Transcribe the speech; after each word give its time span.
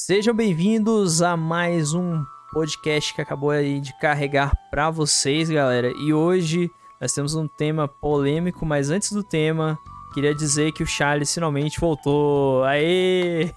Sejam 0.00 0.32
bem-vindos 0.32 1.22
a 1.22 1.36
mais 1.36 1.92
um 1.92 2.24
podcast 2.52 3.12
que 3.12 3.20
acabou 3.20 3.50
aí 3.50 3.80
de 3.80 3.92
carregar 3.98 4.56
para 4.70 4.90
vocês, 4.90 5.50
galera. 5.50 5.90
E 5.90 6.14
hoje 6.14 6.70
nós 7.00 7.12
temos 7.12 7.34
um 7.34 7.48
tema 7.48 7.88
polêmico, 7.88 8.64
mas 8.64 8.90
antes 8.90 9.10
do 9.10 9.24
tema, 9.24 9.76
queria 10.14 10.32
dizer 10.32 10.70
que 10.70 10.84
o 10.84 10.86
Charles 10.86 11.34
finalmente 11.34 11.80
voltou. 11.80 12.62
Aê! 12.62 13.50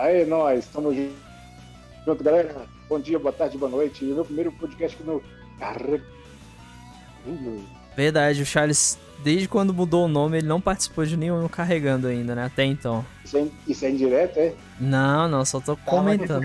Aê, 0.00 0.26
nós, 0.26 0.64
estamos 0.64 0.96
junto, 2.04 2.24
galera. 2.24 2.66
Bom 2.88 2.98
dia, 2.98 3.16
boa 3.16 3.32
tarde, 3.32 3.56
boa 3.56 3.70
noite. 3.70 4.04
E 4.04 4.08
meu 4.08 4.24
primeiro 4.24 4.50
podcast 4.50 5.00
no 5.04 5.22
Verdade, 7.96 8.42
o 8.42 8.46
Charles, 8.46 8.98
desde 9.22 9.48
quando 9.48 9.72
mudou 9.74 10.04
o 10.04 10.08
nome, 10.08 10.38
ele 10.38 10.46
não 10.46 10.60
participou 10.60 11.04
de 11.04 11.16
nenhum 11.16 11.46
carregando 11.48 12.06
ainda, 12.06 12.34
né? 12.34 12.44
Até 12.44 12.64
então. 12.64 13.04
Isso 13.24 13.36
é, 13.38 13.46
isso 13.66 13.84
é 13.84 13.90
indireto, 13.90 14.38
é? 14.38 14.54
Não, 14.78 15.28
não, 15.28 15.44
só 15.44 15.60
tô 15.60 15.76
comentando. 15.76 16.44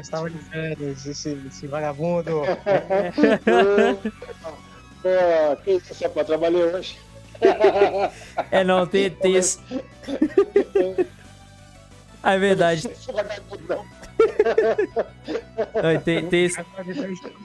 Estava 0.00 0.30
dizendo, 0.30 0.84
esse, 0.90 1.38
esse 1.46 1.66
vagabundo. 1.66 2.42
Pô, 5.02 5.56
que 5.64 5.72
isso, 5.72 5.94
você 5.94 6.08
pode 6.08 6.26
trabalhar 6.26 6.58
hoje? 6.58 6.98
É, 8.50 8.62
não, 8.62 8.86
tem, 8.86 9.10
tem 9.10 9.34
esse. 9.36 9.58
Ah, 12.22 12.34
é 12.34 12.38
verdade. 12.38 12.86
Não, 15.82 16.00
tem, 16.02 16.28
tem 16.28 16.44
esse. 16.44 16.62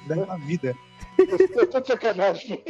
da 0.07 0.35
vida. 0.35 0.75
Eu 1.17 1.67
tô 1.67 1.79
de 1.79 1.87
sacanagem. 1.87 2.61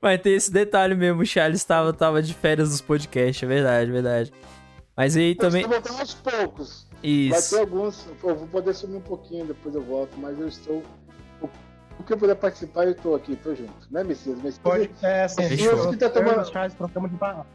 Mas 0.00 0.20
tem 0.20 0.34
esse 0.34 0.50
detalhe 0.52 0.94
mesmo, 0.94 1.22
o 1.22 1.26
Charles 1.26 1.64
tava, 1.64 1.92
tava 1.92 2.22
de 2.22 2.34
férias 2.34 2.70
dos 2.70 2.80
podcasts, 2.80 3.42
é 3.42 3.46
verdade, 3.46 3.90
é 3.90 3.92
verdade. 3.92 4.32
Mas 4.96 5.16
aí 5.16 5.34
também. 5.34 5.62
Eu 5.62 5.68
estou 5.70 5.80
voltando 5.82 6.00
aos 6.00 6.14
poucos. 6.14 6.86
Vai 6.90 7.10
Isso. 7.10 7.54
ter 7.54 7.60
alguns, 7.60 8.06
eu 8.24 8.34
vou 8.36 8.46
poder 8.48 8.74
sumir 8.74 8.96
um 8.96 9.00
pouquinho, 9.00 9.46
depois 9.46 9.74
eu 9.74 9.82
volto, 9.82 10.18
mas 10.18 10.38
eu 10.38 10.48
estou. 10.48 10.82
O 11.40 12.02
que 12.04 12.12
eu 12.12 12.16
puder 12.18 12.36
participar, 12.36 12.84
eu 12.84 12.92
estou 12.92 13.14
aqui, 13.16 13.34
tô 13.36 13.54
junto. 13.54 13.72
Né, 13.90 14.04
Messias? 14.04 14.36
Messias 14.36 14.58
Pode, 14.58 14.90
é, 15.02 15.24
assim, 15.24 15.48
Fechou. 15.48 15.66
eu, 15.66 15.76
Você 15.78 15.96
tá 15.96 16.06
eu 16.06 16.10
e 16.10 16.12
tomando- 16.12 16.40
o 16.40 16.44
Charles 16.52 16.74
trocamos 16.74 17.10
de 17.10 17.16
barra. 17.16 17.46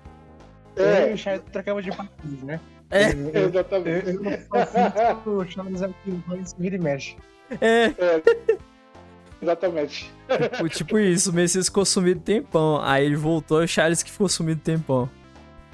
É. 0.75 1.03
Eu 1.03 1.11
e 1.11 1.13
o 1.13 1.17
Charles 1.17 1.43
trocamos 1.51 1.83
de 1.85 1.95
partidos, 1.95 2.43
né? 2.43 2.59
É. 2.91 3.11
Eu, 3.13 3.29
eu, 3.33 3.49
Exatamente. 3.49 4.07
eu, 4.09 4.13
eu 4.15 4.21
não 4.23 4.37
faço 4.39 5.29
o 5.29 5.45
Charles 5.49 5.81
é 5.81 5.87
o 5.87 5.93
que 6.03 6.21
vira 6.59 6.75
e 6.75 6.79
mexe. 6.79 7.15
É, 7.61 7.87
Exatamente. 9.43 10.11
tipo, 10.51 10.69
tipo 10.69 10.99
isso, 10.99 11.31
o 11.31 11.33
Messias 11.33 11.65
ficou 11.67 11.85
sumido 11.85 12.21
tempão. 12.21 12.79
Aí 12.81 13.05
ele 13.05 13.15
voltou 13.15 13.61
e 13.61 13.65
o 13.65 13.67
Charles 13.67 14.01
que 14.01 14.11
ficou 14.11 14.29
sumido 14.29 14.61
tempão. 14.61 15.09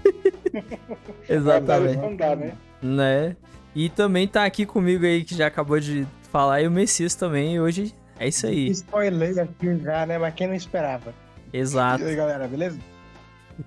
Exatamente. 1.29 1.97
Não 1.97 2.15
dá, 2.15 2.35
né? 2.35 2.53
Né? 2.81 3.35
E 3.75 3.89
também 3.89 4.27
tá 4.27 4.45
aqui 4.45 4.65
comigo 4.65 5.05
aí, 5.05 5.23
que 5.23 5.35
já 5.35 5.47
acabou 5.47 5.79
de 5.79 6.07
falar, 6.31 6.61
e 6.61 6.67
o 6.67 6.71
Messias 6.71 7.13
também. 7.13 7.55
E 7.55 7.59
hoje 7.59 7.93
é 8.17 8.27
isso 8.27 8.47
aí. 8.47 8.69
Spoiler 8.69 9.39
aqui 9.39 9.77
já, 9.77 10.05
né? 10.05 10.17
Mas 10.17 10.33
quem 10.33 10.47
não 10.47 10.55
esperava. 10.55 11.13
Exato. 11.53 12.03
E 12.03 12.07
aí, 12.07 12.15
galera, 12.15 12.47
beleza? 12.47 12.79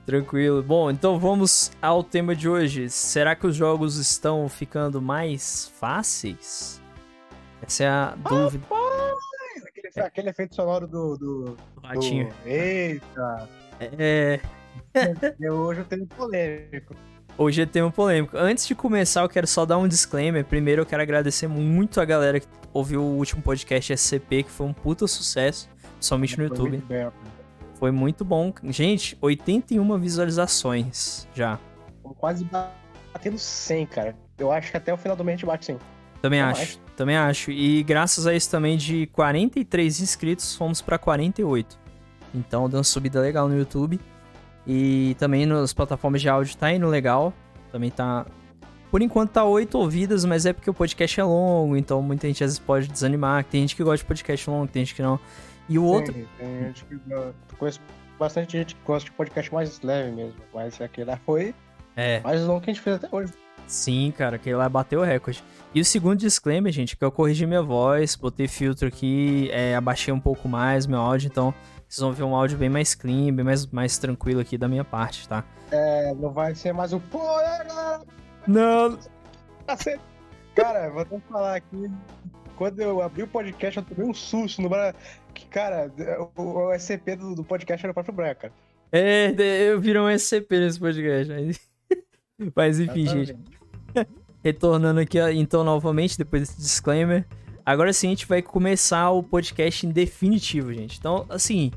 Tranquilo. 0.04 0.62
Bom, 0.62 0.90
então 0.90 1.18
vamos 1.18 1.70
ao 1.80 2.02
tema 2.02 2.34
de 2.34 2.48
hoje. 2.48 2.90
Será 2.90 3.36
que 3.36 3.46
os 3.46 3.54
jogos 3.54 3.98
estão 3.98 4.48
ficando 4.48 5.00
mais 5.00 5.70
fáceis? 5.78 6.80
Essa 7.60 7.84
é 7.84 7.88
a 7.88 8.14
dúvida 8.16 8.66
Aquele, 9.92 10.06
aquele 10.06 10.30
efeito 10.30 10.54
sonoro 10.54 10.86
do. 10.86 11.16
do, 11.16 11.44
do 11.74 11.80
ratinho. 11.82 12.28
do... 12.28 12.34
Eita! 12.48 13.48
É, 13.80 14.40
Eu, 15.40 15.54
hoje 15.54 15.80
eu 15.80 15.84
tenho 15.84 16.06
polêmico. 16.06 16.94
hoje 17.36 17.62
é 17.62 17.66
tema 17.66 17.90
polêmico. 17.90 18.36
Antes 18.36 18.66
de 18.66 18.74
começar, 18.74 19.22
eu 19.22 19.28
quero 19.28 19.46
só 19.46 19.64
dar 19.66 19.78
um 19.78 19.88
disclaimer. 19.88 20.44
Primeiro, 20.44 20.82
eu 20.82 20.86
quero 20.86 21.02
agradecer 21.02 21.46
muito 21.48 22.00
a 22.00 22.04
galera 22.04 22.40
que 22.40 22.46
ouviu 22.72 23.02
o 23.02 23.16
último 23.16 23.42
podcast 23.42 23.92
SCP, 23.92 24.44
que 24.44 24.50
foi 24.50 24.66
um 24.66 24.72
puta 24.72 25.06
sucesso, 25.06 25.68
somente 26.00 26.38
no 26.38 26.48
Foi 26.48 26.56
YouTube. 26.56 26.70
muito 26.70 26.86
bem, 26.86 27.06
ó. 27.06 27.10
Foi 27.74 27.90
muito 27.90 28.24
bom. 28.24 28.52
Gente, 28.64 29.18
81 29.20 29.98
visualizações 29.98 31.26
já. 31.34 31.58
Quase 32.18 32.48
batendo 33.12 33.38
100, 33.38 33.86
cara. 33.86 34.16
Eu 34.38 34.52
acho 34.52 34.70
que 34.70 34.76
até 34.76 34.92
o 34.94 34.96
final 34.96 35.16
do 35.16 35.24
mês 35.24 35.34
a 35.34 35.36
gente 35.38 35.46
bate 35.46 35.66
100. 35.66 35.78
Também 36.20 36.40
Não 36.40 36.48
acho, 36.50 36.78
também 37.02 37.16
acho. 37.16 37.50
E 37.50 37.82
graças 37.82 38.26
a 38.26 38.34
isso 38.34 38.50
também 38.50 38.76
de 38.76 39.06
43 39.08 40.00
inscritos, 40.00 40.54
fomos 40.54 40.80
pra 40.80 40.98
48. 40.98 41.78
Então 42.34 42.68
deu 42.68 42.78
uma 42.78 42.84
subida 42.84 43.20
legal 43.20 43.48
no 43.48 43.56
YouTube. 43.56 44.00
E 44.66 45.16
também 45.18 45.44
nas 45.44 45.72
plataformas 45.72 46.20
de 46.22 46.28
áudio 46.28 46.56
tá 46.56 46.72
indo 46.72 46.86
legal. 46.86 47.32
Também 47.70 47.90
tá. 47.90 48.24
Por 48.90 49.02
enquanto 49.02 49.30
tá 49.30 49.44
8 49.44 49.76
ouvidas, 49.78 50.24
mas 50.24 50.44
é 50.46 50.52
porque 50.52 50.68
o 50.70 50.74
podcast 50.74 51.18
é 51.18 51.24
longo, 51.24 51.76
então 51.76 52.02
muita 52.02 52.26
gente 52.26 52.44
às 52.44 52.50
vezes 52.50 52.58
pode 52.58 52.88
desanimar. 52.88 53.42
Tem 53.44 53.62
gente 53.62 53.74
que 53.74 53.82
gosta 53.82 53.98
de 53.98 54.04
podcast 54.04 54.50
longo, 54.50 54.66
tem 54.68 54.84
gente 54.84 54.94
que 54.94 55.02
não. 55.02 55.18
E 55.68 55.78
o 55.78 55.84
outro. 55.84 56.12
Tem, 56.12 56.26
tem 56.38 56.64
gente 56.66 56.84
que 56.84 57.56
conheço 57.56 57.80
bastante 58.18 58.52
gente 58.58 58.74
que 58.74 58.80
gosta 58.84 59.08
de 59.10 59.16
podcast 59.16 59.52
mais 59.52 59.80
leve 59.80 60.12
mesmo. 60.12 60.34
Mas 60.52 60.80
aquele 60.80 61.10
lá 61.10 61.18
foi 61.24 61.54
É. 61.96 62.20
mais 62.20 62.42
longo 62.42 62.60
que 62.60 62.70
a 62.70 62.74
gente 62.74 62.82
fez 62.82 62.96
até 62.96 63.08
hoje. 63.10 63.32
Sim, 63.66 64.12
cara, 64.16 64.36
aquele 64.36 64.56
lá 64.56 64.68
bateu 64.68 65.00
o 65.00 65.04
recorde. 65.04 65.42
E 65.74 65.80
o 65.80 65.84
segundo 65.84 66.18
disclaimer, 66.18 66.70
gente, 66.70 66.96
que 66.96 67.04
eu 67.04 67.10
corrigi 67.10 67.46
minha 67.46 67.62
voz, 67.62 68.14
botei 68.14 68.46
filtro 68.46 68.88
aqui, 68.88 69.48
é, 69.52 69.74
abaixei 69.74 70.12
um 70.12 70.20
pouco 70.20 70.48
mais 70.48 70.86
meu 70.86 71.00
áudio, 71.00 71.28
então 71.28 71.54
vocês 71.88 72.00
vão 72.00 72.12
ver 72.12 72.22
um 72.24 72.34
áudio 72.34 72.58
bem 72.58 72.68
mais 72.68 72.94
clean, 72.94 73.32
bem 73.32 73.44
mais, 73.44 73.66
mais 73.66 73.98
tranquilo 73.98 74.40
aqui 74.40 74.58
da 74.58 74.68
minha 74.68 74.84
parte, 74.84 75.28
tá? 75.28 75.44
É, 75.70 76.14
não 76.14 76.30
vai 76.30 76.54
ser 76.54 76.72
mais 76.72 76.92
um. 76.92 77.00
Pô, 77.00 77.40
é, 77.40 77.64
galera! 77.64 78.02
Não! 78.46 78.98
cacete." 79.66 80.00
Cara, 80.54 80.90
vou 80.90 81.00
até 81.00 81.18
falar 81.20 81.56
aqui. 81.56 81.90
Quando 82.56 82.80
eu 82.80 83.00
abri 83.00 83.22
o 83.22 83.28
podcast, 83.28 83.78
eu 83.78 83.82
tomei 83.82 84.08
um 84.08 84.14
susto 84.14 84.60
no. 84.60 84.70
Que, 85.32 85.46
cara, 85.46 85.90
o, 86.36 86.42
o 86.42 86.74
SCP 86.74 87.16
do, 87.16 87.34
do 87.34 87.44
podcast 87.44 87.84
era 87.84 87.90
o 87.90 87.94
próprio 87.94 88.14
cara. 88.14 88.52
É, 88.92 89.34
eu 89.70 89.80
virei 89.80 90.00
um 90.00 90.10
SCP 90.10 90.60
nesse 90.60 90.78
podcast. 90.78 91.32
Mas, 91.32 91.71
mas 92.54 92.80
enfim, 92.80 93.06
gente. 93.06 93.36
Retornando 94.42 95.00
aqui, 95.00 95.18
então, 95.34 95.62
novamente, 95.62 96.18
depois 96.18 96.42
desse 96.42 96.60
disclaimer. 96.60 97.26
Agora 97.64 97.92
sim, 97.92 98.08
a 98.08 98.10
gente 98.10 98.26
vai 98.26 98.42
começar 98.42 99.10
o 99.10 99.22
podcast 99.22 99.86
em 99.86 99.90
definitivo, 99.90 100.72
gente. 100.72 100.98
Então, 100.98 101.24
assim, 101.28 101.70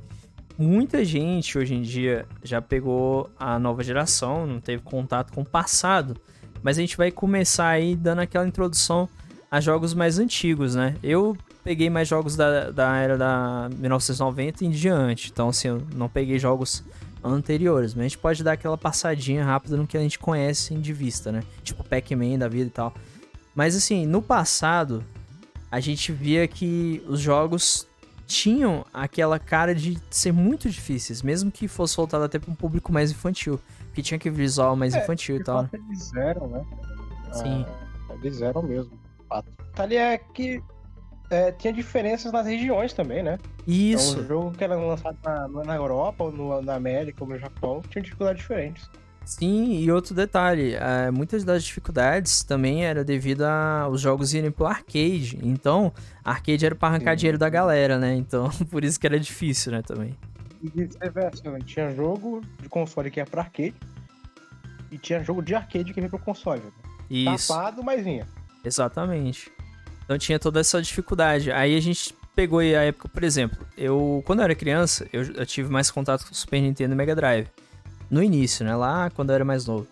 muita 0.57 1.05
gente 1.05 1.57
hoje 1.57 1.75
em 1.75 1.81
dia 1.81 2.25
já 2.43 2.59
pegou 2.59 3.29
a 3.37 3.59
nova 3.59 3.83
geração, 3.83 4.47
não 4.47 4.59
teve 4.59 4.81
contato 4.81 5.31
com 5.31 5.41
o 5.41 5.45
passado. 5.45 6.17
Mas 6.63 6.79
a 6.79 6.81
gente 6.81 6.97
vai 6.97 7.11
começar 7.11 7.67
aí 7.67 7.95
dando 7.95 8.21
aquela 8.21 8.47
introdução 8.47 9.07
a 9.51 9.61
jogos 9.61 9.93
mais 9.93 10.17
antigos, 10.17 10.73
né? 10.73 10.95
Eu 11.03 11.37
peguei 11.63 11.89
mais 11.89 12.07
jogos 12.07 12.35
da, 12.35 12.71
da 12.71 12.97
era 12.97 13.17
da 13.17 13.69
1990 13.77 14.65
em 14.65 14.71
diante. 14.71 15.29
Então, 15.31 15.49
assim, 15.49 15.67
eu 15.67 15.83
não 15.93 16.09
peguei 16.09 16.39
jogos 16.39 16.83
anteriores, 17.33 17.93
mas 17.93 18.01
a 18.05 18.07
gente 18.07 18.17
pode 18.17 18.43
dar 18.43 18.53
aquela 18.53 18.77
passadinha 18.77 19.43
rápida 19.43 19.75
no 19.77 19.87
que 19.87 19.97
a 19.97 20.01
gente 20.01 20.19
conhece 20.19 20.73
de 20.75 20.93
vista, 20.93 21.31
né? 21.31 21.43
Tipo 21.63 21.83
Pac-Man 21.83 22.37
da 22.37 22.47
vida 22.47 22.67
e 22.67 22.71
tal. 22.71 22.93
Mas 23.55 23.75
assim, 23.75 24.05
no 24.05 24.21
passado, 24.21 25.03
a 25.71 25.79
gente 25.79 26.11
via 26.11 26.47
que 26.47 27.03
os 27.07 27.19
jogos 27.19 27.87
tinham 28.27 28.85
aquela 28.93 29.37
cara 29.39 29.73
de 29.75 29.97
ser 30.09 30.31
muito 30.31 30.69
difíceis, 30.69 31.21
mesmo 31.21 31.51
que 31.51 31.67
fosse 31.67 31.95
voltado 31.95 32.23
até 32.23 32.39
para 32.39 32.51
um 32.51 32.55
público 32.55 32.91
mais 32.91 33.11
infantil, 33.11 33.59
porque 33.87 34.01
tinha 34.01 34.17
aquele 34.17 34.35
visual 34.35 34.75
mais 34.75 34.93
É, 34.95 35.03
infantil 35.03 35.37
e 35.37 35.43
tal. 35.43 35.63
né? 35.63 35.69
eles 35.73 36.13
eram, 36.15 36.47
né? 36.47 36.65
Sim. 37.31 37.65
Ah, 38.09 38.13
eles 38.21 38.41
eram 38.41 38.61
mesmo. 38.63 38.91
fato. 39.29 39.47
Ali 39.77 39.95
é 39.95 40.17
que 40.17 40.61
é, 41.29 41.51
tinha 41.51 41.71
diferenças 41.73 42.31
nas 42.31 42.45
regiões 42.45 42.93
também, 42.93 43.21
né? 43.23 43.37
Isso. 43.67 44.11
Então, 44.11 44.23
um 44.23 44.27
jogo 44.27 44.51
que 44.51 44.63
era 44.63 44.75
lançado 44.75 45.17
na, 45.23 45.47
na 45.47 45.75
Europa, 45.75 46.25
ou 46.25 46.31
no, 46.31 46.61
na 46.61 46.75
América, 46.75 47.23
ou 47.23 47.29
no 47.29 47.37
Japão, 47.37 47.81
tinha 47.89 48.01
dificuldades 48.01 48.41
diferentes. 48.41 48.89
Sim, 49.25 49.79
e 49.79 49.91
outro 49.91 50.13
detalhe, 50.13 50.75
eh, 50.75 51.09
muitas 51.09 51.43
das 51.43 51.63
dificuldades 51.63 52.43
também 52.43 52.85
era 52.85 53.03
devido 53.03 53.41
aos 53.41 53.99
jogos 53.99 54.35
irem 54.35 54.51
pro 54.51 54.67
arcade. 54.67 55.39
Então, 55.41 55.91
arcade 56.23 56.63
era 56.63 56.75
pra 56.75 56.89
arrancar 56.89 57.11
Sim. 57.11 57.17
dinheiro 57.17 57.37
da 57.39 57.49
galera, 57.49 57.97
né? 57.97 58.13
Então, 58.13 58.49
por 58.69 58.83
isso 58.83 58.99
que 58.99 59.07
era 59.07 59.19
difícil, 59.19 59.71
né, 59.71 59.81
também. 59.81 60.15
E 60.61 60.69
vice-versa, 60.69 61.49
né? 61.49 61.59
tinha 61.65 61.89
jogo 61.89 62.41
de 62.61 62.69
console 62.69 63.09
que 63.09 63.19
ia 63.19 63.25
pra 63.25 63.41
arcade, 63.41 63.73
e 64.91 64.97
tinha 64.99 65.23
jogo 65.23 65.41
de 65.41 65.55
arcade 65.55 65.91
que 65.91 65.99
vinha 65.99 66.09
pro 66.09 66.19
console. 66.19 66.61
Né? 66.61 66.71
Isso. 67.09 67.47
Tapado, 67.47 67.83
mas 67.83 68.03
vinha. 68.03 68.27
Exatamente. 68.63 69.51
Então 70.03 70.17
tinha 70.19 70.37
toda 70.37 70.59
essa 70.59 70.79
dificuldade. 70.81 71.51
Aí 71.51 71.75
a 71.75 71.79
gente 71.79 72.15
pegou 72.35 72.59
aí 72.59 72.75
a 72.75 72.83
época, 72.83 73.07
por 73.07 73.23
exemplo, 73.23 73.65
eu 73.77 74.21
quando 74.25 74.39
eu 74.39 74.45
era 74.45 74.55
criança, 74.55 75.07
eu, 75.13 75.23
eu 75.23 75.45
tive 75.45 75.71
mais 75.71 75.89
contato 75.89 76.25
com 76.25 76.31
o 76.31 76.35
Super 76.35 76.61
Nintendo 76.61 76.93
e 76.93 76.97
Mega 76.97 77.15
Drive. 77.15 77.47
No 78.09 78.21
início, 78.21 78.65
né? 78.65 78.75
Lá 78.75 79.09
quando 79.09 79.29
eu 79.29 79.35
era 79.35 79.45
mais 79.45 79.65
novo. 79.65 79.87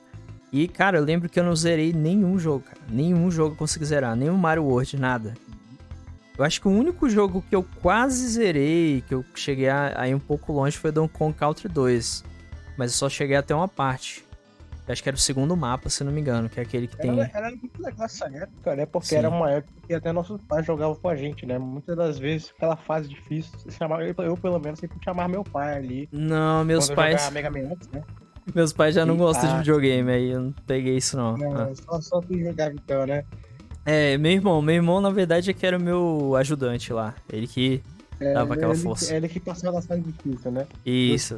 E, 0.51 0.67
cara, 0.67 0.99
eu 0.99 1.03
lembro 1.03 1.27
que 1.27 1.39
eu 1.39 1.43
não 1.43 1.55
zerei 1.55 1.91
nenhum 1.91 2.37
jogo, 2.37 2.65
cara. 2.65 2.77
Nenhum 2.87 3.31
jogo 3.31 3.53
eu 3.53 3.57
consegui 3.57 3.85
zerar. 3.85 4.15
Nenhum 4.15 4.37
Mario 4.37 4.65
World, 4.65 4.97
nada. 4.97 5.33
Eu 6.37 6.45
acho 6.45 6.61
que 6.61 6.67
o 6.67 6.71
único 6.71 7.09
jogo 7.09 7.43
que 7.49 7.55
eu 7.55 7.65
quase 7.81 8.27
zerei, 8.27 9.03
que 9.07 9.15
eu 9.15 9.25
cheguei 9.33 9.67
a, 9.67 9.99
a 9.99 10.07
ir 10.07 10.13
um 10.13 10.19
pouco 10.19 10.53
longe, 10.53 10.77
foi 10.77 10.91
Donkey 10.91 11.17
Kong 11.17 11.33
Country 11.35 11.67
2. 11.67 12.23
Mas 12.77 12.91
eu 12.91 12.97
só 12.97 13.09
cheguei 13.09 13.35
até 13.35 13.55
uma 13.55 13.67
parte. 13.67 14.23
Acho 14.87 15.01
que 15.01 15.09
era 15.09 15.15
o 15.15 15.19
segundo 15.19 15.55
mapa, 15.55 15.89
se 15.89 16.03
não 16.03 16.11
me 16.11 16.19
engano, 16.19 16.49
que 16.49 16.59
é 16.59 16.63
aquele 16.63 16.87
que 16.87 16.97
tem. 16.97 17.11
Era, 17.11 17.31
era 17.33 17.49
muito 17.51 17.81
legal 17.81 18.05
essa 18.05 18.25
época, 18.25 18.75
né? 18.75 18.85
Porque 18.85 19.07
Sim. 19.07 19.15
era 19.15 19.29
uma 19.29 19.49
época 19.49 19.73
que 19.87 19.93
até 19.93 20.11
nossos 20.11 20.41
pais 20.41 20.65
jogavam 20.65 20.95
com 20.95 21.07
a 21.07 21.15
gente, 21.15 21.45
né? 21.45 21.57
Muitas 21.57 21.95
das 21.95 22.19
vezes, 22.19 22.51
aquela 22.55 22.75
fase 22.75 23.07
difícil, 23.07 23.53
chamava, 23.71 24.03
eu, 24.03 24.13
eu, 24.17 24.35
pelo 24.35 24.59
menos 24.59 24.79
sempre 24.79 24.97
chamava 25.03 25.29
meu 25.29 25.43
pai 25.43 25.77
ali. 25.77 26.09
Não, 26.11 26.65
meus 26.65 26.89
pais. 26.89 27.29
Mega 27.29 27.49
Man 27.49 27.69
X, 27.71 27.89
né? 27.93 28.03
Meus 28.53 28.73
pais 28.73 28.93
já 28.93 29.05
não 29.05 29.15
Ih, 29.15 29.19
gostam 29.19 29.47
de 29.47 29.55
ah. 29.55 29.57
videogame, 29.59 30.11
aí 30.11 30.31
eu 30.31 30.41
não 30.41 30.51
peguei 30.67 30.97
isso 30.97 31.15
não. 31.15 31.37
Não, 31.37 31.53
Ah. 31.53 31.71
só, 31.75 32.01
só 32.01 32.21
tu 32.21 32.37
jogava 32.37 32.73
então, 32.73 33.05
né? 33.05 33.23
É, 33.85 34.17
meu 34.17 34.31
irmão, 34.31 34.61
meu 34.61 34.75
irmão 34.75 35.01
na 35.01 35.09
verdade 35.09 35.49
é 35.49 35.53
que 35.53 35.65
era 35.65 35.77
o 35.77 35.81
meu 35.81 36.35
ajudante 36.37 36.91
lá. 36.91 37.15
Ele 37.31 37.47
que. 37.47 37.81
É, 38.19 38.33
Dava 38.33 38.53
aquela 38.53 38.73
ele, 38.73 38.81
força. 38.81 39.15
Ele 39.15 39.27
que 39.27 39.39
passava 39.39 39.75
nas 39.75 39.85
fases 39.85 40.03
difíceis, 40.05 40.53
né? 40.53 40.67
Isso, 40.85 41.35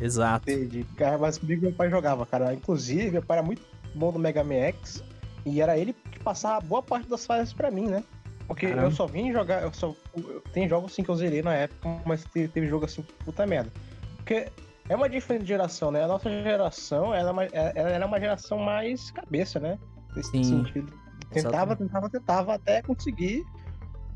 exato. 0.00 0.50
entendi. 0.50 0.84
Cara, 0.96 1.18
mas 1.18 1.38
comigo 1.38 1.62
meu 1.62 1.72
pai 1.72 1.90
jogava, 1.90 2.24
cara. 2.26 2.52
Inclusive, 2.54 3.10
meu 3.10 3.22
pai 3.22 3.38
era 3.38 3.46
muito 3.46 3.62
bom 3.94 4.12
no 4.12 4.18
Mega 4.18 4.42
Man 4.44 4.54
X 4.54 5.02
e 5.44 5.60
era 5.60 5.76
ele 5.78 5.92
que 6.12 6.18
passava 6.20 6.60
boa 6.60 6.82
parte 6.82 7.08
das 7.08 7.24
fases 7.26 7.52
pra 7.52 7.70
mim, 7.70 7.86
né? 7.86 8.02
Porque 8.46 8.66
Caramba. 8.66 8.88
eu 8.88 8.90
só 8.90 9.06
vim 9.06 9.32
jogar, 9.32 9.62
eu 9.62 9.72
só. 9.72 9.94
eu- 10.16 10.42
Tem 10.52 10.68
jogos 10.68 10.92
assim 10.92 11.02
que 11.04 11.08
eu 11.10 11.14
zerei 11.16 11.40
na 11.42 11.54
época, 11.54 11.88
mas 12.04 12.24
teve, 12.24 12.48
teve 12.48 12.66
jogo 12.66 12.84
assim, 12.84 13.02
puta 13.24 13.46
merda. 13.46 13.70
Porque 14.16 14.48
é 14.88 14.96
uma 14.96 15.08
diferente 15.08 15.46
geração, 15.46 15.90
né? 15.92 16.02
A 16.02 16.08
nossa 16.08 16.28
geração 16.28 17.14
ela, 17.14 17.28
é 17.28 17.32
uma- 17.32 17.44
ela 17.44 17.90
era 17.90 18.06
uma 18.06 18.18
geração 18.18 18.58
mais 18.58 19.10
cabeça, 19.12 19.60
né? 19.60 19.78
Nesse 20.16 20.30
Sim. 20.32 20.42
sentido. 20.44 20.92
Tentava, 21.30 21.74
Exatamente. 21.74 21.78
tentava, 21.78 22.10
tentava 22.10 22.54
até 22.54 22.82
conseguir. 22.82 23.44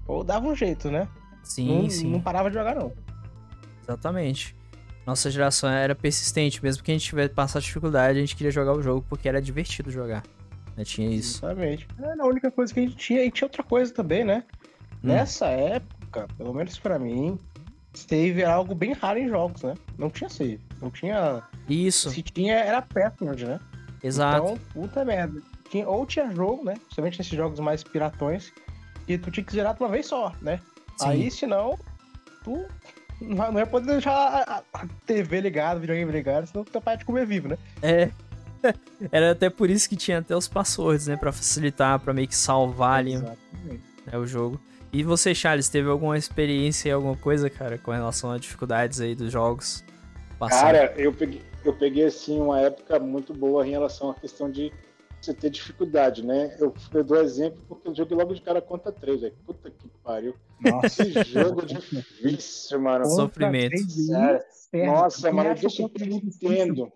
Ou 0.08 0.24
dava 0.24 0.46
um 0.48 0.54
jeito, 0.56 0.90
né? 0.90 1.06
Sim, 1.44 1.82
não, 1.82 1.90
sim. 1.90 2.10
não 2.10 2.20
parava 2.20 2.50
de 2.50 2.56
jogar, 2.56 2.74
não. 2.74 2.92
Exatamente. 3.82 4.56
Nossa 5.06 5.30
geração 5.30 5.68
era 5.68 5.94
persistente, 5.94 6.62
mesmo 6.62 6.82
que 6.82 6.90
a 6.90 6.94
gente 6.94 7.04
tivesse 7.04 7.34
passado 7.34 7.62
dificuldade, 7.62 8.18
a 8.18 8.20
gente 8.20 8.34
queria 8.34 8.50
jogar 8.50 8.72
o 8.72 8.82
jogo 8.82 9.04
porque 9.08 9.28
era 9.28 9.40
divertido 9.40 9.90
jogar. 9.90 10.22
Né? 10.76 10.84
Tinha 10.84 11.10
isso. 11.10 11.38
Exatamente. 11.38 11.86
Era 11.98 12.22
a 12.22 12.26
única 12.26 12.50
coisa 12.50 12.72
que 12.72 12.80
a 12.80 12.82
gente 12.82 12.96
tinha. 12.96 13.24
E 13.24 13.30
tinha 13.30 13.46
outra 13.46 13.62
coisa 13.62 13.92
também, 13.92 14.24
né? 14.24 14.44
Hum. 15.02 15.08
Nessa 15.08 15.46
época, 15.46 16.26
pelo 16.36 16.54
menos 16.54 16.78
pra 16.78 16.98
mim, 16.98 17.38
save 17.92 18.42
era 18.42 18.54
algo 18.54 18.74
bem 18.74 18.92
raro 18.92 19.18
em 19.18 19.28
jogos, 19.28 19.62
né? 19.62 19.74
Não 19.98 20.10
tinha 20.10 20.28
save. 20.28 20.60
Não 20.80 20.90
tinha. 20.90 21.42
Isso, 21.68 22.10
Se 22.10 22.22
tinha, 22.22 22.54
era 22.54 22.82
password, 22.82 23.44
né? 23.46 23.60
exato. 24.02 24.44
Então, 24.44 24.58
puta 24.72 25.04
merda. 25.04 25.40
Tinha, 25.70 25.88
ou 25.88 26.04
tinha 26.06 26.30
jogo, 26.34 26.64
né? 26.64 26.74
Principalmente 26.74 27.18
nesses 27.18 27.36
jogos 27.36 27.58
mais 27.60 27.82
piratões, 27.82 28.52
que 29.06 29.16
tu 29.16 29.30
tinha 29.30 29.44
que 29.44 29.52
zerar 29.52 29.74
de 29.74 29.82
uma 29.82 29.88
vez 29.88 30.06
só, 30.06 30.32
né? 30.42 30.60
Sim. 30.96 31.08
Aí, 31.08 31.30
senão, 31.30 31.78
tu 32.42 32.66
não 33.20 33.58
ia 33.58 33.66
poder 33.66 33.86
deixar 33.86 34.12
a, 34.72 34.86
TV 35.06 35.40
ligada, 35.40 35.78
o 35.78 35.80
videogame 35.80 36.10
ligado, 36.10 36.46
senão 36.46 36.64
tu 36.64 36.72
teu 36.72 36.80
pai 36.80 36.98
te 36.98 37.04
comer 37.04 37.26
vivo, 37.26 37.48
né? 37.48 37.58
É. 37.82 38.10
Era 39.12 39.32
até 39.32 39.50
por 39.50 39.68
isso 39.68 39.88
que 39.88 39.96
tinha 39.96 40.18
até 40.18 40.34
os 40.34 40.48
passwords, 40.48 41.06
né? 41.06 41.16
Pra 41.16 41.32
facilitar, 41.32 41.98
pra 42.00 42.14
meio 42.14 42.28
que 42.28 42.36
salvar 42.36 42.98
ali 42.98 43.16
né, 43.18 43.36
o 44.14 44.26
jogo. 44.26 44.60
E 44.92 45.02
você, 45.02 45.34
Charles, 45.34 45.68
teve 45.68 45.88
alguma 45.88 46.16
experiência 46.16 46.88
e 46.88 46.92
alguma 46.92 47.16
coisa, 47.16 47.50
cara, 47.50 47.76
com 47.76 47.90
relação 47.90 48.30
a 48.30 48.38
dificuldades 48.38 49.00
aí 49.00 49.14
dos 49.14 49.30
jogos? 49.30 49.84
passados? 50.38 50.78
Cara, 50.78 50.94
eu 50.96 51.12
peguei, 51.12 51.42
eu 51.64 51.72
peguei 51.72 52.04
assim 52.04 52.40
uma 52.40 52.60
época 52.60 52.98
muito 52.98 53.32
boa 53.32 53.66
em 53.66 53.70
relação 53.70 54.10
à 54.10 54.14
questão 54.14 54.50
de 54.50 54.72
você 55.24 55.34
ter 55.34 55.50
dificuldade, 55.50 56.24
né? 56.24 56.56
Eu, 56.58 56.74
eu 56.92 57.04
dou 57.04 57.20
exemplo 57.20 57.62
porque 57.68 57.88
eu 57.88 57.94
joguei 57.94 58.16
logo 58.16 58.34
de 58.34 58.42
cara 58.42 58.60
contra 58.60 58.92
3, 58.92 59.20
velho. 59.22 59.34
Puta 59.46 59.70
que 59.70 59.88
pariu. 60.02 60.34
Nossa. 60.60 61.02
Esse 61.02 61.24
jogo 61.24 61.64
difícil, 61.64 62.80
mano. 62.80 63.06
Sofrimento. 63.06 63.76
Sério. 63.90 64.86
Nossa, 64.86 65.32
mano, 65.32 65.50
eu 65.50 65.54
que 65.54 65.66
eu 65.66 65.70
difícil 65.70 66.20
entendo. 66.24 66.92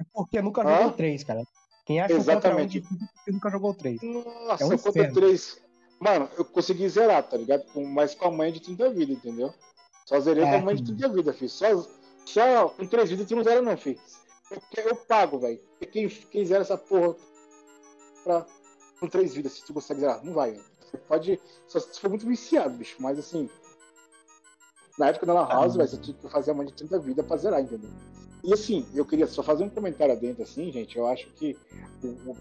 é 0.00 0.04
Porque 0.12 0.40
nunca 0.42 0.62
jogou 0.62 0.92
três, 0.92 1.24
cara. 1.24 1.42
Quem 1.84 2.00
acha 2.00 2.14
Exatamente. 2.14 2.78
é 2.78 2.80
porque 2.80 3.32
nunca 3.32 3.50
jogou 3.50 3.74
três. 3.74 4.00
Nossa, 4.02 4.64
É 4.64 4.66
um 4.66 4.72
inferno. 4.74 5.14
3. 5.14 5.60
Mano, 6.00 6.28
eu 6.36 6.44
consegui 6.44 6.88
zerar, 6.88 7.22
tá 7.22 7.36
ligado? 7.36 7.64
Com, 7.72 7.84
mas 7.84 8.14
com 8.14 8.26
a 8.26 8.30
mãe 8.30 8.52
de 8.52 8.60
30 8.60 8.90
vidas, 8.90 9.16
entendeu? 9.16 9.52
Só 10.04 10.18
zerei 10.20 10.42
com 10.42 10.50
É, 10.50 10.58
a 10.58 10.62
mãe 10.62 10.74
de 10.74 10.84
30 10.84 11.08
vidas, 11.08 11.36
filho. 11.36 11.48
Só, 11.50 11.66
só 12.24 12.68
com 12.70 12.86
3 12.86 13.10
vidas 13.10 13.26
tu 13.26 13.36
não 13.36 13.44
zera, 13.44 13.62
não, 13.62 13.76
filho. 13.76 13.98
Porque 14.48 14.80
eu 14.80 14.96
pago, 14.96 15.38
velho. 15.38 15.60
Quem, 15.90 16.08
quem 16.08 16.44
zera 16.44 16.62
essa 16.62 16.76
porra 16.76 17.16
pra, 18.22 18.46
com 19.00 19.08
3 19.08 19.34
vidas, 19.34 19.52
se 19.52 19.64
tu 19.64 19.74
consegue 19.74 20.00
zerar? 20.00 20.24
Não 20.24 20.32
vai, 20.32 20.52
velho. 20.52 20.64
Você 20.80 20.96
pode. 20.98 21.40
Só 21.68 21.80
se 21.80 21.90
tu 21.92 22.00
for 22.00 22.10
muito 22.10 22.26
viciado, 22.26 22.76
bicho. 22.76 22.96
Mas 23.00 23.18
assim. 23.18 23.48
Na 24.98 25.08
época 25.08 25.24
da 25.26 25.32
Lan 25.34 25.46
House, 25.48 25.74
Ah. 25.74 25.78
velho, 25.78 25.88
você 25.88 25.96
tinha 25.96 26.16
que 26.16 26.28
fazer 26.28 26.50
a 26.50 26.54
mãe 26.54 26.66
de 26.66 26.74
30 26.74 26.98
vidas 26.98 27.26
pra 27.26 27.36
zerar, 27.36 27.60
entendeu? 27.60 27.90
E 28.44 28.52
assim, 28.52 28.84
eu 28.92 29.06
queria 29.06 29.26
só 29.26 29.42
fazer 29.42 29.62
um 29.64 29.68
comentário 29.70 30.12
adentro, 30.12 30.42
assim, 30.42 30.70
gente. 30.72 30.98
Eu 30.98 31.06
acho 31.06 31.28
que 31.34 31.56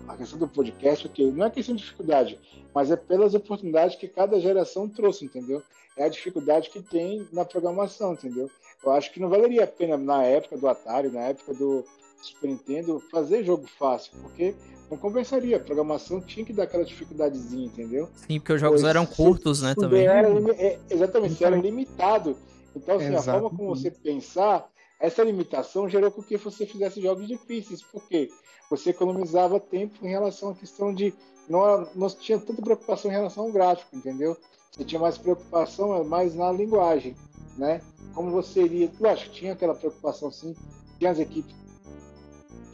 a 0.08 0.18
questão 0.18 0.40
do 0.40 0.48
podcast, 0.48 1.08
que 1.10 1.24
não 1.32 1.46
é 1.46 1.50
questão 1.50 1.76
de 1.76 1.82
dificuldade, 1.84 2.40
mas 2.74 2.90
é 2.90 2.96
pelas 2.96 3.36
oportunidades 3.36 3.96
que 3.96 4.08
cada 4.08 4.40
geração 4.40 4.90
trouxe, 4.90 5.24
entendeu? 5.26 5.62
É 5.96 6.06
a 6.06 6.10
dificuldade 6.10 6.70
que 6.72 6.82
tem 6.82 7.28
na 7.32 7.46
programação, 7.46 8.14
entendeu? 8.14 8.50
Eu 8.84 8.92
acho 8.92 9.12
que 9.14 9.20
não 9.20 9.30
valeria 9.30 9.64
a 9.64 9.68
pena 9.68 9.96
na 9.96 10.24
época 10.24 10.58
do 10.58 10.68
Atari, 10.68 11.10
na 11.10 11.22
época 11.22 11.54
do 11.54 11.86
Super 12.22 12.48
Nintendo, 12.48 13.00
fazer 13.12 13.44
jogo 13.44 13.66
fácil, 13.68 14.12
porque 14.22 14.56
não 14.90 14.98
compensaria. 14.98 15.58
A 15.58 15.60
programação 15.60 16.22
tinha 16.22 16.46
que 16.46 16.54
dar 16.54 16.64
aquela 16.64 16.84
dificuldadezinha, 16.86 17.66
entendeu? 17.66 18.10
Sim, 18.28 18.40
porque 18.40 18.54
os 18.54 18.62
jogos 18.62 18.82
Pois, 18.82 18.90
eram 18.90 19.06
se- 19.08 19.16
curtos, 19.16 19.62
né, 19.62 19.70
se 19.70 19.76
também. 19.76 20.06
Era, 20.06 20.28
é, 20.54 20.80
exatamente, 20.90 21.44
era 21.44 21.56
limitado. 21.56 22.38
Então, 22.76 22.96
assim, 22.98 23.14
a 23.16 23.22
forma 23.22 23.50
como 23.50 23.74
Exatamente. 23.74 23.82
você 23.82 23.92
pensar, 23.92 24.70
essa 25.00 25.24
limitação 25.24 25.90
gerou 25.90 26.12
com 26.12 26.22
que 26.22 26.38
você 26.38 26.66
fizesse 26.66 27.02
jogos 27.02 27.28
difíceis, 27.28 27.82
porque 27.82 28.30
você 28.70 28.92
economizava 28.92 29.60
tempo 29.60 29.96
em 30.06 30.10
relação 30.10 30.50
à 30.52 30.56
questão 30.56 30.94
de. 30.94 31.14
Não, 31.50 31.88
não 31.96 32.08
tinha 32.08 32.40
tanta 32.40 32.62
preocupação 32.62 33.12
em 33.12 33.14
relação 33.14 33.46
ao 33.46 33.52
gráfico, 33.52 33.96
entendeu? 33.96 34.38
Você 34.72 34.86
tinha 34.86 35.02
mais 35.02 35.18
preocupação 35.18 36.02
mais 36.06 36.34
na 36.34 36.50
linguagem, 36.52 37.14
né? 37.58 37.82
Como 38.14 38.32
você 38.32 38.64
iria. 38.64 38.90
Lógico, 39.00 39.32
tinha 39.32 39.52
aquela 39.52 39.76
preocupação, 39.76 40.32
sim, 40.32 40.56
tinha 40.98 41.12
as 41.12 41.20
equipes 41.20 41.54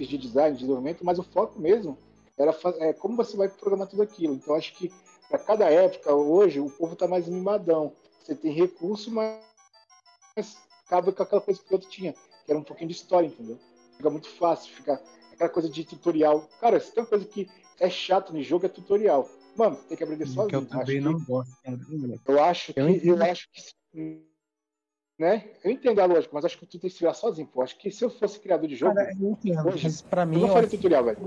de 0.05 0.17
design, 0.17 0.51
de 0.53 0.59
desenvolvimento, 0.61 1.03
mas 1.05 1.17
o 1.17 1.23
foco 1.23 1.59
mesmo 1.59 1.97
era 2.37 2.55
é, 2.79 2.93
como 2.93 3.15
você 3.15 3.35
vai 3.35 3.49
programar 3.49 3.87
tudo 3.87 4.01
aquilo. 4.03 4.33
Então, 4.35 4.53
acho 4.55 4.73
que 4.75 4.91
para 5.29 5.39
cada 5.39 5.69
época, 5.69 6.13
hoje, 6.13 6.59
o 6.59 6.69
povo 6.69 6.93
está 6.93 7.07
mais 7.07 7.27
mimadão. 7.27 7.91
Você 8.23 8.35
tem 8.35 8.51
recurso, 8.51 9.09
mas 9.11 9.41
mas 10.35 10.57
cabe 10.87 11.11
com 11.11 11.23
aquela 11.23 11.41
coisa 11.41 11.59
que 11.59 11.69
o 11.71 11.73
outro 11.73 11.89
tinha, 11.89 12.13
que 12.13 12.51
era 12.51 12.59
um 12.59 12.63
pouquinho 12.63 12.89
de 12.89 12.95
história, 12.95 13.25
entendeu? 13.27 13.57
Fica 13.97 14.09
muito 14.09 14.29
fácil, 14.29 14.71
fica 14.73 15.01
aquela 15.33 15.49
coisa 15.49 15.67
de 15.67 15.83
tutorial. 15.83 16.47
Cara, 16.61 16.79
se 16.79 16.91
tem 16.93 17.01
uma 17.03 17.09
coisa 17.09 17.25
que 17.25 17.49
é 17.79 17.89
chato 17.89 18.31
no 18.33 18.41
jogo, 18.43 18.65
é 18.67 18.69
tutorial. 18.69 19.27
Mano, 19.55 19.75
você 19.77 19.87
tem 19.87 19.97
que 19.97 20.03
aprender 20.03 20.27
sozinho. 20.27 20.47
Que 20.47 20.55
eu 20.55 20.59
acho 20.59 20.69
também 20.69 20.97
que- 20.97 21.01
não 21.01 21.19
gosto, 21.25 21.57
cara. 21.63 21.79
eu 22.27 22.43
acho 22.43 22.73
que, 22.73 22.79
Eu 22.79 23.23
acho 23.23 23.49
que, 23.51 24.23
né? 25.19 25.53
Eu 25.63 25.71
entendo 25.71 25.99
a 26.01 26.05
lógica, 26.05 26.33
mas 26.33 26.45
acho 26.45 26.57
que 26.57 26.65
tu 26.65 26.71
tem 26.79 26.81
que 26.81 26.89
se 26.89 26.99
virar 26.99 27.13
sozinho, 27.13 27.47
pô. 27.47 27.61
Acho 27.61 27.77
que 27.77 27.91
se 27.91 28.03
eu 28.03 28.09
fosse 28.09 28.39
criador 28.39 28.67
de 28.67 28.75
jogo, 28.75 28.95
Cara, 28.95 29.11
eu 29.19 29.31
entendo, 29.31 29.63
Hoje, 29.69 29.85
mas 29.85 30.01
pra 30.01 30.25
eu 30.31 30.31
mim, 30.31 30.41
não 30.41 30.47
eu 30.47 30.53
faria 30.53 30.67
acho 30.67 30.77
tutorial, 30.77 31.03
velho. 31.05 31.17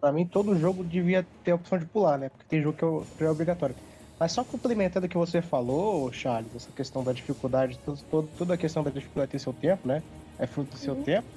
pra 0.00 0.12
mim, 0.12 0.28
todo 0.28 0.56
jogo 0.56 0.84
devia 0.84 1.28
ter 1.42 1.52
a 1.52 1.54
opção 1.56 1.78
de 1.78 1.86
pular, 1.88 2.18
né? 2.18 2.28
Porque 2.30 2.46
tem 2.46 2.62
jogo 2.62 2.76
que 2.76 2.84
é 3.22 3.26
é 3.26 3.30
obrigatório. 3.30 3.76
Mas 4.18 4.32
só 4.32 4.44
complementando 4.44 5.06
o 5.06 5.08
que 5.08 5.16
você 5.16 5.42
falou, 5.42 6.10
Charles, 6.12 6.54
essa 6.54 6.72
questão 6.72 7.04
da 7.04 7.12
dificuldade, 7.12 7.78
todo- 7.82 8.28
toda 8.34 8.54
a 8.54 8.58
questão 8.58 8.82
da 8.82 8.90
dificuldade 8.90 9.30
tem 9.30 9.40
seu 9.40 9.52
tempo, 9.54 9.86
né? 9.88 10.02
É 10.38 10.46
fruto 10.46 10.70
do 10.70 10.78
seu 10.78 10.96
Uhum. 10.96 11.02
tempo. 11.04 11.28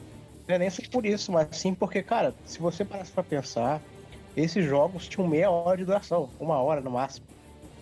Não 0.48 0.56
é 0.56 0.60
nem 0.60 0.70
só 0.70 0.82
por 0.92 1.06
isso, 1.06 1.32
mas 1.32 1.50
sim 1.54 1.76
porque, 1.76 2.04
cara, 2.04 2.38
se 2.46 2.60
você 2.62 2.86
parasse 2.86 3.14
pra 3.14 3.24
pensar, 3.24 3.84
esses 4.36 4.66
jogos 4.66 5.08
tinham 5.10 5.28
meia 5.30 5.52
hora 5.52 5.78
de 5.78 5.86
duração, 5.86 6.34
uma 6.40 6.62
hora 6.62 6.82
no 6.82 6.92
máximo. 6.92 7.26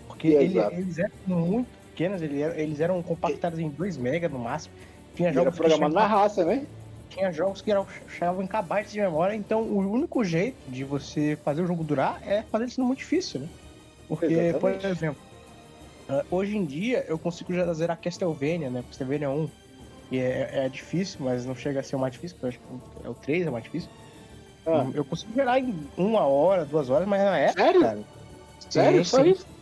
Porque 0.07 0.27
ele- 0.29 0.59
Exato. 0.59 0.75
eles 0.75 0.97
eram 0.99 1.11
muito 1.27 1.76
pequenos, 1.97 2.21
eles 2.21 2.39
eram, 2.39 2.55
eles 2.55 2.79
eram 2.79 3.01
compactados 3.01 3.57
em 3.59 3.71
2 3.71 3.97
mega 3.97 4.29
no 4.29 4.37
máximo. 4.37 4.75
Tinha 5.15 5.29
E 5.29 5.31
Era 5.31 5.43
jogos 5.43 5.55
que 5.55 5.63
programado 5.63 5.95
na 5.95 6.05
raça, 6.05 6.45
né? 6.45 6.67
tinha 7.09 7.31
jogos 7.31 7.61
que 7.61 7.71
eram, 7.71 7.87
chegavam 8.07 8.43
em 8.43 8.47
kbytes 8.47 8.91
de 8.91 9.01
memória, 9.01 9.33
então 9.33 9.63
o 9.63 9.79
único 9.79 10.23
jeito 10.23 10.59
de 10.69 10.83
você 10.83 11.35
fazer 11.43 11.63
o 11.63 11.65
jogo 11.65 11.83
durar 11.83 12.19
é 12.21 12.43
fazer 12.43 12.65
isso 12.65 12.83
muito 12.83 12.99
difícil, 12.99 13.41
né? 13.41 13.49
Porque, 14.07 14.53
por 14.53 14.69
Exatamente. 14.69 14.85
exemplo, 14.87 15.17
ah, 16.07 16.23
hoje 16.29 16.55
em 16.55 16.65
dia 16.65 17.03
eu 17.07 17.17
consigo 17.17 17.53
já 17.53 17.73
zerar 17.73 17.99
Castlevania, 17.99 18.69
né? 18.69 18.83
Castlevania 18.83 19.29
1, 19.29 19.47
que 20.09 20.19
é, 20.19 20.65
é 20.65 20.69
difícil, 20.69 21.25
mas 21.25 21.45
não 21.45 21.55
chega 21.55 21.79
a 21.79 21.83
ser 21.83 21.95
o 21.95 21.99
mais 21.99 22.13
difícil, 22.13 22.37
porque 22.37 22.45
eu 22.45 22.49
acho 22.49 22.59
que 22.59 23.07
é 23.07 23.09
o 23.09 23.15
3 23.15 23.45
é 23.47 23.49
o 23.49 23.53
mais 23.53 23.63
difícil. 23.63 23.89
Ah, 24.67 24.85
Eu 24.93 25.03
consigo 25.05 25.33
zerar 25.33 25.57
em 25.57 25.89
uma 25.97 26.27
hora, 26.27 26.65
duas 26.65 26.89
horas, 26.89 27.07
mas 27.07 27.21
na 27.23 27.37
época, 27.37 27.63
Sério? 27.63 27.81
cara, 27.81 28.05
sério? 28.69 29.03
sim, 29.05 29.09
Só 29.09 29.23
sim. 29.23 29.31
isso? 29.31 29.56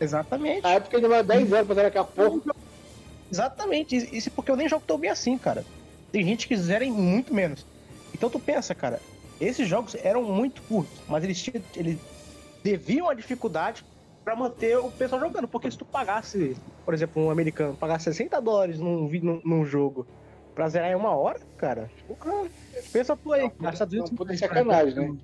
Exatamente. 0.00 0.62
Na 0.62 0.70
época 0.70 1.08
vai 1.08 1.22
10 1.22 1.52
anos 1.52 1.66
pra 1.66 1.74
zerar 1.74 1.88
aquela 1.88 2.04
porra. 2.04 2.54
Exatamente, 3.30 3.96
isso 3.96 4.28
é 4.28 4.32
porque 4.34 4.50
eu 4.50 4.56
nem 4.56 4.68
jogo 4.68 4.84
tão 4.84 4.98
bem 4.98 5.10
assim, 5.10 5.38
cara. 5.38 5.64
Tem 6.10 6.24
gente 6.24 6.48
que 6.48 6.56
zera 6.56 6.84
em 6.84 6.90
muito 6.90 7.32
menos. 7.32 7.64
Então 8.12 8.28
tu 8.28 8.40
pensa, 8.40 8.74
cara, 8.74 9.00
esses 9.40 9.68
jogos 9.68 9.94
eram 9.94 10.22
muito 10.22 10.62
curtos, 10.62 11.00
mas 11.08 11.22
eles, 11.22 11.40
tinham, 11.40 11.62
eles 11.76 11.96
deviam 12.62 13.08
a 13.08 13.14
dificuldade 13.14 13.84
pra 14.24 14.36
manter 14.36 14.76
o 14.78 14.90
pessoal 14.90 15.20
jogando. 15.20 15.48
Porque 15.48 15.70
se 15.70 15.78
tu 15.78 15.84
pagasse, 15.84 16.56
por 16.84 16.92
exemplo, 16.92 17.22
um 17.22 17.30
americano 17.30 17.76
pagasse 17.76 18.04
60 18.04 18.40
dólares 18.40 18.78
num, 18.78 19.08
num, 19.08 19.40
num 19.44 19.64
jogo 19.64 20.06
pra 20.54 20.68
zerar 20.68 20.90
em 20.90 20.94
uma 20.94 21.14
hora, 21.14 21.40
cara. 21.56 21.90
Porra, 22.06 22.48
pensa 22.92 23.16
tu 23.16 23.32
aí, 23.32 23.42
Não, 23.42 23.70
250 23.70 24.16
puta 24.16 24.36
sacanagem, 24.36 24.94
né? 24.94 25.18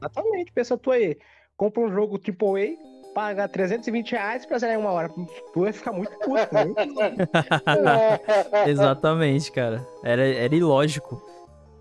Exatamente, 0.00 0.52
pensa 0.52 0.76
tu 0.76 0.90
aí. 0.90 1.16
Compra 1.56 1.82
um 1.82 1.90
jogo 1.90 2.18
AAA, 2.18 2.76
paga 3.18 3.48
320 3.48 4.12
reais 4.12 4.46
pra 4.46 4.58
zerar 4.58 4.76
em 4.76 4.78
uma 4.78 4.92
hora. 4.92 5.08
Tu 5.08 5.60
vai 5.60 5.72
ficar 5.72 5.90
muito 5.90 6.12
puto, 6.20 6.54
né? 6.54 7.28
Exatamente, 8.64 9.50
cara. 9.50 9.84
Era, 10.04 10.22
era 10.24 10.54
ilógico. 10.54 11.20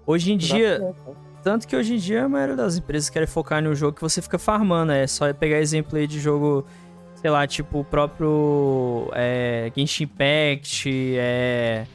Hoje 0.04 0.34
em 0.34 0.38
dia, 0.38 0.96
tanto 1.44 1.68
que 1.68 1.76
hoje 1.76 1.94
em 1.94 1.98
dia 1.98 2.24
a 2.24 2.30
maioria 2.30 2.56
das 2.56 2.78
empresas 2.78 3.12
querem 3.12 3.28
focar 3.28 3.62
no 3.62 3.76
jogo 3.76 3.96
que 3.96 4.02
você 4.02 4.20
fica 4.20 4.40
farmando. 4.40 4.92
É 4.92 5.06
só 5.06 5.32
pegar 5.32 5.60
exemplo 5.60 5.96
aí 6.00 6.08
de 6.08 6.20
jogo, 6.20 6.66
sei 7.14 7.30
lá, 7.30 7.46
tipo 7.46 7.82
o 7.82 7.86
próprio 7.86 9.08
é, 9.14 9.72
Genshin 9.78 10.06
Impact, 10.06 10.90
é. 11.20 11.86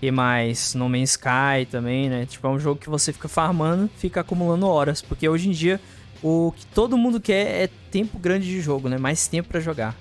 que 0.00 0.10
mais? 0.10 0.74
No 0.74 0.88
Man's 0.88 1.10
Sky 1.10 1.64
também, 1.70 2.10
né? 2.10 2.26
Tipo, 2.26 2.48
é 2.48 2.50
um 2.50 2.58
jogo 2.58 2.80
que 2.80 2.90
você 2.90 3.12
fica 3.12 3.28
farmando, 3.28 3.88
fica 3.98 4.22
acumulando 4.22 4.66
horas. 4.66 5.00
Porque 5.00 5.28
hoje 5.28 5.48
em 5.48 5.52
dia 5.52 5.80
o 6.22 6.52
que 6.56 6.66
todo 6.66 6.96
mundo 6.96 7.20
quer 7.20 7.64
é 7.64 7.70
tempo 7.90 8.18
grande 8.18 8.46
de 8.46 8.60
jogo, 8.60 8.88
né? 8.88 8.98
Mais 8.98 9.26
tempo 9.28 9.48
pra 9.48 9.60
jogar. 9.60 9.94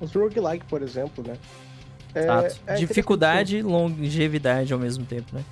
Os 0.00 0.12
roguelike, 0.12 0.64
por 0.66 0.82
exemplo, 0.82 1.24
né? 1.26 1.36
É- 2.14 2.20
Exato. 2.20 2.60
é 2.66 2.74
Dificuldade 2.74 3.56
e 3.58 3.62
longevidade 3.62 4.72
ao 4.72 4.78
mesmo 4.78 5.04
tempo, 5.04 5.34
né? 5.34 5.44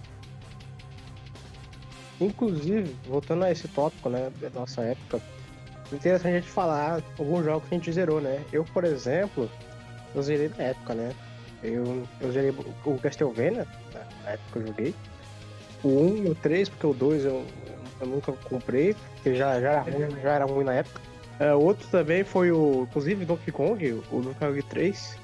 Inclusive, 2.21 2.97
voltando 3.07 3.45
a 3.45 3.51
esse 3.53 3.69
tópico, 3.69 4.09
né, 4.09 4.31
da 4.41 4.49
nossa 4.51 4.81
época, 4.83 5.21
interessante 5.93 6.33
a 6.33 6.41
gente 6.41 6.49
falar 6.49 7.03
alguns 7.19 7.45
jogos 7.45 7.69
que 7.69 7.75
a 7.75 7.79
gente 7.79 7.93
zerou, 7.93 8.21
né? 8.21 8.43
Eu, 8.53 8.65
por 8.65 8.85
exemplo, 8.85 9.51
eu 10.15 10.23
zerei 10.23 10.51
na 10.57 10.65
época, 10.65 10.95
né? 10.95 11.13
Eu, 11.63 12.05
eu 12.21 12.33
zerei 12.33 12.55
o 12.85 12.99
Castlevania, 12.99 13.67
na- 13.93 14.01
na 14.25 14.31
época 14.31 14.49
que 14.53 14.59
eu 14.59 14.67
joguei. 14.67 14.95
O 15.83 15.89
1 15.89 16.17
e 16.27 16.31
o 16.31 16.35
3, 16.35 16.69
porque 16.69 16.87
o 16.87 16.95
2 16.95 17.25
eu, 17.25 17.45
eu 18.01 18.07
nunca 18.07 18.33
comprei, 18.33 18.95
porque 19.15 19.35
já, 19.35 19.61
já, 19.61 19.73
era, 19.73 19.81
ruim, 19.81 20.21
já 20.23 20.33
era 20.33 20.45
ruim 20.45 20.65
na 20.65 20.75
época. 20.75 21.01
É, 21.39 21.53
outro 21.53 21.87
também 21.89 22.25
foi 22.25 22.51
o, 22.51 22.87
inclusive, 22.89 23.25
Donkey 23.25 23.53
Kong, 23.53 23.93
o 24.11 24.21
Donkey 24.23 24.39
Kong 24.39 24.63
3. 24.63 25.19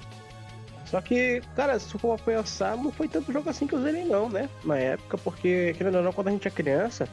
Só 0.86 1.00
que, 1.00 1.42
cara, 1.56 1.78
se 1.78 1.96
for 1.98 2.20
pensar, 2.20 2.76
não 2.76 2.92
foi 2.92 3.08
tanto 3.08 3.32
jogo 3.32 3.48
assim 3.48 3.66
que 3.66 3.74
eu 3.74 3.82
zerei 3.82 4.04
não, 4.04 4.28
né? 4.28 4.48
Na 4.62 4.76
época, 4.76 5.16
porque, 5.16 5.74
querendo 5.78 5.96
ou 5.96 6.02
não, 6.02 6.12
quando 6.12 6.28
a 6.28 6.30
gente 6.32 6.46
é 6.46 6.50
criança, 6.50 7.08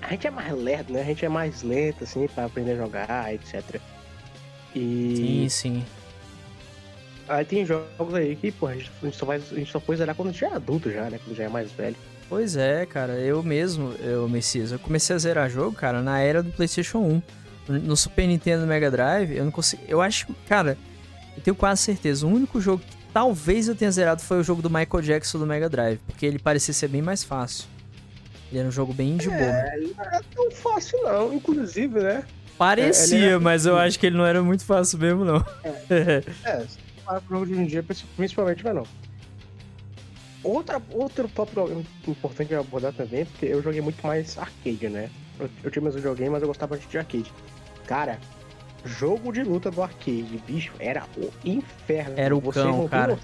a 0.00 0.10
gente 0.10 0.28
é 0.28 0.30
mais 0.30 0.52
lerdo, 0.52 0.92
né? 0.92 1.00
A 1.00 1.04
gente 1.04 1.24
é 1.24 1.28
mais 1.28 1.62
lento, 1.64 2.04
assim, 2.04 2.28
pra 2.28 2.44
aprender 2.44 2.72
a 2.72 2.76
jogar, 2.76 3.34
etc. 3.34 3.80
E 4.76 5.14
Sim, 5.16 5.48
sim. 5.48 5.84
aí 7.28 7.44
tem 7.44 7.66
jogos 7.66 8.14
aí 8.14 8.36
que, 8.36 8.52
pô, 8.52 8.68
a 8.68 8.74
gente, 8.74 8.92
a 9.02 9.06
gente 9.06 9.16
só 9.16 9.26
vai, 9.26 9.38
a 9.38 9.40
gente 9.40 9.72
só 9.72 9.80
foi 9.80 9.96
zerar 9.96 10.14
quando 10.14 10.28
a 10.28 10.32
gente 10.32 10.44
é 10.44 10.54
adulto 10.54 10.88
já, 10.88 11.10
né? 11.10 11.18
Quando 11.24 11.36
já 11.36 11.44
é 11.44 11.48
mais 11.48 11.72
velho. 11.72 11.96
Pois 12.28 12.56
é, 12.56 12.84
cara, 12.84 13.14
eu 13.14 13.42
mesmo, 13.42 13.92
eu, 14.00 14.28
Messias, 14.28 14.70
eu 14.70 14.78
comecei 14.78 15.16
a 15.16 15.18
zerar 15.18 15.48
jogo, 15.48 15.74
cara, 15.74 16.02
na 16.02 16.20
era 16.20 16.42
do 16.42 16.50
PlayStation 16.52 16.98
1. 16.98 17.22
No 17.70 17.96
Super 17.96 18.26
Nintendo 18.26 18.66
Mega 18.66 18.90
Drive, 18.90 19.36
eu 19.36 19.44
não 19.44 19.50
consigo. 19.50 19.82
Eu 19.86 20.00
acho, 20.00 20.26
cara, 20.46 20.76
eu 21.36 21.42
tenho 21.42 21.54
quase 21.54 21.82
certeza. 21.82 22.26
O 22.26 22.30
único 22.30 22.60
jogo 22.60 22.82
que 22.82 22.96
talvez 23.12 23.68
eu 23.68 23.74
tenha 23.74 23.90
zerado 23.90 24.22
foi 24.22 24.38
o 24.40 24.42
jogo 24.42 24.62
do 24.62 24.70
Michael 24.70 25.02
Jackson 25.02 25.38
do 25.38 25.46
Mega 25.46 25.68
Drive, 25.68 25.98
porque 26.06 26.24
ele 26.24 26.38
parecia 26.38 26.72
ser 26.72 26.88
bem 26.88 27.02
mais 27.02 27.22
fácil. 27.24 27.64
Ele 28.50 28.60
era 28.60 28.68
um 28.68 28.72
jogo 28.72 28.94
bem 28.94 29.16
de 29.18 29.28
boa. 29.28 29.38
Não 29.40 30.04
é 30.04 30.20
tão 30.34 30.50
fácil 30.50 30.98
não, 31.02 31.32
inclusive, 31.34 32.00
né? 32.00 32.24
Parecia, 32.56 33.18
era- 33.32 33.40
mas 33.40 33.66
eu 33.66 33.76
acho 33.78 33.98
que 34.00 34.06
ele 34.06 34.16
não 34.16 34.24
era 34.26 34.42
muito 34.42 34.64
fácil 34.64 34.98
mesmo, 34.98 35.24
não. 35.24 35.44
É, 35.90 36.20
se 36.66 36.78
para 37.04 37.20
pro 37.20 37.38
jogo 37.38 37.46
de 37.46 37.54
em 37.60 37.66
dia, 37.66 37.84
principalmente 38.16 38.62
vai 38.62 38.72
não. 38.72 38.86
Outra, 40.42 40.80
outro 40.90 41.28
tópico 41.28 41.84
importante 42.06 42.48
de 42.48 42.54
abordar 42.54 42.92
também, 42.92 43.24
porque 43.24 43.46
eu 43.46 43.62
joguei 43.62 43.80
muito 43.80 44.04
mais 44.06 44.38
arcade, 44.38 44.88
né? 44.88 45.10
Eu, 45.38 45.50
eu 45.64 45.70
tinha 45.70 45.82
meus 45.82 45.94
videogames, 45.94 46.32
mas 46.32 46.42
eu 46.42 46.48
gostava 46.48 46.78
de 46.78 46.98
arcade. 46.98 47.32
Cara, 47.86 48.18
jogo 48.84 49.32
de 49.32 49.42
luta 49.42 49.70
do 49.70 49.82
arcade, 49.82 50.40
bicho, 50.46 50.72
era 50.78 51.04
o 51.16 51.30
inferno. 51.44 52.14
Era 52.16 52.36
o 52.36 52.40
Você 52.40 52.60
cão, 52.62 52.88
cara. 52.88 53.18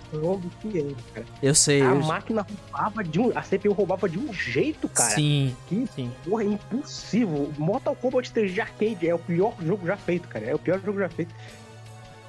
que 0.61 0.78
era, 0.78 0.94
cara. 1.14 1.26
eu 1.42 1.54
sei. 1.54 1.83
A 1.83 1.87
eu... 1.87 2.02
máquina 2.02 2.42
roubava 2.42 3.04
de 3.04 3.21
um. 3.21 3.37
A 3.37 3.42
CPU 3.42 3.73
roubava 3.73 4.09
de 4.09 4.18
um 4.18 4.33
jeito, 4.33 4.88
cara. 4.88 5.11
Sim, 5.14 5.54
Que 5.68 5.87
sim. 5.94 6.11
porra, 6.25 6.42
é 6.42 6.47
impossível. 6.47 7.52
Mortal 7.59 7.94
Kombat 7.97 8.33
3 8.33 8.52
de 8.52 8.61
arcade 8.61 9.09
é 9.09 9.14
o 9.14 9.18
pior 9.18 9.54
jogo 9.62 9.87
já 9.87 9.97
feito, 9.97 10.28
cara. 10.28 10.44
É 10.47 10.54
o 10.54 10.59
pior 10.59 10.80
jogo 10.85 10.99
já 10.99 11.09
feito. 11.09 11.35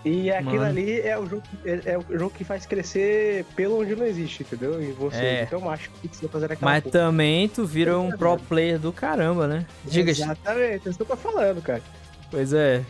E 0.06 0.30
aquilo 0.32 0.58
Mano. 0.58 0.66
ali 0.68 1.02
é 1.02 1.18
o, 1.18 1.26
jogo, 1.28 1.42
é, 1.66 1.82
é 1.94 1.98
o 1.98 2.04
jogo 2.20 2.30
que 2.30 2.44
faz 2.44 2.64
crescer 2.68 3.44
pelo 3.56 3.82
onde 3.82 3.96
não 3.96 4.06
existe, 4.06 4.44
entendeu? 4.44 4.80
E 4.80 4.92
você, 4.92 5.18
É. 5.18 5.44
então 5.44 5.60
eu 5.62 5.70
acho 5.72 5.90
que 5.90 6.08
precisa 6.08 6.30
fazer 6.30 6.52
aquela 6.52 6.72
Mas 6.72 6.84
porra. 6.84 6.92
também 6.94 7.50
tu 7.50 7.66
vira 7.66 7.98
um 7.98 8.12
pro 8.12 8.38
player 8.38 8.78
do 8.78 8.94
caramba, 8.94 9.48
né? 9.48 9.66
Diga, 9.84 10.12
Exatamente, 10.12 10.88
é 10.88 10.90
isso 10.92 10.96
que 10.98 11.02
eu 11.02 11.08
tô 11.08 11.16
falando, 11.18 11.60
cara. 11.62 11.82
pois 12.30 12.54
é. 12.54 12.84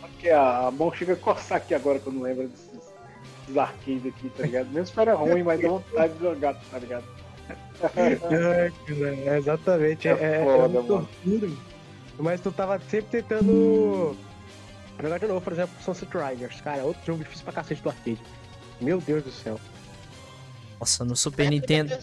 Porque 0.00 0.30
a 0.30 0.70
mão 0.72 0.90
chega 0.92 1.12
a 1.12 1.16
coçar 1.16 1.58
aqui 1.58 1.74
agora 1.74 1.98
quando 1.98 2.22
lembra 2.22 2.46
desses, 2.46 2.70
desses 3.42 3.58
arcades 3.58 4.06
aqui, 4.06 4.30
tá 4.30 4.42
ligado? 4.44 4.68
Mesmo 4.70 4.86
se 4.94 5.00
era 5.00 5.14
ruim, 5.14 5.42
mas 5.42 5.60
dá 5.60 5.68
vontade 5.68 6.14
de 6.14 6.20
jogar, 6.20 6.54
tá 6.70 6.78
ligado? 6.78 7.04
É, 7.94 8.16
cara, 8.16 9.36
exatamente. 9.38 10.08
É, 10.08 10.10
É 10.10 10.14
é, 10.14 10.44
foda, 10.44 10.52
é 10.52 10.56
uma 10.56 10.68
mano. 10.68 11.08
tortura. 11.24 11.52
Mas 12.18 12.40
tu 12.40 12.50
tava 12.50 12.80
sempre 12.90 13.22
tentando 13.22 14.16
jogar 15.02 15.18
de 15.18 15.26
novo, 15.26 15.40
por 15.40 15.52
exemplo, 15.52 15.74
Sunset 15.82 16.10
Riders. 16.16 16.60
Cara, 16.60 16.82
outro 16.84 17.02
jogo 17.04 17.22
difícil 17.22 17.44
pra 17.44 17.52
cacete 17.54 17.82
do 17.82 17.88
arcade. 17.88 18.20
Meu 18.80 19.00
Deus 19.00 19.24
do 19.24 19.30
céu. 19.32 19.58
Nossa, 20.80 21.04
no 21.04 21.16
Super 21.16 21.50
Nintendo. 21.50 21.96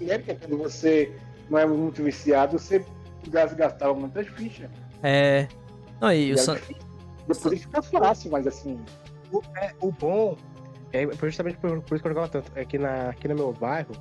América, 0.00 0.34
quando 0.34 0.58
você 0.58 1.14
não 1.48 1.58
é 1.58 1.66
muito 1.66 2.02
viciado, 2.02 2.58
você 2.58 2.84
gas- 3.28 3.54
gastava 3.54 3.94
muitas 3.94 4.26
fichas. 4.28 4.68
É. 5.02 5.48
Não, 6.00 6.12
e 6.12 6.28
E 6.28 6.32
o 6.34 6.38
Sun-. 6.38 6.58
Depois 7.26 7.60
fica 7.62 7.82
fácil, 7.82 8.30
mas 8.30 8.46
assim. 8.46 8.78
O, 9.32 9.42
é, 9.56 9.72
o 9.80 9.92
bom, 9.92 10.36
é 10.92 11.06
foi 11.16 11.28
justamente 11.28 11.58
por, 11.58 11.80
por 11.82 11.94
isso 11.94 12.02
que 12.02 12.08
eu 12.08 12.14
jogava 12.14 12.28
tanto, 12.28 12.50
é 12.54 12.64
que 12.64 12.78
na, 12.78 13.10
aqui 13.10 13.28
no 13.28 13.34
meu 13.34 13.52
bairro, 13.52 13.92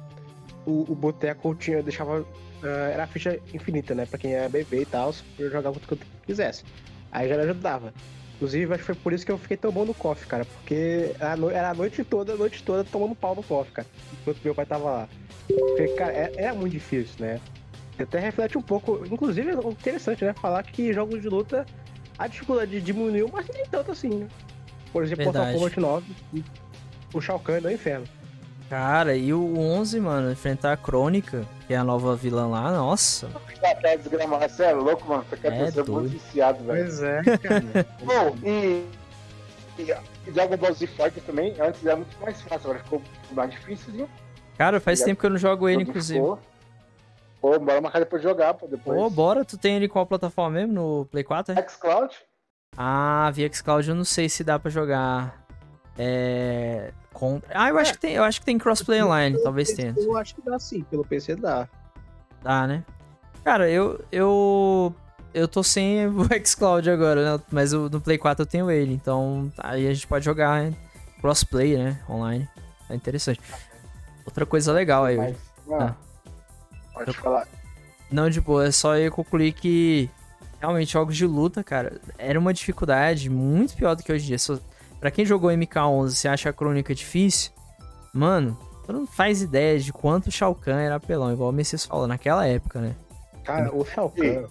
o, 0.65 0.89
o 0.91 0.95
boteco 0.95 1.53
tinha, 1.55 1.83
deixava. 1.83 2.25
ah, 2.63 2.67
era 2.93 3.03
a 3.03 3.07
ficha 3.07 3.37
infinita, 3.53 3.93
né? 3.93 4.05
Pra 4.05 4.17
quem 4.17 4.31
ia 4.31 4.47
beber 4.47 4.81
e 4.81 4.85
tal, 4.85 5.13
eu 5.37 5.49
jogava 5.51 5.77
o 5.77 5.79
que 5.79 5.93
eu 5.93 5.97
quisesse. 6.25 6.63
Aí 7.11 7.27
já 7.27 7.35
ajudava. 7.35 7.93
Inclusive, 8.37 8.71
acho 8.71 8.81
que 8.83 8.85
foi 8.85 8.95
por 8.95 9.13
isso 9.13 9.25
que 9.25 9.31
eu 9.31 9.37
fiquei 9.37 9.57
tão 9.57 9.71
bom 9.71 9.83
no 9.83 9.95
coffee, 9.95 10.27
cara. 10.27 10.45
Porque 10.45 11.11
era 11.19 11.71
a 11.71 11.73
noite 11.73 12.03
toda, 12.03 12.33
a 12.33 12.37
noite 12.37 12.63
toda 12.63 12.83
tomando 12.83 13.15
pau 13.15 13.33
no 13.35 13.41
coffee, 13.41 13.73
cara. 13.73 13.87
Enquanto 14.13 14.39
meu 14.43 14.53
pai 14.53 14.65
tava 14.65 14.83
lá. 14.91 15.09
Porque, 15.47 15.87
cara, 15.89 16.13
é- 16.13 16.31
era 16.37 16.53
muito 16.53 16.73
difícil, 16.73 17.15
né? 17.19 17.41
Até 17.99 18.19
reflete 18.19 18.55
um 18.55 18.61
pouco. 18.61 19.03
Inclusive, 19.11 19.49
é 19.49 19.53
interessante, 19.53 20.23
né? 20.23 20.33
Falar 20.33 20.61
que 20.61 20.93
jogos 20.93 21.19
de 21.19 21.27
luta 21.27 21.65
a 22.17 22.27
dificuldade 22.27 22.79
diminuiu, 22.79 23.27
mas 23.33 23.47
nem 23.51 23.65
tanto 23.65 23.91
assim, 23.91 24.09
né? 24.09 24.27
Por 24.93 25.03
exemplo, 25.03 25.25
Mortal. 25.25 25.51
Kombat 25.51 25.79
9, 25.79 26.05
e 26.33 26.43
o 27.13 27.19
Shao 27.19 27.39
Kahn 27.39 27.57
é 27.57 27.61
do 27.61 27.71
inferno. 27.71 28.05
Cara, 28.69 29.15
e 29.15 29.33
o 29.33 29.57
11, 29.57 29.99
mano, 29.99 30.31
enfrentar 30.31 30.73
a 30.73 30.77
Crônica, 30.77 31.45
que 31.65 31.73
é 31.73 31.77
a 31.77 31.83
nova 31.83 32.15
vilã 32.15 32.47
lá, 32.47 32.69
nossa. 32.71 33.27
Tá 33.61 33.95
desgramado. 33.95 34.49
Você 34.49 34.63
é 34.63 34.73
louco, 34.73 35.07
mano. 35.07 35.25
Você 35.29 35.37
quer 35.37 35.53
É 35.53 35.65
pessoa 35.65 36.01
muito 36.01 36.11
viciado, 36.11 36.63
velho. 36.63 36.83
Pois 36.83 37.01
é, 37.01 37.21
cara. 37.37 37.87
Bom, 38.03 38.35
e, 38.43 38.85
e, 39.79 39.95
e 40.27 40.31
Dragon 40.31 40.57
Ball 40.57 40.73
Z 40.73 40.85
Fighter 40.87 41.23
também, 41.23 41.55
antes 41.59 41.85
era 41.85 41.95
muito 41.95 42.19
mais 42.19 42.41
fácil, 42.41 42.69
agora 42.69 42.83
ficou 42.83 43.01
mais 43.31 43.51
difícil, 43.51 43.93
viu? 43.93 44.09
Cara, 44.57 44.79
faz 44.79 44.99
Obrigado. 44.99 45.05
tempo 45.07 45.19
que 45.21 45.25
eu 45.25 45.29
não 45.29 45.37
jogo 45.37 45.69
ele, 45.69 45.83
inclusive. 45.83 46.19
Pô, 47.39 47.59
bora 47.59 47.79
marcar 47.79 47.99
depois 47.99 48.21
de 48.21 48.27
jogar, 48.27 48.53
pô, 48.55 48.67
depois. 48.67 48.99
Pô, 48.99 49.09
bora, 49.09 49.45
tu 49.45 49.57
tem 49.57 49.75
ele 49.75 49.87
qual 49.87 50.05
plataforma 50.05 50.59
mesmo? 50.59 50.73
No 50.73 51.05
Play 51.05 51.23
4? 51.23 51.57
É? 51.57 51.67
xCloud? 51.69 52.13
Ah, 52.75 53.31
VxCloud 53.33 53.87
eu 53.89 53.95
não 53.95 54.03
sei 54.03 54.27
se 54.27 54.43
dá 54.43 54.59
pra 54.59 54.69
jogar. 54.69 55.45
É. 55.97 56.91
Com... 57.17 57.41
Ah, 57.49 57.69
eu 57.69 57.79
acho 57.79 57.93
que 57.93 57.97
tem, 57.99 58.13
eu 58.13 58.23
acho 58.23 58.39
que 58.39 58.45
tem 58.45 58.59
crossplay 58.59 59.01
online, 59.01 59.41
talvez 59.41 59.73
tenha. 59.73 59.91
Eu 59.97 60.15
acho 60.15 60.35
que 60.35 60.41
dá 60.43 60.59
sim, 60.59 60.83
pelo 60.83 61.03
PC 61.03 61.35
dá. 61.35 61.67
Dá, 62.43 62.67
né? 62.67 62.83
Cara, 63.43 63.67
eu. 63.67 63.99
Eu. 64.11 64.93
Eu 65.33 65.47
tô 65.47 65.63
sem 65.63 66.05
o 66.13 66.27
xCloud 66.45 66.87
agora, 66.91 67.37
né? 67.37 67.43
Mas 67.51 67.73
o- 67.73 67.89
no 67.89 67.99
Play 67.99 68.19
4 68.19 68.43
eu 68.43 68.45
tenho 68.45 68.69
ele. 68.69 68.93
Então 68.93 69.51
aí 69.57 69.87
a 69.87 69.93
gente 69.95 70.05
pode 70.05 70.23
jogar 70.25 70.61
né? 70.61 70.75
crossplay, 71.19 71.75
né? 71.75 71.99
Online. 72.07 72.47
É 72.87 72.93
interessante. 72.93 73.41
Outra 74.23 74.45
coisa 74.45 74.71
legal 74.71 75.03
aí. 75.03 75.17
Mas, 75.17 75.37
não. 75.65 75.79
Ah. 75.79 75.95
Pode 76.93 77.13
falar. 77.13 77.47
Não, 78.11 78.29
de 78.29 78.39
boa, 78.39 78.67
é 78.67 78.71
só 78.71 78.95
eu 78.95 79.11
concluir 79.11 79.53
que 79.53 80.07
realmente 80.61 80.93
jogos 80.93 81.17
de 81.17 81.25
luta, 81.25 81.63
cara, 81.63 81.99
era 82.15 82.37
uma 82.37 82.53
dificuldade 82.53 83.27
muito 83.27 83.75
pior 83.75 83.95
do 83.95 84.03
que 84.03 84.13
hoje 84.13 84.25
em 84.25 84.27
dia. 84.27 84.37
Se- 84.97 84.99
Pra 84.99 85.11
quem 85.11 85.25
jogou 85.25 85.49
MK11 85.51 86.09
você 86.15 86.27
acha 86.27 86.49
a 86.49 86.53
crônica 86.53 86.93
difícil, 86.93 87.51
mano, 88.13 88.57
tu 88.85 88.91
não 88.93 89.05
faz 89.05 89.41
ideia 89.41 89.79
de 89.79 89.93
quanto 89.93 90.27
o 90.27 90.31
Shao 90.31 90.55
Kahn 90.55 90.79
era 90.79 90.95
apelão, 90.95 91.31
igual 91.31 91.49
o 91.49 91.53
Messias 91.53 91.85
falou, 91.85 92.07
naquela 92.07 92.45
época, 92.47 92.79
né? 92.81 92.95
Cara, 93.43 93.73
o 93.75 93.85
Shao 93.85 94.09
Kahn. 94.09 94.45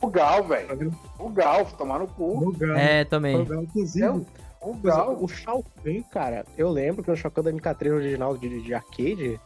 O 0.00 0.08
Gal, 0.08 0.42
velho. 0.44 0.92
O 1.18 1.28
Gal, 1.28 1.64
tomar 1.78 2.00
no 2.00 2.08
cu. 2.08 2.48
O 2.48 2.52
Gal. 2.52 2.76
É, 2.76 3.04
também. 3.04 3.40
o 3.40 3.44
Gal, 3.44 3.62
inclusive, 3.62 4.26
O 4.60 5.28
Shao 5.28 5.64
Kahn, 5.84 6.02
cara, 6.10 6.44
eu 6.58 6.68
lembro 6.70 7.02
que 7.04 7.10
no 7.10 7.16
Shao 7.16 7.30
Kahn 7.30 7.44
da 7.44 7.52
MK3 7.52 7.92
original 7.94 8.36
de, 8.36 8.60
de 8.62 8.74
arcade. 8.74 9.40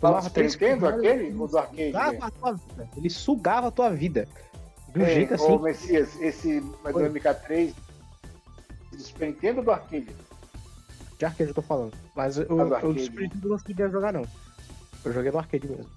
Fala 0.00 0.20
três 0.30 0.54
Nintendo, 0.54 0.88
aquele? 0.88 1.32
O 1.32 1.46
do 1.46 1.56
arcade? 1.58 1.92
Sugava 1.92 2.26
a 2.26 2.30
tua 2.30 2.52
vida. 2.54 2.88
Ele 2.96 3.10
sugava 3.10 3.66
a 3.68 3.70
tua 3.70 3.90
vida. 3.90 4.28
De 4.92 4.98
um 5.00 5.04
É, 5.04 5.14
jeito 5.14 5.34
assim. 5.34 5.52
Ô, 5.52 5.58
Messias, 5.60 6.20
esse 6.20 6.60
mas 6.82 6.92
do 6.92 6.98
Oi. 7.00 7.08
MK3 7.08 7.72
do 8.96 9.02
Super 9.02 9.26
Nintendo 9.28 9.58
ou 9.58 9.64
do 9.64 9.70
arcade? 9.72 10.08
De 11.18 11.24
arcade 11.24 11.50
eu 11.50 11.54
tô 11.54 11.62
falando. 11.62 11.92
Mas 12.14 12.38
eu, 12.38 12.44
Ah, 12.44 12.46
do 12.46 12.60
eu 12.62 12.66
do 12.68 12.74
arcade. 12.74 13.04
Super 13.04 13.22
Nintendo 13.22 13.48
não 13.48 13.56
conseguia 13.58 13.88
jogar, 13.88 14.12
não. 14.12 14.26
Eu 15.04 15.12
joguei 15.12 15.30
no 15.30 15.38
arcade 15.38 15.68
mesmo. 15.68 15.90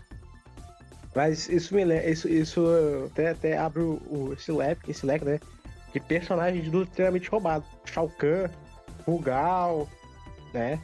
Mas 1.15 1.47
isso 1.49 1.73
me 1.73 1.85
lembra. 1.85 2.09
Isso, 2.09 2.27
isso 2.27 2.65
até, 3.07 3.29
até 3.29 3.57
abre 3.57 3.81
o, 3.81 3.93
o- 4.07 4.33
esse, 4.33 4.51
leque, 4.51 4.91
esse 4.91 5.05
leque, 5.05 5.23
né? 5.25 5.39
De 5.93 5.99
personagens 5.99 6.63
de 6.63 6.69
luta 6.69 6.89
extremamente 6.89 7.29
roubado. 7.29 7.63
Shao 7.85 8.09
Kahn, 8.09 8.49
Rugal, 9.05 9.87
né? 10.53 10.79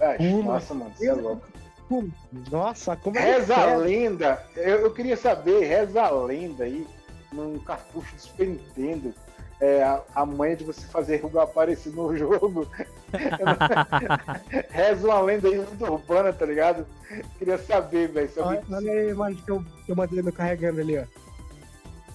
Ai, 0.00 0.18
nossa, 0.42 0.74
mano, 0.74 0.92
você 0.94 1.08
é 1.08 1.12
louco. 1.14 1.48
Nossa, 2.50 2.94
como 2.96 3.16
é 3.18 3.22
Reza 3.38 3.54
que 3.54 3.60
a 3.60 3.64
é? 3.70 3.76
lenda, 3.78 4.44
eu, 4.56 4.80
eu 4.80 4.90
queria 4.92 5.16
saber, 5.16 5.64
reza 5.64 6.02
a 6.02 6.10
lenda 6.10 6.64
aí, 6.64 6.86
num 7.32 7.58
cartucho 7.60 8.14
do 8.14 8.20
Super 8.20 8.46
Nintendo, 8.48 9.14
é, 9.60 9.82
a, 10.14 10.24
manha 10.26 10.56
de 10.56 10.64
você 10.64 10.86
fazer 10.86 11.16
Rugal 11.16 11.44
aparecer 11.44 11.92
no 11.92 12.16
jogo. 12.16 12.68
reza 14.70 15.06
uma 15.06 15.20
lenda 15.20 15.48
aí 15.48 15.58
muito 15.58 15.84
urbana, 15.84 16.32
tá 16.32 16.46
ligado? 16.46 16.86
Queria 17.38 17.58
saber, 17.58 18.08
velho. 18.08 18.30
Olha 18.38 18.62
olha 18.70 18.92
aí 18.92 19.08
a 19.08 19.10
imagem 19.10 19.42
que 19.42 19.50
eu, 19.50 19.64
que 19.84 19.92
eu 19.92 19.96
mandei 19.96 20.22
no 20.22 20.32
carregando 20.32 20.80
ali, 20.80 20.98
ó. 20.98 21.04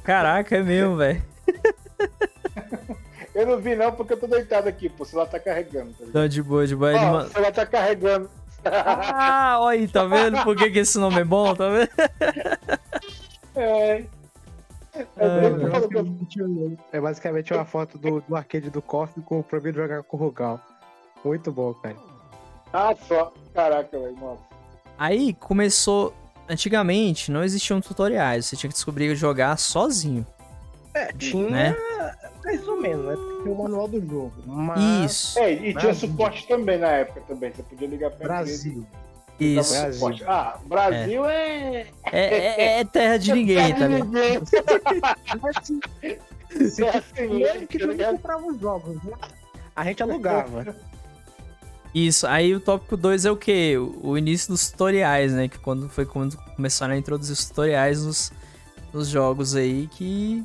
Caraca, 0.04 0.58
é 0.58 0.64
mesmo, 0.64 0.98
velho. 0.98 1.22
Eu 3.34 3.48
não 3.48 3.58
vi 3.60 3.76
não, 3.76 3.92
porque 3.92 4.14
eu 4.14 4.18
tô 4.20 4.28
deitado 4.28 4.70
aqui, 4.70 4.88
pô, 4.88 5.02
o 5.02 5.06
celular 5.08 5.28
tá 5.28 5.40
carregando, 5.40 5.92
tá 5.94 6.06
ligado? 6.06 6.14
Não, 6.22 6.28
de 6.28 6.44
boa, 6.44 6.68
de 6.68 6.76
boa. 6.76 6.94
Ó, 6.94 7.12
ma- 7.12 7.24
o 7.24 7.30
celular 7.30 7.52
tá 7.52 7.66
carregando. 7.66 8.30
Ah, 8.64 9.58
olha 9.60 9.80
aí, 9.80 9.88
tá 9.88 10.06
vendo 10.06 10.44
por 10.44 10.56
que, 10.56 10.70
que 10.70 10.80
esse 10.80 11.00
nome 11.00 11.20
é 11.20 11.24
bom, 11.24 11.56
tá 11.56 11.68
vendo? 11.70 11.90
É. 13.56 14.04
É, 14.96 15.08
Ah, 15.18 16.88
é 16.92 17.02
basicamente 17.02 17.54
uma 17.54 17.66
foto 17.66 17.98
do, 17.98 18.22
do 18.22 18.36
arcade 18.36 18.70
do 18.70 18.82
KOF 18.82 19.22
com 19.22 19.40
o 19.40 19.44
proibido 19.44 19.80
jogar 19.82 20.04
com 20.04 20.18
o 20.18 20.20
Rugal. 20.20 20.60
Muito 21.26 21.52
bom, 21.52 21.74
cara. 21.74 21.96
Ah, 22.72 22.96
só. 23.08 23.34
Caraca, 23.54 23.98
velho. 23.98 24.38
Aí 24.98 25.34
começou. 25.34 26.14
Antigamente 26.50 27.32
não 27.32 27.42
existiam 27.42 27.80
tutoriais, 27.80 28.46
você 28.46 28.58
tinha 28.58 28.68
que 28.70 28.74
descobrir 28.76 29.16
jogar 29.16 29.58
sozinho, 29.58 30.28
É, 30.94 31.14
tinha 31.14 31.50
né? 31.50 31.76
mais 32.44 32.68
ou 32.68 32.82
menos, 32.82 33.06
né? 33.06 33.16
Porque 33.16 33.44
tem 33.44 33.52
o 33.54 33.58
manual 33.58 33.88
do 33.88 34.02
jogo. 34.06 34.34
Mas 34.46 34.82
Isso, 35.10 35.40
É, 35.40 35.54
e 35.54 35.58
tinha 35.72 35.74
Brasil. 35.76 36.10
suporte 36.10 36.46
também 36.46 36.78
na 36.78 36.90
época 36.90 37.22
também. 37.30 37.50
Você 37.54 37.64
podia 37.64 37.88
ligar 37.88 38.12
pra 38.12 38.28
Brasil. 38.28 38.72
empresa 38.74 38.88
isso. 39.40 39.74
Brasil. 39.74 39.94
suporte. 39.94 40.24
Ah, 40.25 40.58
Brasil 40.66 41.25
é. 41.25 41.88
É, 42.12 42.22
é- 42.75 42.80
é 42.80 42.84
terra 42.86 43.18
de 43.18 43.32
ninguém, 43.34 43.74
tá 43.75 43.88
ligado? 43.88 44.44
Assim, 45.56 45.80
É 46.06 46.90
assim, 46.98 47.66
que 47.68 47.80
tá 47.80 47.86
não 47.86 47.92
ligado? 47.94 48.12
comprava 48.16 48.46
os 48.46 48.60
jogos, 48.60 49.04
né? 49.04 49.13
A 49.75 49.84
gente 49.86 50.04
alugava. 50.04 50.75
Isso, 51.94 52.25
aí 52.28 52.56
o 52.56 52.60
tópico 52.60 52.98
2 52.98 53.25
é 53.25 53.32
o 53.32 53.38
quê? 53.38 53.75
O 53.78 54.10
o 54.12 54.18
início 54.18 54.50
dos 54.50 54.70
tutoriais, 54.70 55.32
né? 55.34 55.48
Que 55.48 55.60
quando 55.60 55.88
foi 55.90 56.06
quando 56.06 56.38
começaram 56.56 56.94
a 56.94 56.98
introduzir 56.98 57.34
os 57.34 57.46
tutoriais 57.46 58.04
nos, 58.04 58.32
nos 58.92 59.08
jogos 59.08 59.56
aí, 59.56 59.88
que. 59.88 60.44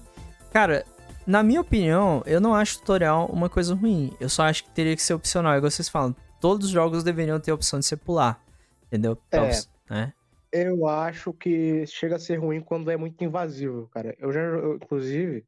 Cara, 0.52 0.84
na 1.26 1.42
minha 1.42 1.60
opinião, 1.60 2.22
eu 2.26 2.40
não 2.40 2.54
acho 2.54 2.78
tutorial 2.78 3.26
uma 3.32 3.48
coisa 3.48 3.74
ruim. 3.74 4.12
Eu 4.20 4.28
só 4.28 4.42
acho 4.44 4.64
que 4.64 4.70
teria 4.70 4.94
que 4.96 5.02
ser 5.02 5.14
opcional. 5.14 5.56
Igual 5.56 5.70
vocês 5.70 5.88
falam, 5.88 6.14
todos 6.40 6.66
os 6.66 6.72
jogos 6.72 7.02
deveriam 7.04 7.38
ter 7.40 7.50
a 7.50 7.54
opção 7.54 7.78
de 7.78 7.86
você 7.86 7.96
pular. 7.96 8.40
Entendeu? 8.88 9.16
Pra 9.16 9.46
É. 9.46 9.60
né? 9.90 10.12
Eu 10.50 10.86
acho 10.88 11.32
que 11.32 11.86
chega 11.86 12.16
a 12.16 12.18
ser 12.18 12.36
ruim 12.36 12.60
quando 12.60 12.90
é 12.90 12.96
muito 12.96 13.22
invasivo, 13.22 13.86
cara. 13.88 14.16
Eu 14.18 14.32
já, 14.32 14.40
eu, 14.40 14.76
inclusive, 14.76 15.44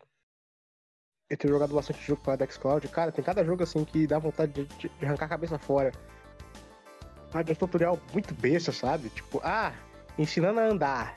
eu 1.31 1.37
tenho 1.38 1.55
jogado 1.55 1.74
bastante 1.74 2.03
jogo 2.07 2.22
com 2.22 2.31
a 2.31 2.37
Dexcloud. 2.37 2.87
Cara, 2.88 3.11
tem 3.11 3.24
cada 3.24 3.42
jogo 3.44 3.62
assim 3.62 3.83
que 3.85 4.07
dá 4.07 4.18
vontade 4.18 4.53
de, 4.53 4.64
de- 4.76 4.88
de 4.90 5.07
arrancar 5.07 5.24
a 5.24 5.29
cabeça 5.31 5.59
fora. 5.59 5.90
Ah, 7.33 7.42
de 7.42 7.53
um 7.53 7.55
tutorial 7.55 7.98
muito 8.12 8.35
besta, 8.35 8.72
sabe? 8.72 9.09
Tipo, 9.09 9.40
ah, 9.42 9.72
ensinando 10.18 10.61
a 10.61 10.64
andar. 10.64 11.14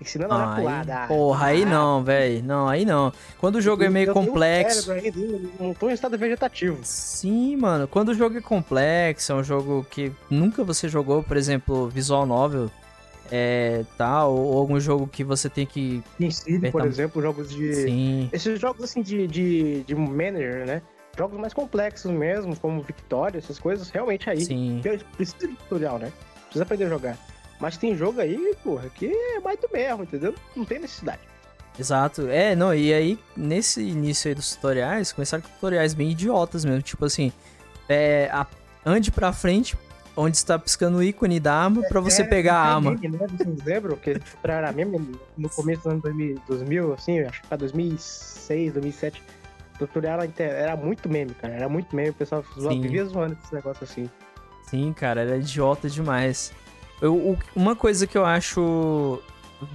Ensinando 0.00 0.32
a 0.34 0.38
dar 0.38 0.54
Aí, 0.54 0.60
pulada. 0.62 1.06
porra, 1.08 1.46
aí 1.46 1.62
Ah, 1.62 1.66
não, 1.66 2.04
velho. 2.04 2.44
Não, 2.44 2.68
aí 2.68 2.84
não. 2.84 3.12
Quando 3.38 3.56
o 3.56 3.60
jogo 3.60 3.82
é 3.82 3.88
meio 3.88 4.12
complexo. 4.12 4.92
ainda, 4.92 5.18
Não 5.58 5.74
tô 5.74 5.88
em 5.90 5.92
estado 5.92 6.16
vegetativo. 6.16 6.78
Sim, 6.82 7.56
mano. 7.56 7.88
Quando 7.88 8.10
o 8.10 8.14
jogo 8.14 8.38
é 8.38 8.40
complexo, 8.40 9.32
é 9.32 9.34
um 9.34 9.42
jogo 9.42 9.84
que 9.90 10.12
nunca 10.30 10.62
você 10.62 10.88
jogou, 10.88 11.22
por 11.22 11.36
exemplo, 11.36 11.88
visual 11.88 12.24
novel, 12.26 12.70
é, 13.30 13.84
tal, 13.96 14.34
ou 14.34 14.58
algum 14.58 14.78
jogo 14.80 15.06
que 15.06 15.24
você 15.24 15.48
tem 15.50 15.66
que. 15.66 16.02
Si, 16.30 16.58
por 16.70 16.86
exemplo, 16.86 17.20
jogos 17.20 17.50
de. 17.50 17.74
Sim, 17.74 18.28
Esses 18.32 18.58
jogos 18.60 18.84
assim 18.84 19.02
de, 19.02 19.26
de, 19.26 19.82
de 19.84 19.94
manager, 19.94 20.64
né? 20.66 20.82
Jogos 21.16 21.38
mais 21.40 21.52
complexos 21.52 22.12
mesmo, 22.12 22.56
como 22.56 22.80
Victoria, 22.80 23.38
essas 23.38 23.58
coisas, 23.58 23.90
realmente 23.90 24.30
aí. 24.30 24.40
sim. 24.40 24.80
Precisa 25.16 25.48
de 25.48 25.56
tutorial, 25.56 25.98
né? 25.98 26.12
Precisa 26.44 26.62
aprender 26.62 26.84
a 26.84 26.88
jogar. 26.88 27.18
Mas 27.60 27.76
tem 27.76 27.96
jogo 27.96 28.20
aí, 28.20 28.54
porra, 28.62 28.88
que 28.94 29.06
é 29.06 29.40
mais 29.40 29.58
do 29.58 29.68
mesmo, 29.72 30.02
entendeu? 30.04 30.34
Não 30.54 30.64
tem 30.64 30.78
necessidade. 30.78 31.20
Exato. 31.78 32.28
É, 32.28 32.54
não, 32.56 32.74
e 32.74 32.92
aí, 32.92 33.18
nesse 33.36 33.80
início 33.82 34.28
aí 34.28 34.34
dos 34.34 34.54
tutoriais, 34.54 35.12
começaram 35.12 35.42
com 35.42 35.48
tutoriais 35.50 35.94
bem 35.94 36.10
idiotas 36.10 36.64
mesmo. 36.64 36.82
Tipo 36.82 37.04
assim, 37.04 37.32
é, 37.88 38.28
a- 38.32 38.46
ande 38.84 39.10
pra 39.12 39.32
frente, 39.32 39.76
onde 40.16 40.36
está 40.36 40.58
piscando 40.58 40.98
o 40.98 41.02
ícone 41.02 41.38
da 41.38 41.54
arma, 41.54 41.82
pra 41.88 42.00
você 42.00 42.22
Era- 42.22 42.30
pegar 42.30 42.54
a 42.54 42.74
arma. 42.74 42.90
Meme, 42.92 43.16
né? 43.16 43.26
Vocês 43.28 43.64
lembram 43.64 43.96
que 43.96 44.20
era 44.42 44.72
meme 44.72 45.16
no 45.36 45.48
começo 45.48 45.82
do 45.84 45.90
ano 45.90 46.00
2000, 46.00 46.40
2000 46.48 46.92
assim, 46.94 47.20
acho 47.20 47.40
que 47.42 47.46
era 47.48 47.56
2006, 47.58 48.72
2007. 48.72 49.22
O 49.76 49.78
tutorial 49.86 50.18
era, 50.38 50.76
muito 50.76 51.08
meme, 51.08 51.32
cara. 51.34 51.54
Era 51.54 51.68
muito 51.68 51.94
meme. 51.94 52.10
O 52.10 52.14
pessoal 52.14 52.44
vivia 52.80 53.04
zoando 53.04 53.38
esse 53.44 53.54
negócio 53.54 53.84
assim. 53.84 54.10
Sim, 54.68 54.92
cara, 54.92 55.20
era 55.20 55.36
idiota 55.36 55.88
demais. 55.88 56.52
Eu, 57.00 57.38
uma 57.54 57.76
coisa 57.76 58.06
que 58.06 58.18
eu 58.18 58.24
acho 58.24 59.22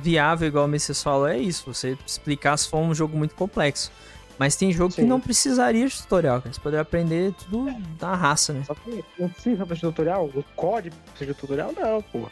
viável, 0.02 0.48
igual 0.48 0.66
o 0.66 0.68
Messias 0.68 1.02
falou, 1.02 1.28
é 1.28 1.38
isso. 1.38 1.74
Você 1.74 1.98
explicar 2.06 2.58
se 2.58 2.68
for 2.68 2.80
um 2.80 2.94
jogo 2.94 3.18
muito 3.18 3.36
complexo. 3.36 3.92
Mas 4.38 4.56
tem 4.56 4.72
jogo 4.72 4.94
que 4.94 5.02
Sim. 5.02 5.08
não 5.08 5.20
precisaria 5.20 5.88
de 5.88 5.96
tutorial, 5.96 6.42
cara. 6.42 6.54
Você 6.54 6.60
poderia 6.60 6.82
aprender 6.82 7.34
tudo 7.34 7.66
na 8.02 8.16
raça, 8.16 8.52
né? 8.52 8.64
Só 8.66 8.74
que 8.74 9.04
não 9.18 9.30
precisa 9.30 9.66
fazer 9.66 9.82
tutorial? 9.82 10.26
O 10.26 10.44
código 10.56 10.96
precisa 11.12 11.34
de 11.34 11.40
tutorial? 11.40 11.72
Não, 11.72 12.02
porra. 12.02 12.32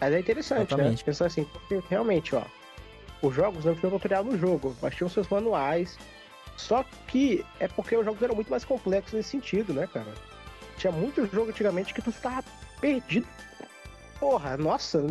Mas 0.00 0.12
é 0.12 0.18
interessante, 0.18 0.58
né? 0.58 0.64
Exatamente. 0.64 1.04
Pensar 1.04 1.26
assim, 1.26 1.44
porque 1.44 1.80
realmente, 1.88 2.34
ó, 2.34 2.42
os 3.22 3.34
jogos 3.34 3.64
não 3.64 3.74
tinham 3.74 3.92
tutorial 3.92 4.24
no 4.24 4.36
jogo, 4.36 4.76
mas 4.82 4.94
tinham 4.94 5.08
seus 5.08 5.28
manuais. 5.28 5.96
Só 6.56 6.84
que 7.06 7.44
é 7.60 7.68
porque 7.68 7.96
os 7.96 8.04
jogos 8.04 8.20
eram 8.20 8.34
muito 8.34 8.50
mais 8.50 8.64
complexos 8.64 9.12
nesse 9.12 9.30
sentido, 9.30 9.72
né, 9.72 9.88
cara? 9.92 10.12
Tinha 10.76 10.92
muito 10.92 11.26
jogo 11.32 11.50
antigamente 11.50 11.94
que 11.94 12.02
tu 12.02 12.12
ficava 12.12 12.44
perdido. 12.84 13.26
Porra, 14.20 14.56
nossa, 14.58 15.02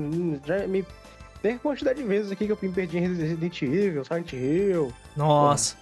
já 0.46 0.68
me. 0.68 0.86
Tem 1.42 1.58
quantidade 1.58 2.02
de 2.02 2.08
vezes 2.08 2.32
aqui 2.32 2.46
que 2.46 2.52
eu 2.52 2.58
me 2.62 2.70
perdi 2.70 3.00
em 3.00 3.08
Resident 3.08 3.62
Evil, 3.62 4.06
Silent 4.06 4.32
Hill, 4.32 4.94
Nossa. 5.16 5.76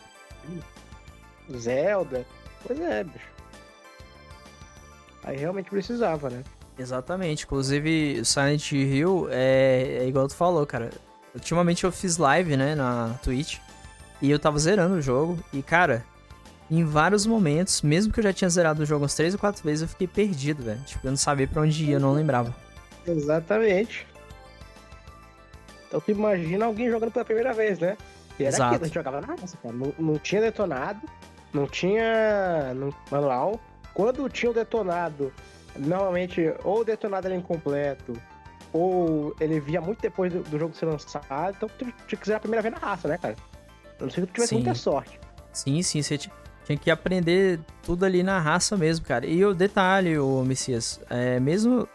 Zelda. 1.56 2.26
Pois 2.66 2.80
é, 2.80 3.04
bicho. 3.04 3.28
Aí 5.24 5.38
realmente 5.38 5.70
precisava, 5.70 6.32
né? 6.32 6.44
Exatamente. 6.80 7.46
Inclusive, 7.46 8.26
Silent 8.26 8.72
Hill 8.72 9.28
é, 9.30 10.00
é 10.00 10.08
igual 10.08 10.28
tu 10.28 10.36
falou, 10.36 10.66
cara. 10.66 10.90
Ultimamente 11.36 11.84
eu 11.84 11.92
fiz 11.92 12.18
live, 12.18 12.58
né, 12.58 12.74
na 12.74 13.20
Twitch. 13.22 13.60
E 14.20 14.32
eu 14.32 14.40
tava 14.40 14.58
zerando 14.58 14.96
o 14.96 15.02
jogo. 15.02 15.38
E, 15.54 15.62
cara, 15.62 16.04
em 16.72 16.86
vários 16.86 17.26
momentos, 17.26 17.82
mesmo 17.82 18.14
que 18.14 18.20
eu 18.20 18.24
já 18.24 18.32
tinha 18.32 18.50
zerado 18.50 18.82
o 18.82 18.86
jogo 18.86 19.04
umas 19.04 19.14
3 19.14 19.34
ou 19.34 19.40
4 19.40 19.62
vezes, 19.62 19.82
eu 19.82 19.88
fiquei 19.90 20.08
perdido, 20.08 20.64
velho. 20.64 20.80
Tipo, 20.86 21.06
eu 21.06 21.12
não 21.12 21.18
sabia 21.18 21.46
pra 21.46 21.62
onde 21.62 21.84
ir, 21.84 21.92
eu 21.92 22.00
não 22.00 22.14
lembrava. 22.14 22.56
Exatamente. 23.06 24.08
Então 25.88 26.00
tu 26.00 26.12
imagina 26.12 26.66
alguém 26.66 26.90
jogando 26.90 27.12
pela 27.12 27.26
primeira 27.26 27.52
vez, 27.54 27.78
né? 27.78 27.98
E 28.40 28.44
era 28.44 28.56
Exato. 28.56 28.64
aquilo, 28.76 28.84
a 28.84 28.88
gente 28.88 28.94
jogava 28.96 29.20
na 29.20 29.28
raça, 29.28 29.58
cara. 29.62 29.76
Não, 29.76 29.94
não 30.00 30.18
tinha 30.18 30.40
detonado, 30.42 31.02
não 31.54 31.68
tinha 31.68 32.74
manual. 33.12 33.60
Quando 33.94 34.30
tinha 34.30 34.50
o 34.50 34.54
detonado, 34.54 35.34
normalmente 35.78 36.54
ou 36.64 36.80
o 36.80 36.84
detonado 36.86 37.28
era 37.28 37.36
incompleto, 37.36 38.14
ou 38.72 39.36
ele 39.42 39.60
via 39.60 39.82
muito 39.82 40.02
depois 40.02 40.32
do, 40.32 40.40
do 40.44 40.58
jogo 40.58 40.74
ser 40.74 40.86
lançado, 40.86 41.54
então 41.58 41.68
tu 41.68 41.86
tinha 42.08 42.18
que 42.18 42.26
zerar 42.26 42.38
a 42.38 42.40
primeira 42.40 42.62
vez 42.62 42.74
na 42.74 42.80
raça, 42.80 43.10
né, 43.10 43.18
cara? 43.18 43.36
A 44.00 44.04
não 44.04 44.10
ser 44.10 44.22
que 44.22 44.28
tu 44.28 44.34
tivesse 44.36 44.50
Sim. 44.52 44.56
muita 44.56 44.74
sorte. 44.74 45.20
Sim, 45.52 45.82
sim, 45.84 46.02
você 46.02 46.18
ti- 46.18 46.32
tinha 46.65 46.78
que 46.78 46.91
aprender 46.91 47.60
tudo 47.84 48.06
ali 48.06 48.24
na 48.24 48.39
raça 48.39 48.78
mesmo, 48.78 49.06
cara. 49.06 49.26
E 49.26 49.43
o 49.45 49.54
detalhe, 49.54 50.17
o 50.17 50.43
Messias, 50.43 51.00
é 51.10 51.39
mesmo. 51.39 51.88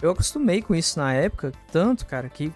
Eu 0.00 0.10
acostumei 0.10 0.62
com 0.62 0.74
isso 0.74 0.98
na 0.98 1.12
época, 1.12 1.52
tanto, 1.70 2.06
cara, 2.06 2.28
que. 2.28 2.52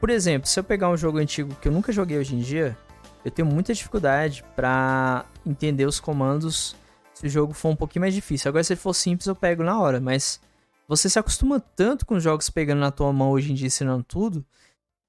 Por 0.00 0.10
exemplo, 0.10 0.48
se 0.48 0.58
eu 0.58 0.64
pegar 0.64 0.90
um 0.90 0.96
jogo 0.96 1.18
antigo 1.18 1.54
que 1.60 1.68
eu 1.68 1.72
nunca 1.72 1.92
joguei 1.92 2.18
hoje 2.18 2.34
em 2.34 2.40
dia, 2.40 2.76
eu 3.24 3.30
tenho 3.30 3.46
muita 3.48 3.72
dificuldade 3.72 4.44
pra 4.54 5.24
entender 5.46 5.86
os 5.86 5.98
comandos 5.98 6.76
se 7.14 7.26
o 7.26 7.30
jogo 7.30 7.54
for 7.54 7.70
um 7.70 7.76
pouquinho 7.76 8.02
mais 8.02 8.14
difícil. 8.14 8.48
Agora, 8.48 8.64
se 8.64 8.76
for 8.76 8.92
simples, 8.92 9.26
eu 9.26 9.34
pego 9.34 9.62
na 9.62 9.80
hora, 9.80 10.00
mas 10.00 10.40
você 10.86 11.08
se 11.08 11.18
acostuma 11.18 11.58
tanto 11.58 12.04
com 12.04 12.16
os 12.16 12.22
jogos 12.22 12.50
pegando 12.50 12.80
na 12.80 12.90
tua 12.90 13.12
mão 13.12 13.30
hoje 13.30 13.52
em 13.52 13.54
dia, 13.54 13.68
ensinando 13.68 14.04
tudo, 14.04 14.44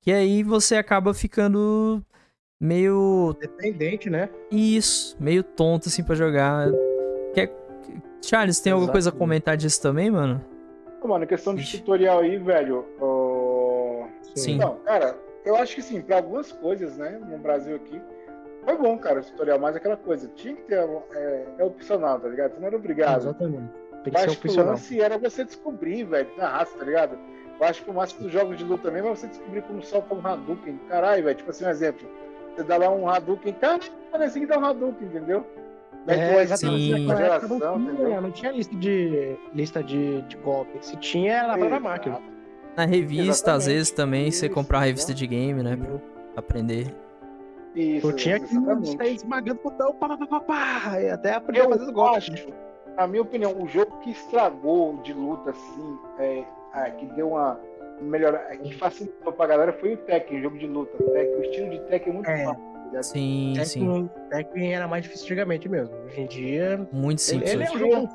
que 0.01 0.11
aí 0.11 0.43
você 0.43 0.77
acaba 0.77 1.13
ficando 1.13 2.01
meio. 2.65 3.35
Dependente, 3.39 4.09
né? 4.09 4.29
Isso, 4.51 5.15
meio 5.19 5.43
tonto 5.43 5.87
assim 5.87 6.03
pra 6.03 6.15
jogar. 6.15 6.67
Quer... 7.33 7.51
Charles, 8.21 8.59
tem 8.59 8.73
alguma 8.73 8.91
coisa 8.91 9.09
a 9.09 9.13
comentar 9.13 9.55
disso 9.55 9.81
também, 9.81 10.09
mano? 10.09 10.43
Mano, 11.03 11.27
questão 11.27 11.53
de 11.53 11.69
tutorial 11.77 12.19
aí, 12.19 12.37
velho. 12.37 12.85
Oh... 12.99 14.05
Sim. 14.33 14.57
Não, 14.57 14.77
cara, 14.77 15.15
eu 15.45 15.55
acho 15.55 15.75
que 15.75 15.81
sim, 15.81 16.01
pra 16.01 16.17
algumas 16.17 16.51
coisas, 16.51 16.97
né, 16.97 17.21
no 17.29 17.37
Brasil 17.37 17.75
aqui, 17.75 18.01
foi 18.65 18.77
bom, 18.77 18.97
cara, 18.97 19.19
o 19.19 19.23
tutorial, 19.23 19.59
mas 19.59 19.75
aquela 19.75 19.95
coisa, 19.95 20.27
tinha 20.35 20.55
que 20.55 20.63
ter, 20.63 20.79
é, 21.13 21.45
é 21.59 21.63
opcional, 21.63 22.19
tá 22.19 22.27
ligado? 22.27 22.53
Você 22.53 22.59
não 22.59 22.67
era 22.67 22.75
obrigado. 22.75 23.21
Exatamente. 23.21 23.71
Tem 24.03 24.11
que 24.11 24.17
Eu 24.17 24.21
ser 24.21 24.25
acho 24.29 24.39
que 24.39 24.47
o 24.47 24.49
opcional. 24.49 24.71
lance 24.73 24.99
era 24.99 25.17
você 25.17 25.45
descobrir, 25.45 26.03
velho, 26.03 26.29
na 26.37 26.49
raça, 26.49 26.77
tá 26.77 26.83
ligado? 26.83 27.17
Eu 27.59 27.65
acho 27.65 27.83
que 27.83 27.89
o 27.89 27.93
máximo 27.93 28.23
dos 28.23 28.31
jogos 28.31 28.57
de 28.57 28.63
luta 28.63 28.91
mesmo 28.91 29.09
é 29.09 29.15
você 29.15 29.27
descobrir 29.27 29.61
como 29.61 29.81
solta 29.83 30.13
um 30.13 30.27
Hadouken. 30.27 30.79
Caralho, 30.89 31.23
velho, 31.23 31.37
tipo 31.37 31.49
assim, 31.51 31.63
um 31.65 31.69
exemplo. 31.69 32.07
Você 32.55 32.63
dá 32.63 32.77
lá 32.77 32.89
um 32.89 33.07
Hadouken, 33.07 33.53
cara, 33.53 33.79
parece 34.11 34.39
que 34.39 34.45
dá 34.45 34.57
um 34.57 34.65
Hadouken, 34.65 35.07
entendeu? 35.07 35.45
É, 36.07 36.43
exatamente. 36.43 36.91
Naquela 37.05 37.39
geração, 37.39 37.79
não, 37.79 37.95
tinha, 37.95 38.21
não 38.21 38.31
tinha 38.31 38.51
lista 38.51 38.75
de 38.75 39.35
lista 39.53 39.83
de, 39.83 40.21
de 40.23 40.37
golpe. 40.37 40.77
Se 40.81 40.95
tinha, 40.97 41.33
era 41.33 41.47
na 41.47 41.57
própria 41.57 41.79
máquina. 41.79 42.21
Na 42.77 42.85
revista, 42.85 43.53
às 43.53 43.63
Exatamente. 43.63 43.65
vezes 43.67 43.91
também, 43.91 44.31
você 44.31 44.45
Isso, 44.45 44.53
comprar 44.55 44.79
uma 44.79 44.85
revista 44.85 45.11
né? 45.11 45.17
de 45.17 45.27
game, 45.27 45.63
né? 45.63 45.75
Pra 45.77 45.99
aprender. 46.37 46.93
Isso, 47.73 48.07
Eu 48.07 48.15
tinha 48.15 48.39
que 48.39 48.47
sair 48.97 49.15
esmagando 49.15 49.59
o 49.59 49.63
botão, 49.69 49.93
pá, 49.95 50.17
pá, 50.17 50.27
pá, 50.27 50.39
pá, 50.39 51.01
e 51.01 51.09
até 51.09 51.33
aprender 51.33 51.61
a 51.61 51.69
fazer 51.69 51.81
os 51.81 51.87
Eu 51.87 51.93
golpes. 51.93 52.47
na 52.95 53.07
minha 53.07 53.21
opinião, 53.21 53.53
o 53.59 53.67
jogo 53.67 53.97
que 53.99 54.11
estragou 54.11 54.97
de 55.03 55.13
luta, 55.13 55.49
assim, 55.49 55.97
é, 56.19 56.43
é, 56.75 56.91
que 56.91 57.05
deu 57.07 57.29
uma 57.29 57.59
melhor, 58.01 58.33
é, 58.49 58.57
que 58.57 58.73
facilitou 58.75 59.31
pra 59.33 59.47
galera 59.47 59.73
foi 59.73 59.93
o 59.93 59.97
Tekken, 59.97 60.41
jogo 60.41 60.57
de 60.57 60.67
luta. 60.67 60.91
O, 61.01 61.09
Tekken, 61.11 61.35
o 61.37 61.41
estilo 61.41 61.69
de 61.69 61.79
Tekken 61.81 62.09
é 62.11 62.13
muito 62.15 62.29
É. 62.29 62.45
fácil. 62.45 62.63
tá? 62.91 63.03
Sim, 63.03 63.53
sim. 63.65 63.79
Tekken, 63.79 64.09
Tekken 64.29 64.75
era 64.75 64.87
mais 64.87 65.03
difícil 65.03 65.25
antigamente 65.25 65.67
mesmo. 65.69 65.95
Hoje 66.05 66.21
em 66.21 66.27
dia. 66.27 66.87
Muito 66.91 67.21
simples. 67.21 67.51
Ele, 67.51 67.63
ele 67.63 67.71
é 67.71 67.75
hoje. 67.75 67.83
um 67.85 67.91
jogo. 68.01 68.09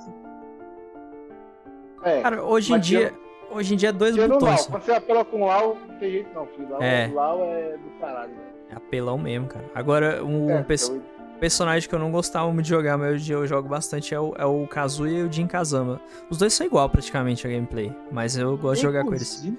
É. 2.05 2.21
Cara, 2.23 2.43
hoje 2.45 2.73
em 2.73 2.81
dia. 2.81 3.13
Hoje 3.53 3.75
em 3.75 3.77
dia 3.77 3.89
é 3.89 3.93
dois 3.93 4.17
Lau, 4.17 4.29
botões. 4.29 4.67
quando 4.69 4.83
você 4.85 4.93
apela 4.93 5.25
com 5.25 5.43
o 5.43 5.47
Lau, 5.47 5.77
não 5.89 5.97
tem 5.99 6.09
jeito 6.11 6.33
não, 6.33 6.47
filho. 6.47 6.69
Lau 6.71 6.81
É. 6.83 7.11
Lau 7.13 7.45
é 7.53 7.77
do 7.77 7.91
caralho, 8.01 8.31
velho. 8.31 8.51
É 8.71 8.75
apelão 8.77 9.19
mesmo, 9.19 9.49
cara. 9.49 9.65
Agora, 9.75 10.25
um 10.25 10.49
É, 10.51 10.63
perso- 10.63 10.95
eu- 10.95 11.03
personagem 11.41 11.89
que 11.89 11.95
eu 11.95 11.99
não 11.99 12.13
gostava 12.13 12.47
muito 12.53 12.65
de 12.65 12.69
jogar, 12.71 12.99
mas 12.99 13.15
hoje 13.15 13.33
eu 13.33 13.47
jogo 13.47 13.69
bastante 13.69 14.15
é 14.15 14.21
o, 14.21 14.35
é 14.37 14.45
o 14.45 14.67
Kazuya 14.67 15.21
e 15.21 15.23
o 15.23 15.33
Jin 15.33 15.47
Kazama. 15.47 16.01
Os 16.29 16.39
dois 16.39 16.53
são 16.53 16.67
igual 16.67 16.89
praticamente 16.89 17.47
a 17.47 17.51
gameplay, 17.51 17.93
mas 18.13 18.37
eu 18.37 18.57
gosto 18.59 18.77
de 18.77 18.83
jogar 18.87 19.05
com 19.05 19.15
eles. 19.15 19.51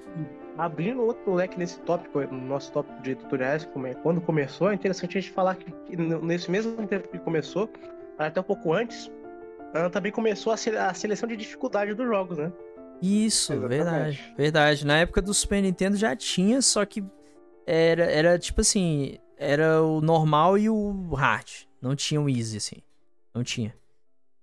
Abrindo 0.57 1.01
outro 1.01 1.33
leque 1.33 1.57
nesse 1.57 1.79
tópico, 1.79 2.19
no 2.21 2.41
nosso 2.45 2.71
tópico 2.71 3.01
de 3.01 3.15
tutoriais, 3.15 3.65
como 3.65 3.87
é- 3.87 3.95
quando 3.95 4.21
começou, 4.21 4.69
é 4.69 4.75
interessante 4.75 5.17
a 5.17 5.21
gente 5.21 5.33
falar 5.33 5.55
que, 5.55 5.73
nesse 5.97 6.51
mesmo 6.51 6.75
tempo 6.87 7.07
que 7.07 7.17
começou, 7.17 7.69
até 8.17 8.39
um 8.39 8.43
pouco 8.43 8.71
antes, 8.73 9.11
também 9.91 10.11
começou 10.11 10.53
a 10.53 10.57
seleção 10.57 11.27
de 11.27 11.35
dificuldade 11.35 11.93
dos 11.93 12.05
jogos, 12.05 12.37
né? 12.37 12.51
Isso, 13.01 13.53
Exatamente. 13.53 13.75
verdade. 13.83 14.33
Verdade. 14.37 14.85
Na 14.85 14.97
época 14.97 15.21
do 15.21 15.33
Super 15.33 15.61
Nintendo 15.61 15.97
já 15.97 16.15
tinha, 16.15 16.61
só 16.61 16.85
que 16.85 17.03
era, 17.65 18.03
era 18.03 18.37
tipo 18.37 18.61
assim, 18.61 19.17
era 19.37 19.81
o 19.81 20.01
normal 20.01 20.57
e 20.57 20.69
o 20.69 21.13
hard. 21.15 21.49
Não 21.81 21.95
tinha 21.95 22.21
o 22.21 22.29
easy, 22.29 22.57
assim. 22.57 22.77
Não 23.33 23.43
tinha. 23.43 23.75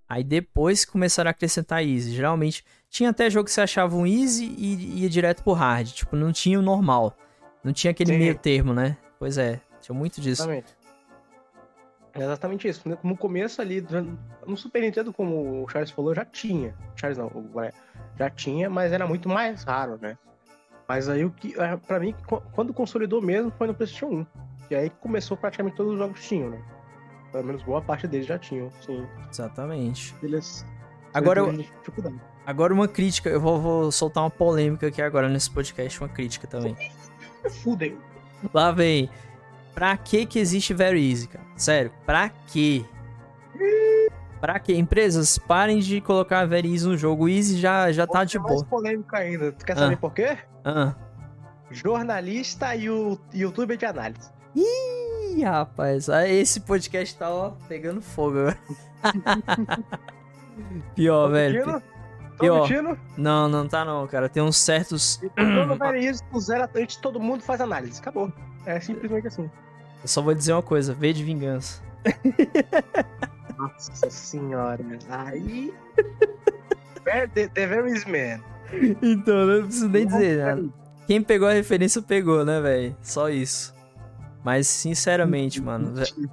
Aí 0.08 0.24
depois 0.24 0.84
começaram 0.84 1.28
a 1.28 1.32
acrescentar 1.32 1.82
easy. 1.82 2.14
Geralmente, 2.14 2.64
tinha 2.88 3.10
até 3.10 3.28
jogo 3.28 3.44
que 3.44 3.50
você 3.50 3.60
achava 3.60 3.94
um 3.94 4.06
easy 4.06 4.46
e 4.56 5.02
ia 5.02 5.08
direto 5.08 5.44
pro 5.44 5.52
hard. 5.52 5.88
Tipo, 5.88 6.16
não 6.16 6.32
tinha 6.32 6.58
o 6.58 6.62
normal. 6.62 7.14
Não 7.62 7.72
tinha 7.72 7.90
aquele 7.90 8.12
Sim. 8.12 8.18
meio 8.18 8.38
termo, 8.38 8.72
né? 8.72 8.96
Pois 9.18 9.36
é, 9.36 9.60
tinha 9.80 9.96
muito 9.96 10.20
disso. 10.20 10.42
Exatamente. 10.42 10.78
É 12.14 12.22
exatamente 12.22 12.66
isso. 12.66 12.82
No 13.02 13.16
começo 13.16 13.60
ali, 13.60 13.84
no 14.46 14.56
Super 14.56 14.82
Nintendo, 14.82 15.12
como 15.12 15.62
o 15.62 15.68
Charles 15.68 15.90
falou, 15.90 16.14
já 16.14 16.24
tinha. 16.24 16.74
Charles 16.96 17.18
não, 17.18 17.30
já 18.18 18.30
tinha, 18.30 18.70
mas 18.70 18.92
era 18.92 19.06
muito 19.06 19.28
mais 19.28 19.62
raro, 19.62 19.98
né? 20.00 20.16
Mas 20.88 21.08
aí 21.08 21.24
o 21.24 21.30
que, 21.30 21.54
eh, 21.60 21.76
pra 21.76 22.00
mim, 22.00 22.14
quando 22.52 22.72
consolidou 22.72 23.20
mesmo 23.20 23.52
foi 23.58 23.66
no 23.66 23.74
PlayStation 23.74 24.06
1. 24.06 24.26
E 24.70 24.74
aí 24.74 24.90
começou 24.90 25.36
praticamente 25.36 25.76
todos 25.76 25.92
os 25.92 25.98
jogos 25.98 26.26
tinham, 26.26 26.50
né? 26.50 26.64
Pelo 27.32 27.44
menos 27.44 27.62
boa 27.62 27.82
parte 27.82 28.06
deles 28.06 28.26
já 28.26 28.38
tinham, 28.38 28.70
sim. 28.80 29.06
Exatamente. 29.30 30.14
Eles. 30.22 30.64
Agora 31.12 31.40
eu-. 31.40 31.64
Agora 32.46 32.72
uma 32.72 32.88
crítica, 32.88 33.28
eu 33.28 33.40
vou, 33.40 33.60
vou 33.60 33.92
soltar 33.92 34.22
uma 34.24 34.30
polêmica 34.30 34.86
aqui 34.86 35.02
agora 35.02 35.28
nesse 35.28 35.50
podcast, 35.50 36.00
uma 36.00 36.08
crítica 36.08 36.46
também. 36.46 36.74
Fudem. 37.62 37.96
Lá 38.54 38.72
vem. 38.72 39.10
Pra 39.74 39.96
que 39.96 40.24
que 40.26 40.38
existe 40.38 40.72
Very 40.72 41.10
Easy, 41.10 41.28
cara? 41.28 41.44
Sério, 41.56 41.92
pra 42.06 42.30
quê? 42.46 42.84
Pra 44.40 44.58
quê? 44.58 44.74
Empresas, 44.76 45.36
parem 45.36 45.78
de 45.80 46.00
colocar 46.00 46.46
Very 46.46 46.72
Easy 46.72 46.86
no 46.86 46.96
jogo. 46.96 47.28
Easy 47.28 47.58
já, 47.58 47.90
já 47.92 48.06
tá 48.06 48.24
de 48.24 48.38
mais 48.38 48.54
boa. 48.54 48.64
polêmica 48.64 49.18
ainda. 49.18 49.52
Tu 49.52 49.64
quer 49.66 49.72
Ah. 49.74 49.76
saber 49.76 49.96
por 49.98 50.14
quê? 50.14 50.38
Ah. 50.64 50.94
Jornalista 51.70 52.74
e 52.74 52.88
o 52.88 53.18
youtuber 53.34 53.76
de 53.76 53.84
análise. 53.84 54.30
Ih, 55.38 55.44
rapaz, 55.44 56.08
ah, 56.08 56.28
esse 56.28 56.58
podcast 56.58 57.16
tá, 57.16 57.30
ó, 57.30 57.52
pegando 57.68 58.02
fogo. 58.02 58.52
Pior, 60.96 61.30
velho. 61.30 61.80
Tô 62.36 62.40
Pior. 62.40 62.62
mentindo? 62.62 62.98
Não, 63.16 63.48
não 63.48 63.68
tá 63.68 63.84
não, 63.84 64.04
cara. 64.08 64.28
Tem 64.28 64.42
uns 64.42 64.56
certos... 64.56 65.20
Quando 65.36 65.76
vai 65.76 66.00
isso, 66.00 66.24
antes, 66.74 66.96
todo 66.96 67.20
mundo 67.20 67.44
faz 67.44 67.60
análise. 67.60 68.00
Acabou. 68.00 68.32
É 68.66 68.80
simplesmente 68.80 69.28
assim. 69.28 69.48
Eu 70.02 70.08
só 70.08 70.20
vou 70.20 70.34
dizer 70.34 70.54
uma 70.54 70.62
coisa, 70.62 70.92
V 70.92 71.12
de 71.12 71.22
vingança. 71.22 71.80
Nossa 73.56 74.10
senhora. 74.10 74.84
Aí. 75.08 75.72
The, 77.32 77.46
the 77.46 77.66
Very 77.68 77.92
is 77.92 78.04
Man. 78.04 78.42
Então, 79.00 79.46
não 79.46 79.62
preciso 79.62 79.88
nem 79.88 80.04
dizer 80.04 80.44
nada. 80.44 80.68
Quem 81.06 81.22
pegou 81.22 81.46
a 81.46 81.52
referência 81.52 82.02
pegou, 82.02 82.44
né, 82.44 82.60
velho? 82.60 82.96
Só 83.00 83.30
isso. 83.30 83.77
Mas, 84.44 84.66
sinceramente, 84.66 85.60
mano, 85.60 85.92
ve- 85.94 86.28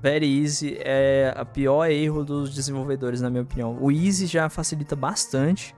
Very 0.00 0.42
Easy 0.42 0.76
é 0.80 1.32
a 1.36 1.44
pior 1.44 1.86
erro 1.90 2.24
dos 2.24 2.54
desenvolvedores, 2.54 3.20
na 3.20 3.28
minha 3.30 3.42
opinião. 3.42 3.76
O 3.80 3.90
Easy 3.90 4.26
já 4.26 4.48
facilita 4.48 4.94
bastante. 4.94 5.74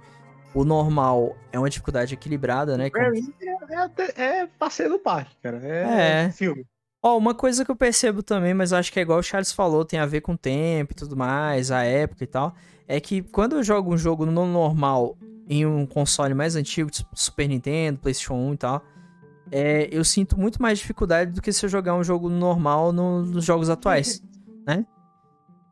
O 0.54 0.64
normal 0.64 1.36
é 1.52 1.58
uma 1.58 1.68
dificuldade 1.70 2.14
equilibrada, 2.14 2.76
né? 2.76 2.90
Very 2.90 3.34
é, 3.40 4.22
é, 4.22 4.38
é 4.42 4.46
passeio 4.58 4.90
no 4.90 4.98
parque, 4.98 5.36
cara. 5.42 5.60
É, 5.62 6.24
É. 6.26 6.30
filme. 6.30 6.66
Ó, 7.02 7.16
uma 7.16 7.32
coisa 7.34 7.64
que 7.64 7.70
eu 7.70 7.76
percebo 7.76 8.22
também, 8.24 8.52
mas 8.54 8.72
acho 8.72 8.92
que 8.92 8.98
é 8.98 9.02
igual 9.02 9.20
o 9.20 9.22
Charles 9.22 9.52
falou, 9.52 9.84
tem 9.84 10.00
a 10.00 10.06
ver 10.06 10.20
com 10.20 10.32
o 10.32 10.38
tempo 10.38 10.92
e 10.92 10.96
tudo 10.96 11.16
mais, 11.16 11.70
a 11.70 11.84
época 11.84 12.24
e 12.24 12.26
tal, 12.26 12.54
é 12.88 12.98
que 12.98 13.22
quando 13.22 13.54
eu 13.54 13.62
jogo 13.62 13.94
um 13.94 13.96
jogo 13.96 14.26
no 14.26 14.44
normal 14.46 15.16
em 15.48 15.64
um 15.64 15.86
console 15.86 16.34
mais 16.34 16.56
antigo, 16.56 16.90
tipo 16.90 17.08
Super 17.14 17.46
Nintendo, 17.48 18.00
PlayStation 18.00 18.34
1 18.34 18.54
e 18.54 18.56
tal, 18.56 18.82
é, 19.50 19.88
eu 19.90 20.04
sinto 20.04 20.38
muito 20.38 20.60
mais 20.60 20.78
dificuldade 20.78 21.32
do 21.32 21.42
que 21.42 21.52
se 21.52 21.64
eu 21.64 21.70
jogar 21.70 21.94
um 21.94 22.04
jogo 22.04 22.28
normal 22.28 22.92
no- 22.92 23.24
nos 23.24 23.44
jogos 23.44 23.68
atuais, 23.70 24.22
né? 24.66 24.86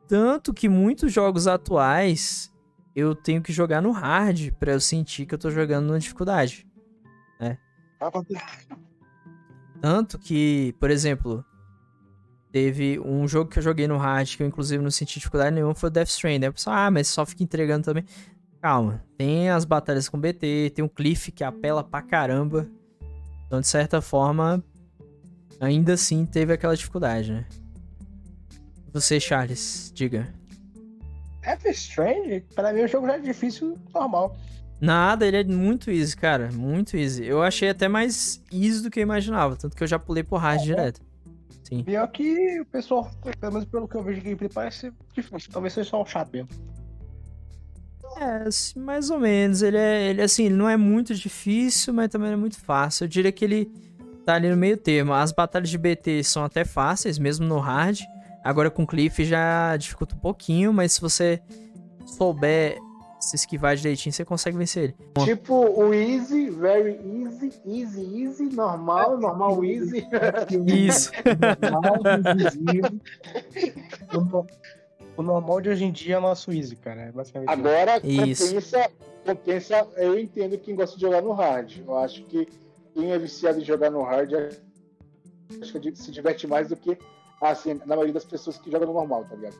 Tanto 0.08 0.54
que 0.54 0.68
muitos 0.68 1.12
jogos 1.12 1.46
atuais 1.46 2.52
eu 2.94 3.14
tenho 3.14 3.42
que 3.42 3.52
jogar 3.52 3.82
no 3.82 3.90
hard 3.90 4.52
pra 4.52 4.72
eu 4.72 4.80
sentir 4.80 5.26
que 5.26 5.34
eu 5.34 5.38
tô 5.38 5.50
jogando 5.50 5.92
na 5.92 5.98
dificuldade. 5.98 6.66
Tanto 9.80 10.18
que, 10.18 10.74
por 10.80 10.90
exemplo, 10.90 11.44
teve 12.50 12.98
um 13.00 13.28
jogo 13.28 13.50
que 13.50 13.58
eu 13.58 13.62
joguei 13.62 13.86
no 13.86 13.96
hard 13.98 14.36
que 14.36 14.42
eu 14.42 14.46
inclusive 14.46 14.82
não 14.82 14.90
senti 14.90 15.18
dificuldade 15.18 15.54
nenhuma, 15.54 15.74
foi 15.74 15.88
o 15.88 15.92
Death 15.92 16.08
Stranding. 16.08 16.46
Aí 16.46 16.52
eu 16.52 16.72
ah, 16.72 16.90
mas 16.90 17.08
só 17.08 17.26
fica 17.26 17.42
entregando 17.42 17.84
também. 17.84 18.04
Calma, 18.60 19.04
tem 19.16 19.50
as 19.50 19.64
batalhas 19.64 20.08
com 20.08 20.18
BT, 20.18 20.72
tem 20.74 20.84
um 20.84 20.88
Cliff 20.88 21.30
que 21.30 21.44
apela 21.44 21.84
pra 21.84 22.02
caramba. 22.02 22.68
Então, 23.46 23.60
de 23.60 23.66
certa 23.66 24.00
forma, 24.00 24.62
ainda 25.60 25.94
assim 25.94 26.26
teve 26.26 26.52
aquela 26.52 26.76
dificuldade, 26.76 27.32
né? 27.32 27.46
Você, 28.92 29.20
Charles, 29.20 29.92
diga. 29.94 30.32
F 31.42 31.70
Strange, 31.70 32.44
pra 32.54 32.72
mim, 32.72 32.82
o 32.82 32.88
jogo 32.88 33.06
já 33.06 33.14
é 33.14 33.20
difícil 33.20 33.78
normal. 33.94 34.36
Nada, 34.80 35.26
ele 35.26 35.36
é 35.38 35.44
muito 35.44 35.90
easy, 35.90 36.16
cara. 36.16 36.50
Muito 36.52 36.96
easy. 36.96 37.24
Eu 37.24 37.42
achei 37.42 37.68
até 37.70 37.88
mais 37.88 38.42
easy 38.52 38.82
do 38.82 38.90
que 38.90 38.98
eu 38.98 39.02
imaginava. 39.02 39.56
Tanto 39.56 39.76
que 39.76 39.82
eu 39.82 39.86
já 39.86 39.98
pulei 39.98 40.22
pro 40.22 40.36
hard 40.36 40.62
direto. 40.62 41.00
Sim. 41.64 41.82
Pior 41.82 42.06
que 42.08 42.60
o 42.60 42.66
pessoal, 42.66 43.10
pelo 43.40 43.52
menos 43.52 43.68
pelo 43.68 43.88
que 43.88 43.96
eu 43.96 44.02
vejo 44.02 44.18
de 44.20 44.24
gameplay, 44.24 44.50
parece 44.52 44.92
difícil. 45.14 45.50
Talvez 45.50 45.72
seja 45.72 45.90
só 45.90 46.02
um 46.02 46.06
chato 46.06 46.30
mesmo. 46.32 46.48
É, 48.18 48.48
assim, 48.48 48.80
mais 48.80 49.10
ou 49.10 49.18
menos. 49.18 49.62
Ele 49.62 49.76
é, 49.76 50.10
ele 50.10 50.22
assim, 50.22 50.46
ele 50.46 50.54
não 50.54 50.68
é 50.68 50.76
muito 50.76 51.14
difícil, 51.14 51.92
mas 51.92 52.08
também 52.08 52.28
não 52.28 52.34
é 52.34 52.40
muito 52.40 52.58
fácil. 52.58 53.04
Eu 53.04 53.08
diria 53.08 53.30
que 53.30 53.44
ele 53.44 53.70
tá 54.24 54.34
ali 54.34 54.48
no 54.48 54.56
meio 54.56 54.76
termo. 54.76 55.12
As 55.12 55.32
batalhas 55.32 55.68
de 55.68 55.78
BT 55.78 56.24
são 56.24 56.44
até 56.44 56.64
fáceis, 56.64 57.18
mesmo 57.18 57.46
no 57.46 57.58
hard. 57.58 58.00
Agora 58.42 58.70
com 58.70 58.86
Cliff 58.86 59.24
já 59.24 59.76
dificulta 59.76 60.14
um 60.14 60.18
pouquinho, 60.18 60.72
mas 60.72 60.92
se 60.92 61.00
você 61.00 61.40
souber 62.06 62.78
se 63.18 63.34
esquivar 63.34 63.74
direitinho, 63.74 64.12
você 64.12 64.24
consegue 64.24 64.56
vencer 64.56 64.84
ele. 64.84 64.94
Tipo 65.24 65.54
o 65.54 65.92
easy, 65.92 66.48
very 66.50 67.00
easy, 67.04 67.52
easy, 67.66 68.22
easy, 68.22 68.44
normal, 68.54 69.18
normal, 69.18 69.64
easy. 69.64 70.06
Isso. 70.66 71.10
O 75.16 75.22
normal 75.22 75.60
de 75.60 75.70
hoje 75.70 75.84
em 75.84 75.92
dia 75.92 76.16
é 76.16 76.18
o 76.18 76.20
nosso 76.20 76.52
easy, 76.52 76.76
cara. 76.76 77.02
É 77.02 77.12
basicamente. 77.12 77.48
Agora, 77.50 78.00
Isso. 78.04 78.46
compensa, 78.46 78.90
compensa, 79.24 79.88
eu 79.96 80.18
entendo 80.18 80.58
quem 80.58 80.74
gosta 80.74 80.96
de 80.96 81.02
jogar 81.02 81.22
no 81.22 81.32
hard. 81.32 81.78
Eu 81.86 81.96
acho 81.96 82.22
que 82.24 82.46
quem 82.94 83.12
é 83.12 83.18
viciado 83.18 83.60
em 83.60 83.64
jogar 83.64 83.90
no 83.90 84.02
hard 84.02 84.32
acho 85.60 85.80
que 85.80 85.96
se 85.96 86.10
diverte 86.10 86.46
mais 86.46 86.68
do 86.68 86.76
que, 86.76 86.98
assim, 87.40 87.74
na 87.74 87.86
maioria 87.86 88.12
das 88.12 88.24
pessoas 88.24 88.58
que 88.58 88.70
jogam 88.70 88.88
no 88.88 88.94
normal, 88.94 89.24
tá 89.24 89.36
ligado? 89.36 89.56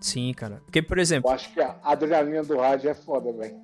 Sim, 0.00 0.32
cara. 0.34 0.60
Porque, 0.64 0.82
por 0.82 0.98
exemplo, 0.98 1.30
Eu 1.30 1.34
acho 1.34 1.52
que 1.52 1.60
a 1.60 1.76
adrenalina 1.82 2.42
do 2.42 2.56
hard 2.58 2.84
é 2.84 2.94
foda, 2.94 3.32
velho. 3.32 3.56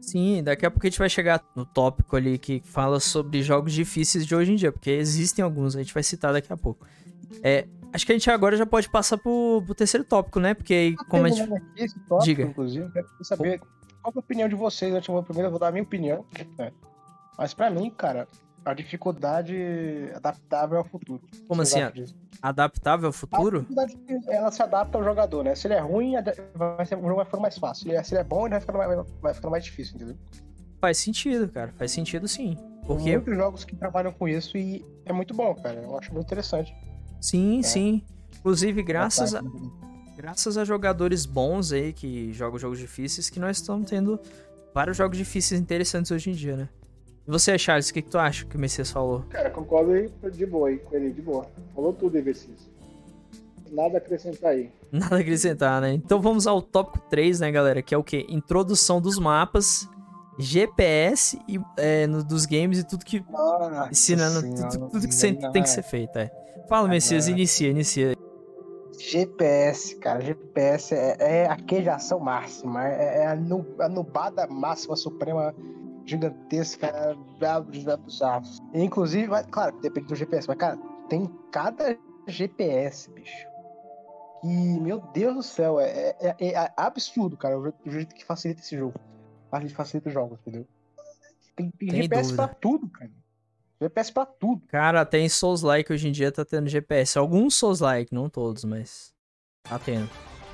sim, 0.00 0.42
daqui 0.42 0.64
a 0.64 0.70
pouco 0.70 0.86
a 0.86 0.90
gente 0.90 0.98
vai 0.98 1.08
chegar 1.08 1.42
no 1.54 1.64
tópico 1.66 2.16
ali 2.16 2.38
que 2.38 2.60
fala 2.64 2.98
sobre 2.98 3.42
jogos 3.42 3.72
difíceis 3.72 4.26
de 4.26 4.34
hoje 4.34 4.52
em 4.52 4.56
dia, 4.56 4.72
porque 4.72 4.90
existem 4.90 5.44
alguns, 5.44 5.76
a 5.76 5.80
gente 5.80 5.92
vai 5.92 6.02
citar 6.02 6.32
daqui 6.32 6.52
a 6.52 6.56
pouco. 6.56 6.86
É, 7.42 7.66
acho 7.92 8.06
que 8.06 8.12
a 8.12 8.14
gente 8.14 8.30
agora 8.30 8.56
já 8.56 8.66
pode 8.66 8.88
passar 8.90 9.18
pro, 9.18 9.62
pro 9.64 9.74
terceiro 9.74 10.04
tópico, 10.04 10.38
né? 10.40 10.54
Porque 10.54 10.74
aí, 10.74 10.96
como 11.08 11.24
a 11.24 11.28
gente. 11.28 11.52
Aqui 11.52 11.84
esse 11.84 11.98
tópico, 12.00 12.24
Diga. 12.24 12.42
Inclusive, 12.44 12.84
eu 12.86 12.92
quero 12.92 13.06
saber 13.22 13.58
qual 14.02 14.12
é 14.14 14.16
a 14.16 14.20
opinião 14.20 14.48
de 14.48 14.54
vocês. 14.54 14.94
Eu 14.94 15.02
vou- 15.14 15.22
primeiro 15.22 15.46
eu 15.48 15.50
vou 15.50 15.60
dar 15.60 15.68
a 15.68 15.72
minha 15.72 15.82
opinião. 15.84 16.24
né? 16.58 16.72
Mas 17.36 17.54
pra 17.54 17.70
mim, 17.70 17.90
cara, 17.90 18.26
a 18.64 18.74
dificuldade 18.74 19.56
adaptável 20.14 20.78
ao 20.78 20.84
futuro. 20.84 21.22
Como 21.46 21.62
assim? 21.62 21.78
Adaptável 22.42 23.06
ao 23.06 23.10
A 23.10 23.12
futuro? 23.12 23.60
dificuldade, 23.60 23.96
ela 24.28 24.50
se 24.50 24.62
adapta 24.62 24.98
ao 24.98 25.04
jogador, 25.04 25.42
né? 25.44 25.54
Se 25.54 25.66
ele 25.66 25.74
é 25.74 25.80
ruim, 25.80 26.14
vai 26.54 26.84
ser, 26.86 26.96
o 26.96 27.02
jogo 27.02 27.16
vai 27.16 27.24
ficando 27.24 27.40
mais 27.40 27.56
fácil. 27.58 27.84
Se 27.84 27.88
ele 27.90 27.96
é- 27.98 28.02
Se 28.02 28.14
ele 28.14 28.20
é 28.20 28.24
bom, 28.24 28.42
ele 28.46 28.50
vai 28.50 28.60
ficando 28.60 28.78
mais, 28.78 29.06
vai 29.20 29.34
ficando 29.34 29.50
mais 29.50 29.64
difícil, 29.64 29.96
entendeu? 29.96 30.16
Faz 30.80 30.98
sentido, 30.98 31.48
cara. 31.48 31.72
Faz 31.76 31.90
sentido 31.90 32.28
sim. 32.28 32.54
Tem 32.54 32.86
Porque, 32.86 33.12
muitos 33.16 33.36
jogos 33.36 33.64
que 33.64 33.74
trabalham 33.76 34.12
com 34.12 34.26
isso 34.28 34.56
e 34.56 34.84
é 35.04 35.12
muito 35.12 35.34
bom, 35.34 35.54
cara. 35.56 35.80
Eu 35.82 35.96
acho 35.98 36.12
muito 36.12 36.26
interessante. 36.26 36.74
Sim, 37.20 37.60
É. 37.60 37.62
sim. 37.62 38.02
Inclusive, 38.38 38.82
graças 38.82 39.34
a, 39.34 39.42
graças 40.16 40.56
a 40.56 40.64
jogadores 40.64 41.26
bons 41.26 41.72
aí 41.72 41.92
que 41.92 42.32
jogam 42.32 42.58
jogos 42.58 42.78
difíceis, 42.78 43.28
que 43.28 43.38
nós 43.40 43.58
estamos 43.58 43.88
tendo 43.90 44.18
vários 44.74 44.96
jogos 44.96 45.18
difíceis 45.18 45.60
interessantes 45.60 46.10
hoje 46.10 46.30
em 46.30 46.32
dia, 46.34 46.56
né? 46.56 46.68
E 47.26 47.30
você, 47.30 47.58
Charles, 47.58 47.90
o 47.90 47.94
que, 47.94 48.00
que 48.00 48.08
tu 48.10 48.16
acha 48.18 48.46
que 48.46 48.56
o 48.56 48.58
Messias 48.60 48.90
falou? 48.90 49.22
Cara, 49.28 49.50
concordo 49.50 49.92
aí 49.92 50.10
de 50.32 50.46
boa 50.46 50.68
aí 50.68 50.78
com 50.78 50.96
ele, 50.96 51.10
de 51.10 51.20
boa. 51.20 51.46
Falou 51.74 51.92
tudo, 51.92 52.16
exercício. 52.16 52.70
Nada 53.70 53.96
a 53.96 53.98
acrescentar 53.98 54.52
aí. 54.52 54.70
Nada 54.90 55.16
a 55.16 55.18
acrescentar, 55.18 55.80
né? 55.82 55.92
Então 55.92 56.22
vamos 56.22 56.46
ao 56.46 56.62
tópico 56.62 57.00
3, 57.10 57.40
né, 57.40 57.50
galera? 57.52 57.82
Que 57.82 57.94
é 57.94 57.98
o 57.98 58.02
quê? 58.04 58.24
Introdução 58.30 58.98
dos 58.98 59.18
mapas, 59.18 59.86
GPS 60.38 61.38
e, 61.46 61.60
é, 61.76 62.06
no- 62.06 62.24
dos 62.24 62.46
games 62.46 62.78
e 62.78 62.84
tudo 62.84 63.04
que. 63.04 63.22
Nossa 63.30 63.88
Ensinando 63.90 64.40
Senhora, 64.40 64.68
tudo, 64.70 64.88
tudo 64.88 65.08
que 65.08 65.32
não, 65.42 65.52
tem 65.52 65.62
que 65.62 65.68
ser 65.68 65.82
feito, 65.82 66.16
é. 66.18 66.30
Fala, 66.66 66.88
Messias, 66.88 67.24
Agora- 67.26 67.38
inicia, 67.38 67.70
inicia. 67.70 68.14
GPS, 68.98 69.94
cara, 69.96 70.20
GPS 70.20 70.94
é, 70.94 71.16
é 71.20 71.46
a 71.46 71.56
queijação 71.56 72.18
máxima, 72.18 72.86
é, 72.88 73.18
é 73.22 73.26
a, 73.28 73.36
nu, 73.36 73.64
a 73.78 73.88
nubada 73.88 74.46
máxima 74.46 74.96
suprema 74.96 75.54
gigantesca. 76.04 77.16
Inclusive, 78.74 79.26
vai- 79.28 79.44
claro, 79.44 79.78
depende 79.80 80.08
do 80.08 80.14
GPS, 80.16 80.48
mas, 80.48 80.56
cara, 80.58 80.76
tem 81.08 81.26
cada 81.52 81.96
GPS, 82.26 83.10
bicho. 83.10 83.46
Que, 84.40 84.80
meu 84.80 85.00
Deus 85.12 85.34
do 85.36 85.42
céu, 85.42 85.78
é, 85.80 86.14
é- 86.20 86.36
é- 86.38 86.52
é 86.54 86.72
absurdo, 86.76 87.36
cara, 87.36 87.58
o 87.58 87.72
jeito, 87.86 88.14
que 88.14 88.24
facilita 88.24 88.60
esse 88.60 88.76
jogo. 88.76 88.94
A 89.50 89.60
gente 89.60 89.74
facilita 89.74 90.08
os 90.08 90.14
jogos, 90.14 90.38
entendeu? 90.40 90.66
Tem, 91.56 91.70
tem 91.70 91.90
Sem 91.90 92.02
GPS 92.02 92.30
dúvida. 92.30 92.46
pra 92.48 92.54
tudo, 92.56 92.88
cara. 92.90 93.10
GPS 93.80 94.12
pra 94.12 94.26
tudo. 94.26 94.62
Cara, 94.66 95.00
até 95.00 95.18
em 95.18 95.28
Souls-like 95.28 95.92
hoje 95.92 96.08
em 96.08 96.12
dia 96.12 96.32
tá 96.32 96.44
tendo 96.44 96.68
GPS. 96.68 97.18
Alguns 97.18 97.54
Souls-like, 97.54 98.12
não 98.12 98.28
todos, 98.28 98.64
mas 98.64 99.14
tá 99.62 99.78
tendo. 99.78 100.10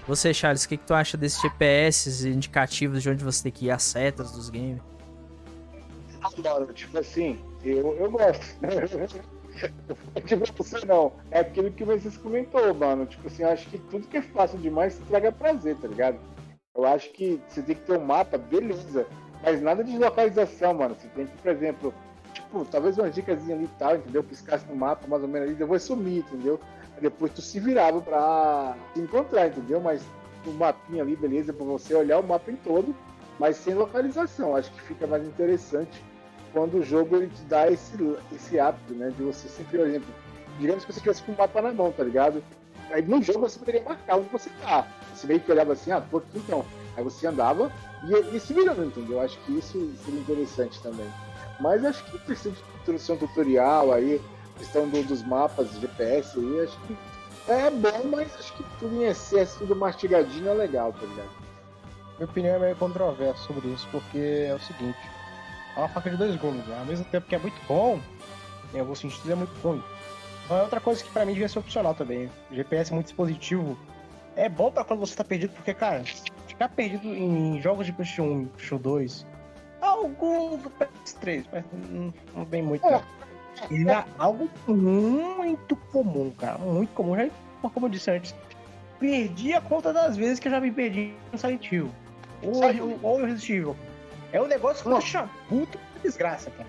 Você, 0.07 0.35
Charles, 0.35 0.65
o 0.65 0.69
que, 0.69 0.77
que 0.77 0.85
tu 0.85 0.93
acha 0.93 1.17
desses 1.17 1.41
GPS 1.41 2.29
indicativos 2.29 3.03
de 3.03 3.09
onde 3.09 3.25
você 3.25 3.45
tem 3.45 3.53
que 3.53 3.67
ir, 3.67 3.71
as 3.71 3.83
setas 3.83 4.33
dos 4.33 4.51
games? 4.51 4.83
Mano, 6.43 6.73
tipo 6.73 6.99
assim, 6.99 7.39
eu, 7.63 7.97
eu 7.97 8.11
gosto. 8.11 8.45
tipo, 10.27 10.63
você 10.63 10.85
não. 10.85 11.13
É 11.31 11.41
aquilo 11.41 11.71
que 11.71 11.85
vocês 11.85 12.17
comentou, 12.19 12.75
mano. 12.75 13.07
Tipo 13.07 13.29
assim, 13.29 13.43
eu 13.43 13.51
acho 13.51 13.67
que 13.69 13.79
tudo 13.79 14.07
que 14.07 14.19
é 14.19 14.23
fácil 14.23 14.59
demais 14.59 14.99
traga 15.09 15.33
prazer, 15.33 15.77
tá 15.77 15.89
ligado? 15.89 16.19
Eu 16.75 16.85
acho 16.87 17.11
que 17.13 17.41
você 17.49 17.63
tem 17.63 17.77
que 17.77 17.83
ter 17.83 17.99
um 17.99 18.05
mapa, 18.05 18.37
beleza. 18.37 19.07
Mas 19.43 19.63
nada 19.63 19.85
de 19.85 19.97
localização, 19.99 20.75
mano. 20.75 20.97
Você 20.99 21.09
tem 21.09 21.27
que, 21.27 21.37
por 21.39 21.51
exemplo, 21.51 21.95
tipo, 22.55 22.65
talvez 22.71 22.99
uma 22.99 23.11
dicasinha 23.11 23.57
ali 23.57 23.65
e 23.65 23.79
tal, 23.79 23.97
entendeu? 23.97 24.23
Piscasse 24.23 24.65
no 24.69 24.77
mapa, 24.77 25.07
mais 25.09 25.23
ou 25.23 25.29
menos 25.29 25.49
ali, 25.49 25.57
depois 25.57 25.83
sumir, 25.83 26.19
entendeu? 26.19 26.61
Aí 26.95 27.01
depois 27.01 27.33
tu 27.33 27.43
se 27.43 27.59
virava 27.59 28.01
pra 28.01 28.77
se 28.95 29.01
encontrar, 29.01 29.49
entendeu? 29.49 29.81
Mas 29.81 30.03
um 30.47 30.53
mapinha 30.53 31.03
ali, 31.03 31.17
beleza, 31.17 31.53
pra 31.53 31.65
você 31.65 31.95
olhar 31.95 32.21
o 32.21 32.23
mapa 32.23 32.51
em 32.51 32.57
todo, 32.57 32.95
mas 33.39 33.57
sem 33.57 33.75
localização. 33.75 34.55
Acho 34.55 34.71
que 34.73 34.81
fica 34.83 35.07
mais 35.07 35.25
interessante 35.25 36.05
quando 36.53 36.79
o 36.79 36.83
jogo 36.83 37.17
ele 37.17 37.29
te 37.29 37.43
dá 37.43 37.71
esse, 37.71 37.97
esse 38.33 38.59
hábito, 38.59 38.95
né? 38.95 39.13
De 39.17 39.23
você 39.23 39.49
sempre, 39.49 39.79
por 39.79 39.87
exemplo, 39.87 40.09
digamos 40.59 40.85
que 40.85 40.93
você 40.93 41.01
tivesse 41.01 41.23
com 41.23 41.33
o 41.33 41.37
mapa 41.37 41.61
na 41.61 41.73
mão, 41.73 41.91
tá 41.91 42.05
ligado? 42.05 42.43
Aí 42.91 43.03
no 43.03 43.21
jogo 43.23 43.41
você 43.41 43.59
poderia 43.59 43.83
marcar 43.83 44.19
onde 44.19 44.29
você 44.29 44.51
tá. 44.63 44.87
Você 45.15 45.27
meio 45.27 45.41
que 45.41 45.51
olhava 45.51 45.73
assim, 45.73 45.91
ah, 45.91 46.01
tô 46.01 46.19
aqui 46.19 46.39
então. 46.39 46.65
Aí 46.97 47.03
você 47.03 47.27
andava 47.27 47.73
e 48.05 48.35
ia 48.35 48.39
se 48.41 48.53
virando, 48.53 48.85
entendeu? 48.85 49.21
Acho 49.21 49.39
que 49.41 49.59
isso 49.59 49.93
seria 50.05 50.21
interessante 50.21 50.81
também. 50.81 51.11
Mas 51.61 51.85
acho 51.85 52.05
que 52.05 52.19
precisa 52.19 52.51
de 52.55 52.63
introdução 52.83 53.17
tutorial 53.17 53.93
aí, 53.93 54.21
questão 54.59 54.89
do- 54.89 55.03
dos 55.05 55.23
mapas, 55.23 55.71
GPS 55.81 56.39
aí, 56.39 56.61
acho 56.61 56.79
que 56.81 56.97
é 57.49 57.71
bom, 57.71 58.05
mas 58.11 58.35
acho 58.39 58.53
que 58.55 58.65
tudo 58.79 58.95
em 58.97 59.05
excesso, 59.05 59.59
tudo 59.59 59.77
mastigadinho 59.77 60.49
é 60.49 60.55
legal, 60.55 60.93
tá 60.93 61.07
ligado? 61.07 61.31
Minha 62.19 62.27
opinião 62.27 62.57
é 62.57 62.59
meio 62.59 62.77
controversa 62.77 63.43
sobre 63.45 63.69
isso, 63.69 63.87
porque 63.91 64.47
é 64.49 64.55
o 64.55 64.59
seguinte: 64.61 64.99
é 65.77 65.79
uma 65.79 65.89
faca 65.89 66.11
de 66.11 66.17
dois 66.17 66.37
gumes. 66.37 66.65
Né? 66.67 66.77
Ao 66.79 66.85
mesmo 66.87 67.05
tempo 67.07 67.27
que 67.27 67.35
é 67.35 67.39
muito 67.39 67.61
bom, 67.69 67.99
em 68.73 68.79
alguns 68.81 68.99
sentidos 69.01 69.29
é 69.29 69.35
muito 69.35 69.53
ruim. 69.61 69.83
Então 70.45 70.59
é 70.59 70.63
outra 70.63 70.81
coisa 70.81 71.03
que 71.03 71.11
pra 71.11 71.25
mim 71.27 71.33
devia 71.33 71.49
ser 71.49 71.59
opcional 71.59 71.95
também. 71.95 72.31
GPS 72.53 72.93
é 72.93 72.95
muito 72.95 73.07
dispositivo. 73.07 73.77
É 74.37 74.49
bom 74.49 74.71
pra 74.71 74.85
quando 74.85 75.01
você 75.01 75.15
tá 75.15 75.25
perdido, 75.25 75.53
porque, 75.55 75.73
cara, 75.75 76.05
ficar 76.47 76.69
perdido 76.69 77.09
em 77.09 77.61
jogos 77.61 77.87
de 77.87 77.93
PlayStation 77.93 78.23
1, 78.31 78.45
PlayStation 78.47 78.77
2, 78.79 79.27
alguns 79.95 80.63
do 80.63 80.71
PS3, 80.71 81.45
mas 81.53 81.65
não, 81.73 82.15
não 82.35 82.45
vem 82.45 82.63
muito. 82.63 82.85
não. 82.85 83.03
E 83.71 83.89
é 83.89 84.05
algo 84.19 84.51
muito 84.67 85.77
comum, 85.77 86.31
cara. 86.33 86.59
Muito 86.59 86.93
comum. 86.93 87.17
Já, 87.17 87.29
como 87.63 87.87
eu 87.87 87.91
disse 87.91 88.11
antes, 88.11 88.35
perdi 88.99 89.53
a 89.53 89.61
conta 89.61 89.93
das 89.93 90.17
vezes 90.17 90.39
que 90.39 90.49
eu 90.49 90.53
já 90.53 90.61
me 90.61 90.71
perdi 90.71 91.15
no 91.33 91.39
Silent 91.39 91.71
Hill. 91.71 91.91
Ou, 92.43 92.65
Evil. 93.29 93.77
É 94.33 94.43
um 94.43 94.47
negócio 94.47 94.83
que 94.83 94.91
deixa 94.91 95.29
puta 95.49 95.79
desgraça, 96.03 96.51
cara. 96.51 96.69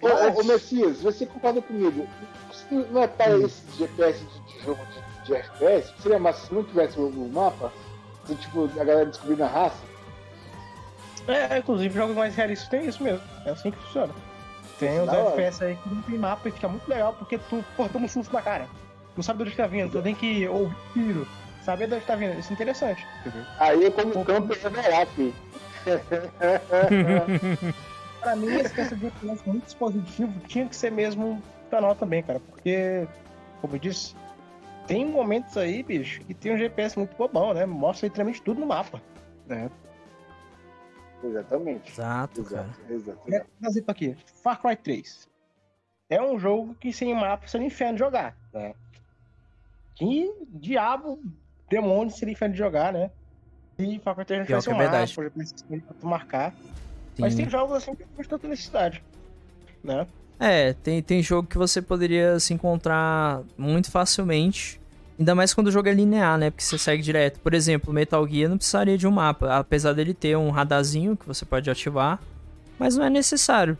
Ô, 0.00 0.38
ô, 0.38 0.40
ô 0.40 0.44
Messias, 0.44 1.02
você 1.02 1.26
concorda 1.26 1.62
comigo? 1.62 2.06
Se 2.52 2.74
não 2.74 3.02
é 3.02 3.06
para 3.06 3.38
esse 3.38 3.62
GPS 3.78 4.24
de, 4.24 4.40
de 4.40 4.64
jogo 4.64 4.80
de, 4.86 5.26
de 5.26 5.34
FPS, 5.34 5.92
seria 6.02 6.18
massa 6.18 6.46
se 6.46 6.54
não 6.54 6.64
tivesse 6.64 6.98
o, 6.98 7.06
o 7.06 7.30
mapa? 7.32 7.72
Se, 8.26 8.34
tipo, 8.34 8.64
a 8.64 8.84
galera 8.84 9.06
descobrindo 9.06 9.44
a 9.44 9.48
raça? 9.48 9.91
É, 11.28 11.58
inclusive 11.58 11.94
jogos 11.94 12.16
mais 12.16 12.34
realistas 12.34 12.68
tem 12.68 12.86
isso 12.86 13.02
mesmo. 13.02 13.22
É 13.44 13.50
assim 13.50 13.70
que 13.70 13.78
funciona. 13.78 14.12
Tem 14.78 15.00
hora. 15.00 15.30
FPS 15.30 15.64
aí 15.64 15.76
que 15.76 15.88
não 15.88 16.02
tem 16.02 16.18
mapa 16.18 16.48
e 16.48 16.52
fica 16.52 16.68
muito 16.68 16.88
legal 16.88 17.12
porque 17.12 17.38
tu 17.38 17.64
pô, 17.76 17.88
toma 17.88 18.06
um 18.06 18.08
susto 18.08 18.32
na 18.32 18.42
cara. 18.42 18.66
Não 19.16 19.22
sabe 19.22 19.38
de 19.38 19.50
onde 19.50 19.56
tá 19.56 19.66
vindo, 19.66 19.92
tu 19.92 20.02
tem 20.02 20.14
que 20.14 20.48
ouvir 20.48 20.74
tiro, 20.92 21.28
saber 21.64 21.86
de 21.86 21.94
onde 21.94 22.04
tá 22.04 22.16
vindo. 22.16 22.38
Isso 22.38 22.50
é 22.50 22.54
interessante, 22.54 23.06
entendeu? 23.20 23.44
Aí 23.58 23.84
eu, 23.84 23.92
como 23.92 24.24
campo, 24.24 24.54
ia 24.54 24.98
lá, 24.98 25.06
filho. 25.06 25.34
Pra 28.20 28.36
mim, 28.36 28.54
esse 28.54 28.94
de 28.94 29.06
FPS 29.06 29.42
muito 29.46 29.64
dispositivo 29.64 30.32
tinha 30.46 30.66
que 30.66 30.76
ser 30.76 30.90
mesmo 30.90 31.42
canal 31.70 31.94
também, 31.94 32.22
cara. 32.22 32.40
Porque, 32.40 33.06
como 33.60 33.74
eu 33.74 33.78
disse, 33.78 34.14
tem 34.86 35.04
momentos 35.04 35.56
aí, 35.56 35.82
bicho, 35.82 36.20
que 36.20 36.34
tem 36.34 36.54
um 36.54 36.58
GPS 36.58 36.98
muito 36.98 37.16
bobão, 37.16 37.52
né? 37.52 37.66
Mostra 37.66 38.06
literalmente 38.06 38.40
tudo 38.42 38.60
no 38.60 38.66
mapa. 38.66 39.00
Né? 39.46 39.70
Exatamente. 41.22 41.90
Exato, 41.92 42.44
cara. 42.44 42.68
Exato, 42.88 42.92
exato. 42.92 43.34
É, 43.34 43.66
exemplo, 43.66 43.90
aqui, 43.90 44.16
Far 44.42 44.60
Cry 44.60 44.76
3. 44.76 45.28
É 46.10 46.20
um 46.20 46.38
jogo 46.38 46.74
que 46.74 46.92
sem 46.92 47.14
mapa 47.14 47.46
seria 47.46 47.66
inferno 47.66 47.94
de 47.94 47.98
jogar. 48.00 48.36
Né? 48.52 48.74
Que 49.94 50.32
diabo, 50.48 51.22
demônio 51.70 52.12
seria 52.12 52.32
inferno 52.32 52.52
de 52.52 52.58
jogar, 52.58 52.92
né? 52.92 53.10
E 53.78 53.98
Far 54.00 54.14
Cry 54.14 54.24
3 54.24 54.40
não 54.40 54.46
Pior 54.46 54.60
tivesse 54.60 54.66
que 54.66 54.72
é 54.72 54.74
um 54.74 54.78
verdade. 54.78 55.14
mapa, 55.16 55.86
pra 55.86 55.94
tu 56.00 56.06
marcar. 56.06 56.54
Mas 57.18 57.32
Sim. 57.32 57.42
tem 57.42 57.50
jogos 57.50 57.76
assim 57.76 57.94
que 57.94 58.02
não 58.02 58.16
tem 58.16 58.24
tanta 58.24 58.48
necessidade. 58.48 59.02
Né? 59.82 60.06
É, 60.38 60.72
tem, 60.72 61.02
tem 61.02 61.22
jogo 61.22 61.48
que 61.48 61.56
você 61.56 61.80
poderia 61.80 62.40
se 62.40 62.52
encontrar 62.52 63.42
muito 63.56 63.90
facilmente 63.90 64.80
Ainda 65.22 65.36
mais 65.36 65.54
quando 65.54 65.68
o 65.68 65.70
jogo 65.70 65.88
é 65.88 65.92
linear, 65.92 66.36
né? 66.36 66.50
Porque 66.50 66.64
você 66.64 66.76
segue 66.76 67.00
direto. 67.00 67.38
Por 67.38 67.54
exemplo, 67.54 67.92
Metal 67.92 68.26
Gear 68.26 68.50
não 68.50 68.56
precisaria 68.56 68.98
de 68.98 69.06
um 69.06 69.12
mapa. 69.12 69.56
Apesar 69.56 69.92
dele 69.92 70.12
ter 70.12 70.36
um 70.36 70.50
radarzinho 70.50 71.16
que 71.16 71.24
você 71.24 71.44
pode 71.44 71.70
ativar. 71.70 72.18
Mas 72.76 72.96
não 72.96 73.04
é 73.04 73.08
necessário. 73.08 73.78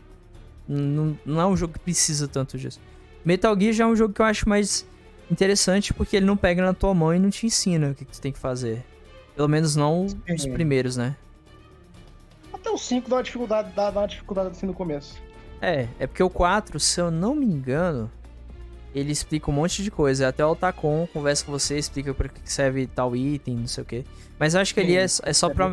Não, 0.65 1.19
não 1.25 1.41
é 1.41 1.45
um 1.45 1.57
jogo 1.57 1.73
que 1.73 1.79
precisa 1.79 2.29
tanto 2.29 2.57
disso. 2.57 2.79
Metal 3.25 3.59
Gear 3.59 3.73
já 3.73 3.83
é 3.83 3.87
um 3.87 3.95
jogo 3.95 4.13
que 4.13 4.21
eu 4.21 4.25
acho 4.25 4.47
mais 4.47 4.87
interessante 5.29 5.93
porque 5.93 6.15
ele 6.15 6.25
não 6.25 6.37
pega 6.37 6.63
na 6.63 6.73
tua 6.73 6.93
mão 6.93 7.13
e 7.13 7.19
não 7.19 7.29
te 7.29 7.45
ensina 7.45 7.89
o 7.89 7.93
que, 7.93 8.05
que 8.05 8.13
tu 8.13 8.21
tem 8.21 8.31
que 8.31 8.39
fazer. 8.39 8.81
Pelo 9.35 9.49
menos 9.49 9.75
não 9.75 10.05
os 10.05 10.45
primeiros, 10.45 10.95
né? 10.95 11.13
Até 12.53 12.69
o 12.69 12.77
5 12.77 13.09
dá 13.09 13.17
uma 13.17 13.23
dificuldade, 13.23 13.73
dá, 13.75 13.91
dá 13.91 13.99
uma 13.99 14.07
dificuldade 14.07 14.47
assim 14.47 14.65
no 14.65 14.73
começo. 14.73 15.21
É, 15.61 15.89
é 15.99 16.07
porque 16.07 16.23
o 16.23 16.29
4, 16.29 16.79
se 16.79 17.01
eu 17.01 17.11
não 17.11 17.35
me 17.35 17.45
engano, 17.45 18.09
ele 18.93 19.11
explica 19.11 19.49
um 19.49 19.53
monte 19.53 19.83
de 19.83 19.89
coisa. 19.89 20.27
Até 20.27 20.45
o 20.45 20.49
Altacom 20.49 21.07
conversa 21.11 21.45
com 21.45 21.51
você, 21.51 21.77
explica 21.77 22.13
para 22.13 22.29
que 22.29 22.39
serve 22.51 22.87
tal 22.87 23.15
item, 23.15 23.57
não 23.57 23.67
sei 23.67 23.83
o 23.83 23.85
quê. 23.85 24.05
Mas 24.39 24.55
acho 24.55 24.73
que 24.73 24.81
sim, 24.81 24.87
ali 24.87 24.97
é, 24.97 25.03
é 25.03 25.33
só 25.33 25.49
é 25.49 25.53
pra. 25.53 25.69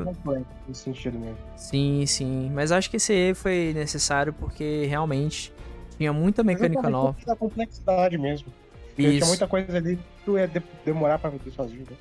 Nesse 0.67 0.83
sentido 0.83 1.19
mesmo. 1.19 1.39
Sim, 1.57 2.05
sim. 2.07 2.51
Mas 2.55 2.73
acho 2.73 2.91
que 2.91 2.97
esse 2.97 3.13
aí 3.13 3.35
foi 3.35 3.73
necessário 3.75 4.33
porque 4.33 4.87
realmente 4.87 5.53
tinha 5.97 6.13
muita 6.13 6.43
mecânica 6.43 6.89
nova. 6.89 7.17
Da 7.27 7.37
complexidade 7.37 8.17
mesmo. 8.17 8.53
Isso. 8.97 9.11
Tinha 9.11 9.27
muita 9.27 9.47
coisa 9.47 9.77
ali 9.77 9.97
que 9.97 10.03
tu 10.25 10.39
ia 10.39 10.51
demorar 10.85 11.19
pra 11.19 11.31
ver 11.31 11.41
sozinho. 11.51 11.87
Né? 11.91 11.97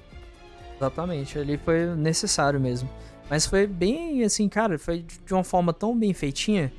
Exatamente, 0.78 1.38
ali 1.38 1.58
foi 1.58 1.86
necessário 1.96 2.60
mesmo. 2.60 2.90
Mas 3.30 3.46
foi 3.46 3.68
bem 3.68 4.24
assim, 4.24 4.50
cara, 4.50 4.80
foi 4.80 5.06
de 5.26 5.34
uma 5.34 5.44
forma 5.44 5.72
tão 5.74 5.98
bem 5.98 6.14
feitinha 6.14 6.72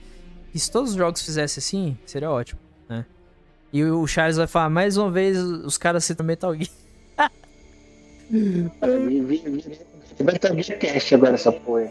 que 0.50 0.58
se 0.58 0.70
todos 0.70 0.90
os 0.90 0.96
jogos 0.96 1.22
fizessem 1.22 1.60
assim, 1.60 1.98
seria 2.04 2.30
ótimo, 2.30 2.60
né? 2.88 3.06
E 3.72 3.84
o 3.84 4.06
Charles 4.06 4.36
vai 4.36 4.46
falar 4.46 4.68
mais 4.68 4.96
uma 4.96 5.10
vez, 5.10 5.38
os 5.38 5.78
caras 5.78 6.04
citam 6.04 6.26
Metal 6.26 6.54
Gear. 6.54 6.70
Metal 10.20 10.54
Gear 10.60 10.78
Cash 10.78 11.12
agora 11.12 11.34
essa 11.34 11.52
porra. 11.52 11.90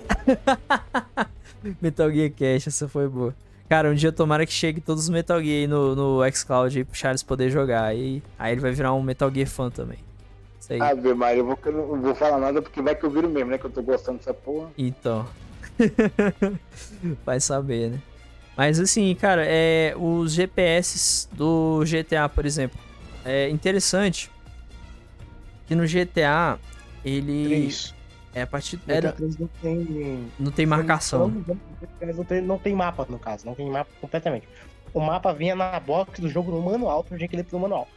Metal 1.82 2.12
Gear 2.12 2.32
Cash, 2.32 2.68
essa 2.68 2.88
foi 2.88 3.08
boa. 3.08 3.34
Cara, 3.70 3.90
um 3.90 3.94
dia 3.94 4.12
tomara 4.12 4.46
que 4.46 4.52
chegue 4.52 4.82
todos 4.82 5.04
os 5.04 5.10
Metal 5.10 5.42
Gear 5.42 5.62
aí 5.62 5.68
no, 5.68 5.96
no 5.96 6.32
xCloud 6.32 6.78
aí 6.78 6.84
pro 6.84 6.98
Charles 6.98 7.24
poder 7.24 7.50
jogar. 7.50 7.84
Aí, 7.84 8.22
aí 8.38 8.54
ele 8.54 8.62
vai 8.62 8.72
virar 8.72 8.94
um 8.94 9.02
Metal 9.02 9.32
Gear 9.32 9.48
fã 9.48 9.70
também. 9.70 10.00
Isso 10.60 10.74
aí. 10.74 10.82
Ave 10.82 11.14
Maria, 11.14 11.42
eu, 11.42 11.46
vou, 11.46 11.60
eu 11.66 11.72
não 11.72 12.02
vou 12.02 12.16
falar 12.16 12.40
nada 12.40 12.62
porque 12.62 12.82
vai 12.82 12.96
que 12.96 13.06
eu 13.06 13.10
viro 13.12 13.30
mesmo, 13.30 13.52
né? 13.52 13.58
Que 13.58 13.66
eu 13.66 13.70
tô 13.70 13.82
gostando 13.82 14.18
dessa 14.18 14.34
porra. 14.34 14.70
Então. 14.78 15.26
vai 17.26 17.40
saber, 17.40 17.92
né? 17.92 18.00
Mas 18.60 18.78
assim, 18.78 19.16
cara, 19.16 19.46
é, 19.48 19.94
os 19.96 20.34
GPS 20.34 21.30
do 21.32 21.82
GTA, 21.86 22.28
por 22.28 22.46
exemplo, 22.46 22.78
é 23.24 23.50
interessante 23.50 24.30
que 25.66 25.74
no 25.74 25.86
GTA 25.88 26.60
ele 27.06 27.46
3. 27.46 27.96
é 28.36 28.42
a 28.42 28.48
partir 28.48 28.78
era, 28.86 29.14
3 29.14 29.38
não 29.38 29.48
tem 29.62 30.28
não 30.38 30.52
tem 30.52 30.66
marcação. 30.66 31.30
Não 31.30 32.26
tem, 32.26 32.42
não 32.42 32.58
tem 32.58 32.76
mapa 32.76 33.08
no 33.10 33.18
caso, 33.18 33.46
não 33.46 33.56
tem 33.56 33.70
mapa 33.70 33.90
completamente. 34.02 34.46
O 34.94 35.00
mapa 35.00 35.32
vinha 35.32 35.56
na 35.56 35.80
box 35.80 36.20
do 36.20 36.28
jogo 36.28 36.52
no 36.52 36.62
manual, 36.62 37.02
tu 37.02 37.16
tinha 37.16 37.30
que 37.30 37.38
ler 37.38 37.46
pelo 37.46 37.62
manual. 37.62 37.88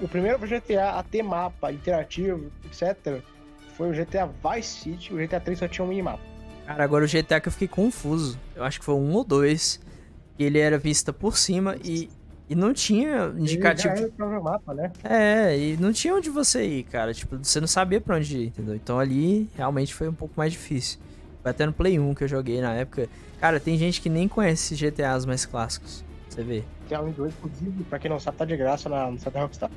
O 0.00 0.06
primeiro 0.06 0.38
GTA 0.38 0.90
a 0.90 1.02
ter 1.02 1.24
mapa 1.24 1.72
interativo, 1.72 2.52
etc, 2.66 3.20
foi 3.76 3.90
o 3.90 3.92
GTA 3.92 4.30
Vice 4.54 4.82
City, 4.82 5.12
o 5.12 5.16
GTA 5.16 5.40
3 5.40 5.58
só 5.58 5.66
tinha 5.66 5.84
um 5.84 5.88
minimapa. 5.88 6.22
Cara, 6.64 6.84
agora 6.84 7.04
o 7.04 7.08
GTA 7.08 7.40
que 7.40 7.48
eu 7.48 7.52
fiquei 7.52 7.66
confuso. 7.66 8.38
Eu 8.54 8.62
acho 8.62 8.78
que 8.78 8.84
foi 8.84 8.94
um 8.94 9.12
ou 9.12 9.24
dois 9.24 9.84
ele 10.44 10.58
era 10.58 10.78
vista 10.78 11.12
por 11.12 11.36
cima 11.36 11.76
e, 11.84 12.10
e 12.48 12.54
não 12.54 12.72
tinha 12.72 13.32
indicativo. 13.36 13.94
Ele 13.94 14.12
já 14.16 14.40
mapa, 14.40 14.74
né? 14.74 14.92
É, 15.02 15.58
e 15.58 15.76
não 15.76 15.92
tinha 15.92 16.14
onde 16.14 16.30
você 16.30 16.64
ir, 16.64 16.82
cara. 16.84 17.14
Tipo, 17.14 17.38
você 17.38 17.60
não 17.60 17.68
sabia 17.68 18.00
pra 18.00 18.16
onde 18.16 18.36
ir, 18.36 18.46
entendeu? 18.48 18.74
Então 18.74 18.98
ali 18.98 19.48
realmente 19.56 19.94
foi 19.94 20.08
um 20.08 20.14
pouco 20.14 20.34
mais 20.36 20.52
difícil. 20.52 20.98
Foi 21.42 21.50
até 21.50 21.64
no 21.64 21.72
Play 21.72 21.98
1 21.98 22.14
que 22.14 22.24
eu 22.24 22.28
joguei 22.28 22.60
na 22.60 22.74
época. 22.74 23.08
Cara, 23.40 23.60
tem 23.60 23.78
gente 23.78 24.00
que 24.00 24.08
nem 24.08 24.26
conhece 24.26 24.74
GTAs 24.74 25.24
mais 25.24 25.46
clássicos. 25.46 26.04
Você 26.28 26.42
vê. 26.42 26.64
Tem 26.88 26.98
um 26.98 27.10
2, 27.10 27.34
inclusive, 27.34 27.84
pra 27.84 27.98
quem 27.98 28.10
não 28.10 28.20
sabe, 28.20 28.36
tá 28.36 28.44
de 28.44 28.56
graça 28.56 28.88
na, 28.88 29.10
no 29.10 29.18
site 29.18 29.34
da 29.34 29.40
Rockstar. 29.40 29.70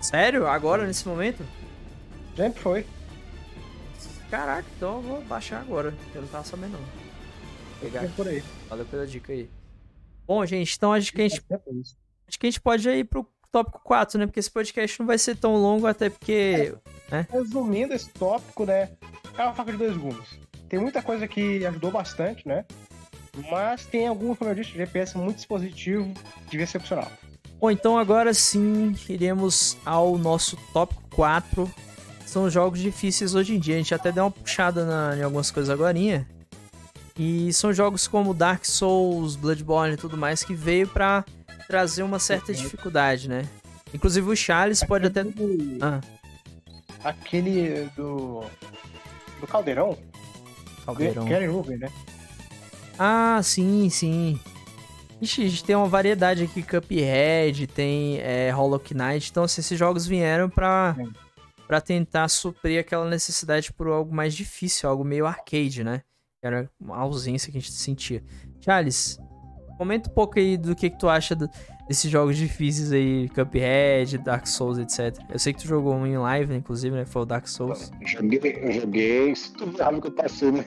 Sério? 0.00 0.46
Agora, 0.46 0.86
nesse 0.86 1.06
momento? 1.06 1.44
Sempre 2.36 2.60
foi. 2.60 2.86
Caraca, 4.30 4.66
então 4.76 4.96
eu 4.96 5.02
vou 5.02 5.22
baixar 5.22 5.60
agora. 5.60 5.94
Eu 6.14 6.22
não 6.22 6.28
tava 6.28 6.44
sabendo 6.44 6.72
não. 6.72 6.80
Pegar. 7.80 8.08
Por 8.16 8.28
aí. 8.28 8.42
Valeu 8.68 8.84
pela 8.84 9.06
dica 9.06 9.32
aí. 9.32 9.48
Bom, 10.26 10.44
gente, 10.44 10.74
então 10.76 10.92
acho 10.92 11.12
que 11.12 11.22
a 11.22 11.28
gente. 11.28 11.42
Acho 12.28 12.38
que 12.38 12.46
a 12.46 12.50
gente 12.50 12.60
pode 12.60 12.88
ir 12.88 13.04
pro 13.04 13.28
tópico 13.52 13.80
4, 13.84 14.18
né? 14.18 14.26
Porque 14.26 14.40
esse 14.40 14.50
podcast 14.50 14.98
não 14.98 15.06
vai 15.06 15.18
ser 15.18 15.36
tão 15.36 15.56
longo, 15.56 15.86
até 15.86 16.10
porque. 16.10 16.74
É, 17.10 17.14
né? 17.14 17.26
Resumindo 17.30 17.94
esse 17.94 18.10
tópico, 18.10 18.64
né? 18.64 18.90
É 19.38 19.42
uma 19.44 19.54
faca 19.54 19.72
de 19.72 19.78
dois 19.78 19.96
gumes. 19.96 20.40
Tem 20.68 20.80
muita 20.80 21.00
coisa 21.00 21.28
que 21.28 21.64
ajudou 21.64 21.90
bastante, 21.90 22.46
né? 22.46 22.64
Mas 23.50 23.86
tem 23.86 24.06
alguns, 24.06 24.38
como 24.38 24.50
eu 24.50 24.54
disse, 24.54 24.70
GPS 24.70 25.16
muito 25.16 25.36
dispositivo, 25.36 26.12
devia 26.50 26.66
ser 26.66 26.78
opcional. 26.78 27.10
Bom, 27.60 27.70
então 27.70 27.98
agora 27.98 28.34
sim, 28.34 28.94
iremos 29.08 29.76
ao 29.84 30.18
nosso 30.18 30.56
tópico 30.72 31.02
4. 31.14 31.70
São 32.26 32.50
jogos 32.50 32.80
difíceis 32.80 33.34
hoje 33.34 33.54
em 33.54 33.58
dia. 33.58 33.76
A 33.76 33.78
gente 33.78 33.94
até 33.94 34.10
deu 34.10 34.24
uma 34.24 34.30
puxada 34.30 34.84
na, 34.84 35.16
em 35.16 35.22
algumas 35.22 35.50
coisas 35.50 35.70
agora. 35.70 35.96
E 37.18 37.52
são 37.52 37.72
jogos 37.72 38.06
como 38.06 38.34
Dark 38.34 38.64
Souls, 38.64 39.36
Bloodborne 39.36 39.94
e 39.94 39.96
tudo 39.96 40.16
mais 40.16 40.42
que 40.42 40.54
veio 40.54 40.86
para 40.86 41.24
trazer 41.66 42.02
uma 42.02 42.18
certa 42.18 42.52
dificuldade, 42.52 43.28
né? 43.28 43.48
Inclusive 43.94 44.28
o 44.28 44.36
Charles 44.36 44.82
pode 44.84 45.06
até. 45.06 45.22
Ah. 45.80 46.00
Aquele 47.02 47.88
do. 47.96 48.44
Do 49.40 49.46
Caldeirão? 49.46 49.96
Caldeirão. 50.84 51.24
Gary 51.24 51.46
Ruben, 51.46 51.78
né? 51.78 51.88
Ah, 52.98 53.40
sim, 53.42 53.88
sim. 53.90 54.38
Ixi, 55.20 55.44
a 55.44 55.48
gente 55.48 55.64
tem 55.64 55.74
uma 55.74 55.88
variedade 55.88 56.44
aqui, 56.44 56.62
Cuphead, 56.62 57.66
tem 57.68 58.18
é, 58.18 58.50
Hollow 58.50 58.82
Knight, 58.90 59.30
então 59.30 59.44
assim, 59.44 59.62
esses 59.62 59.78
jogos 59.78 60.06
vieram 60.06 60.50
pra, 60.50 60.94
pra 61.66 61.80
tentar 61.80 62.28
suprir 62.28 62.80
aquela 62.80 63.08
necessidade 63.08 63.72
por 63.72 63.86
algo 63.86 64.14
mais 64.14 64.34
difícil, 64.34 64.88
algo 64.88 65.02
meio 65.02 65.26
arcade, 65.26 65.82
né? 65.82 66.02
Era 66.42 66.70
uma 66.78 66.96
ausência 66.98 67.50
que 67.50 67.58
a 67.58 67.60
gente 67.60 67.72
sentia. 67.72 68.22
Charles, 68.60 69.18
comenta 69.76 70.10
um 70.10 70.12
pouco 70.12 70.38
aí 70.38 70.56
do 70.56 70.74
que, 70.74 70.90
que 70.90 70.98
tu 70.98 71.08
acha 71.08 71.34
do, 71.34 71.48
desses 71.88 72.10
jogos 72.10 72.36
difíceis 72.36 72.92
aí, 72.92 73.28
Cuphead, 73.30 74.18
Dark 74.18 74.46
Souls, 74.46 74.78
etc. 74.78 75.18
Eu 75.30 75.38
sei 75.38 75.52
que 75.52 75.60
tu 75.60 75.68
jogou 75.68 75.94
um 75.94 76.06
em 76.06 76.16
live, 76.16 76.52
né, 76.52 76.58
inclusive, 76.58 76.94
né? 76.94 77.04
Foi 77.06 77.22
o 77.22 77.24
Dark 77.26 77.46
Souls. 77.46 77.90
Eu 78.00 78.06
joguei, 78.06 78.58
eu 78.62 78.72
joguei. 78.72 79.34
Se 79.34 79.52
tu 79.52 79.64
raiva 79.76 80.00
que 80.00 80.06
eu 80.08 80.12
passei, 80.12 80.50
né? 80.50 80.64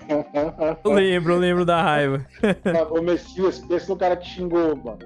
Eu 0.84 0.92
lembro, 0.92 1.34
eu 1.34 1.40
lembro 1.40 1.66
da 1.66 1.82
raiva. 1.82 2.26
o 2.92 3.02
Messias, 3.02 3.60
pensa 3.60 3.90
no 3.90 3.98
cara 3.98 4.18
que 4.18 4.28
xingou, 4.28 4.76
mano. 4.76 5.00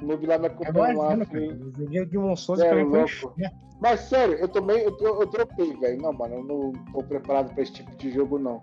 O 0.00 0.06
noob 0.06 0.26
lá 0.26 0.38
me 0.38 0.46
acompanhou 0.46 1.02
lá. 1.02 1.14
Eu 1.14 1.72
joguei 1.76 2.06
de 2.06 2.18
um 2.18 2.36
Souls 2.36 2.60
é, 2.60 2.70
foi 2.70 3.32
Mas 3.80 4.00
sério, 4.00 4.34
eu 4.34 4.48
também, 4.48 4.78
eu, 4.78 4.96
eu 5.00 5.26
tropei, 5.26 5.76
velho. 5.76 6.02
Não, 6.02 6.12
mano, 6.12 6.36
eu 6.36 6.44
não 6.44 6.72
tô 6.92 7.02
preparado 7.02 7.52
pra 7.52 7.62
esse 7.62 7.72
tipo 7.72 7.94
de 7.96 8.10
jogo, 8.12 8.38
não 8.38 8.60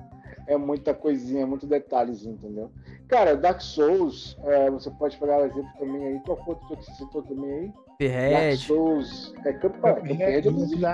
é 0.47 0.58
muita 0.58 0.93
coisinha, 0.93 1.43
é 1.43 1.45
muito 1.45 1.65
detalhes, 1.65 2.25
entendeu? 2.25 2.71
Cara, 3.08 3.36
Dark 3.36 3.62
Souls, 3.62 4.38
é, 4.43 4.69
você 4.69 4.89
pode 4.91 5.17
pegar 5.17 5.39
o 5.39 5.45
exemplo 5.45 5.69
também 5.79 6.08
aí. 6.08 6.19
Qual 6.25 6.43
foi 6.43 6.55
o 6.55 6.58
que 6.58 6.75
você 6.75 6.91
citou 6.93 7.23
também 7.23 7.51
aí? 7.51 7.73
Cuphead. 7.97 8.34
Dark 8.34 8.55
Souls. 8.58 9.34
É 9.45 9.53
Cuphead. 9.53 10.01
Cuphead 10.01 10.34
é 10.34 10.41
Cuphead 10.41 10.86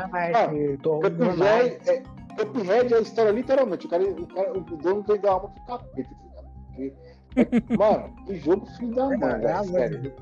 é, 1.87 2.45
Cuphead 2.45 2.93
é 2.93 2.97
a 2.97 3.01
história 3.01 3.31
literalmente. 3.31 3.85
O, 3.85 3.89
cara, 3.89 4.03
o, 4.03 4.27
cara, 4.27 4.57
o 4.57 4.61
dono 4.61 5.03
tem 5.03 5.19
da 5.19 5.31
alma 5.31 5.49
pro 5.49 5.65
capeta, 5.65 6.09
tá 6.09 6.43
Porque, 6.67 6.93
é, 7.35 7.77
mano, 7.77 8.15
que 8.25 8.35
jogo 8.35 8.65
filho 8.77 8.95
da 8.95 9.05
mãe, 9.05 9.19
velho. 9.19 9.65
Sério. 9.65 10.13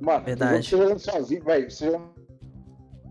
Mano, 0.00 0.24
Verdade. 0.24 0.64
você 0.64 0.76
jogando 0.76 0.98
sozinho, 0.98 1.44
velho. 1.44 1.70
Você 1.70 1.86
jogando 1.86 2.10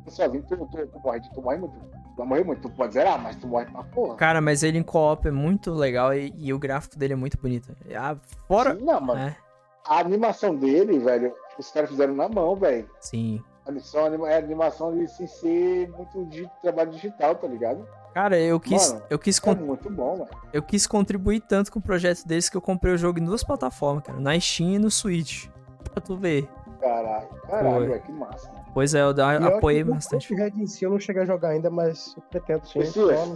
sozinho, 0.08 0.44
tu, 0.48 0.58
tu, 0.58 0.68
tu, 0.68 0.88
tu 0.88 1.00
morre, 1.00 1.22
tu 1.34 1.42
morre 1.42 1.58
muito 1.58 1.91
vai 2.18 2.28
morrer 2.28 2.44
muito. 2.44 2.62
Tu 2.62 2.70
pode 2.70 2.94
zerar, 2.94 3.22
mas 3.22 3.36
tu 3.36 3.48
morre 3.48 3.66
pra 3.66 3.84
porra. 3.84 4.16
Cara, 4.16 4.42
mas 4.42 4.64
ele 4.64 4.78
em 4.78 4.84
co-op 4.84 5.28
é 5.28 5.32
muito 5.32 5.74
legal 5.74 6.14
e, 6.14 6.34
e, 6.38 6.54
o 6.54 6.60
gráfico 6.60 6.98
dele 6.98 7.14
é 7.14 7.16
muito 7.16 7.38
bonito. 7.38 7.76
Ah, 7.96 8.16
fora. 8.48 8.76
Sim, 8.76 8.86
não, 8.86 9.02
mano. 9.02 9.22
É. 9.22 9.38
A 9.86 10.00
animação 10.00 10.56
dele, 10.56 11.00
velho, 11.00 11.34
os 11.58 11.72
caras 11.72 11.90
fizeram 11.90 12.14
na 12.14 12.30
mão, 12.30 12.56
velho. 12.56 12.90
Sim. 13.00 13.44
A 13.66 13.70
animação, 13.70 14.28
é 14.28 14.38
animação 14.38 14.98
de 14.98 15.08
sem 15.08 15.28
ser 15.28 15.90
muito 15.90 16.26
de 16.26 16.50
trabalho 16.62 16.92
digital, 16.92 17.36
tá 17.36 17.48
ligado? 17.48 17.88
Cara, 18.14 18.38
eu 18.38 18.60
quis. 18.60 18.92
Mano, 18.92 19.06
eu 19.10 19.18
quis 19.18 19.42
é 19.44 19.56
muito 19.56 19.90
bom, 19.90 20.18
mano. 20.18 20.30
Eu 20.52 20.62
quis 20.62 20.86
contribuir 20.86 21.40
tanto 21.42 21.72
com 21.72 21.80
o 21.80 21.82
projeto 21.82 22.26
desse 22.28 22.52
que 22.52 22.58
eu 22.58 22.62
comprei 22.62 22.94
o 22.94 22.98
jogo 22.98 23.20
em 23.20 23.24
duas 23.24 23.44
plataformas, 23.44 24.04
cara. 24.04 24.20
Na 24.20 24.38
Steam 24.40 24.72
e 24.72 24.80
no 24.80 24.92
Switch. 24.92 25.48
Pra 25.92 26.02
tu 26.02 26.18
ver. 26.18 26.48
Caralho, 26.80 27.28
caralho, 27.48 27.88
velho, 27.88 28.02
que 28.02 28.12
massa. 28.12 28.52
Pois 28.74 28.96
é, 28.96 29.02
eu 29.02 29.12
apoiei 29.48 29.84
bastante. 29.84 30.34
O 30.34 30.38
Red 30.38 30.52
em 30.56 30.66
si 30.66 30.86
eu 30.86 30.92
não 30.92 31.00
cheguei 31.00 31.24
a 31.24 31.26
jogar 31.26 31.50
ainda, 31.50 31.70
mas 31.70 32.16
eu 32.16 32.24
pretendo 32.30 32.66
sim. 32.66 32.80
Esse, 32.80 32.94
só 32.94 33.26
não, 33.26 33.36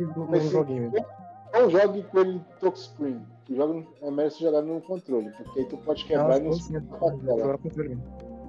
não, 0.00 0.26
não 0.26 0.40
joguei 0.40 0.80
mesmo. 0.80 1.06
Não 1.52 1.70
jogue 1.70 2.02
com 2.04 2.18
ele 2.20 2.40
touchscreen. 2.60 3.20
Joga, 3.48 3.86
é 4.02 4.10
melhor 4.10 4.30
você 4.30 4.44
jogar 4.44 4.62
no 4.62 4.80
controle, 4.80 5.30
porque 5.30 5.60
aí 5.60 5.66
tu 5.66 5.76
pode 5.78 6.04
quebrar 6.04 6.40
não, 6.40 6.52
e 6.52 6.72
não 6.72 7.98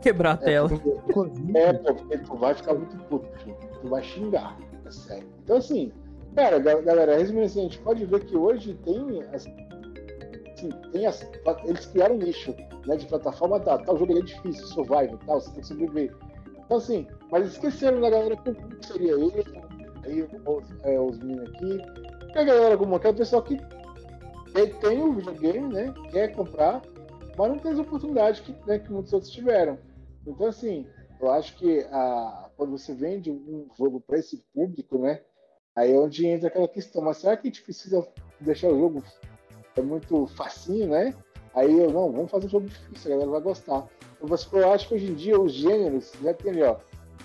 Quebrar 0.02 0.32
a 0.34 0.38
tela. 0.38 0.70
É, 1.54 1.60
é, 1.60 1.74
pô, 1.74 1.94
porque 1.94 2.18
tu 2.18 2.36
vai 2.36 2.54
ficar 2.54 2.74
muito 2.74 2.98
puto, 3.06 3.28
filho. 3.40 3.56
tu 3.82 3.90
vai 3.90 4.04
xingar, 4.04 4.58
é 4.86 4.92
sério. 4.92 5.28
Então, 5.44 5.58
assim, 5.58 5.92
cara, 6.36 6.60
galera, 6.60 7.18
resumindo 7.18 7.46
assim, 7.46 7.60
a 7.60 7.64
gente 7.64 7.80
pode 7.80 8.06
ver 8.06 8.26
que 8.26 8.36
hoje 8.36 8.74
tem, 8.84 9.24
assim, 9.34 9.56
tem 10.92 11.06
as, 11.06 11.28
eles 11.66 11.86
criaram 11.88 12.16
um 12.16 12.20
nicho, 12.20 12.56
né, 12.86 12.96
de 12.96 13.06
plataforma, 13.06 13.60
tá, 13.60 13.78
tal 13.78 13.98
jogo 13.98 14.18
é 14.18 14.22
difícil, 14.22 14.66
survival, 14.68 15.18
tal, 15.26 15.40
você 15.40 15.52
tem 15.52 15.62
que 15.62 15.68
sobreviver. 15.68 16.14
Então, 16.68 16.78
assim, 16.78 17.08
mas 17.32 17.48
esqueceram 17.48 18.02
da 18.02 18.10
galera 18.10 18.36
que 18.36 18.86
seria 18.86 19.14
ele, 19.14 19.46
aí 20.04 20.22
os, 20.22 20.84
é, 20.84 21.00
os 21.00 21.18
meninos 21.20 21.50
aqui, 21.50 21.82
e 22.36 22.38
a 22.38 22.44
galera 22.44 22.74
é 22.74 23.10
o 23.10 23.14
pessoal 23.14 23.42
que 23.42 23.58
tem 24.82 25.02
o 25.02 25.14
videogame, 25.14 25.74
né, 25.74 25.94
quer 26.12 26.36
comprar, 26.36 26.82
mas 27.38 27.50
não 27.50 27.58
tem 27.58 27.72
as 27.72 27.80
oportunidades 27.80 28.42
que, 28.42 28.54
né, 28.68 28.80
que 28.80 28.92
muitos 28.92 29.14
outros 29.14 29.32
tiveram. 29.32 29.80
Então, 30.26 30.48
assim, 30.48 30.86
eu 31.22 31.32
acho 31.32 31.56
que 31.56 31.88
a, 31.90 32.50
quando 32.58 32.78
você 32.78 32.94
vende 32.94 33.32
um 33.32 33.70
jogo 33.78 34.02
para 34.02 34.20
esse 34.20 34.44
público, 34.54 34.98
né, 34.98 35.22
aí 35.74 35.94
é 35.94 35.98
onde 35.98 36.28
entra 36.28 36.50
aquela 36.50 36.68
questão, 36.68 37.02
mas 37.02 37.18
será 37.18 37.38
que 37.38 37.48
a 37.48 37.50
gente 37.50 37.64
precisa 37.64 38.06
deixar 38.42 38.68
o 38.68 38.78
jogo 38.78 39.04
é 39.80 39.82
muito 39.82 40.28
facinho, 40.28 40.90
né? 40.90 41.16
Aí 41.58 41.76
eu, 41.76 41.92
não, 41.92 42.12
vamos 42.12 42.30
fazer 42.30 42.46
um 42.46 42.50
jogo 42.50 42.68
difícil, 42.68 43.12
a 43.12 43.16
galera 43.16 43.32
vai 43.32 43.42
gostar. 43.42 43.88
Então, 44.22 44.38
eu 44.62 44.72
acho 44.72 44.88
que 44.88 44.94
hoje 44.94 45.08
em 45.08 45.16
dia 45.16 45.42
os 45.42 45.52
gêneros, 45.52 46.12
já 46.22 46.32
tem 46.32 46.52
ali, 46.52 46.62
ó, 46.62 46.76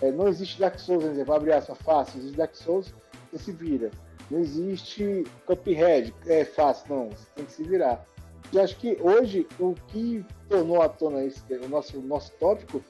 é, 0.00 0.10
não 0.10 0.26
existe 0.26 0.58
Dark 0.58 0.78
Souls, 0.78 1.04
por 1.04 1.12
exemplo, 1.12 1.34
abre 1.34 1.52
aspas, 1.52 1.76
fácil, 1.82 2.18
existe 2.18 2.38
Dark 2.38 2.54
Souls, 2.54 2.94
você 3.30 3.44
se 3.44 3.52
vira. 3.52 3.90
Não 4.30 4.38
existe 4.38 5.26
Cuphead, 5.44 6.14
é 6.26 6.46
fácil, 6.46 6.86
não, 6.88 7.10
você 7.10 7.26
tem 7.34 7.44
que 7.44 7.52
se 7.52 7.62
virar. 7.62 8.06
Eu 8.50 8.62
acho 8.62 8.74
que 8.78 8.96
hoje 9.02 9.46
o 9.60 9.74
que 9.88 10.24
tornou 10.48 10.80
à 10.80 10.88
tona 10.88 11.22
esse, 11.24 11.42
o 11.52 11.68
nosso, 11.68 12.00
nosso 12.00 12.32
tópico 12.40 12.82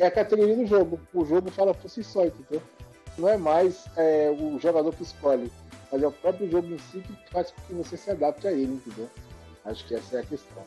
é 0.00 0.06
a 0.06 0.10
categoria 0.10 0.56
do 0.56 0.66
jogo. 0.66 0.98
O 1.14 1.24
jogo 1.24 1.48
fala 1.48 1.74
por 1.74 1.88
si 1.88 2.02
só, 2.02 2.24
entendeu? 2.24 2.60
Não 3.16 3.28
é 3.28 3.36
mais 3.36 3.84
é, 3.96 4.34
o 4.36 4.58
jogador 4.58 4.92
que 4.92 5.04
escolhe, 5.04 5.48
mas 5.92 6.02
é 6.02 6.06
o 6.08 6.12
próprio 6.12 6.50
jogo 6.50 6.66
em 6.74 6.78
si 6.78 7.00
que 7.00 7.30
faz 7.30 7.52
com 7.52 7.62
que 7.62 7.74
você 7.74 7.96
se 7.96 8.10
adapte 8.10 8.48
a 8.48 8.52
ele, 8.52 8.72
entendeu? 8.72 9.08
Acho 9.64 9.86
que 9.86 9.94
essa 9.94 10.16
é 10.16 10.20
a 10.20 10.24
questão. 10.24 10.64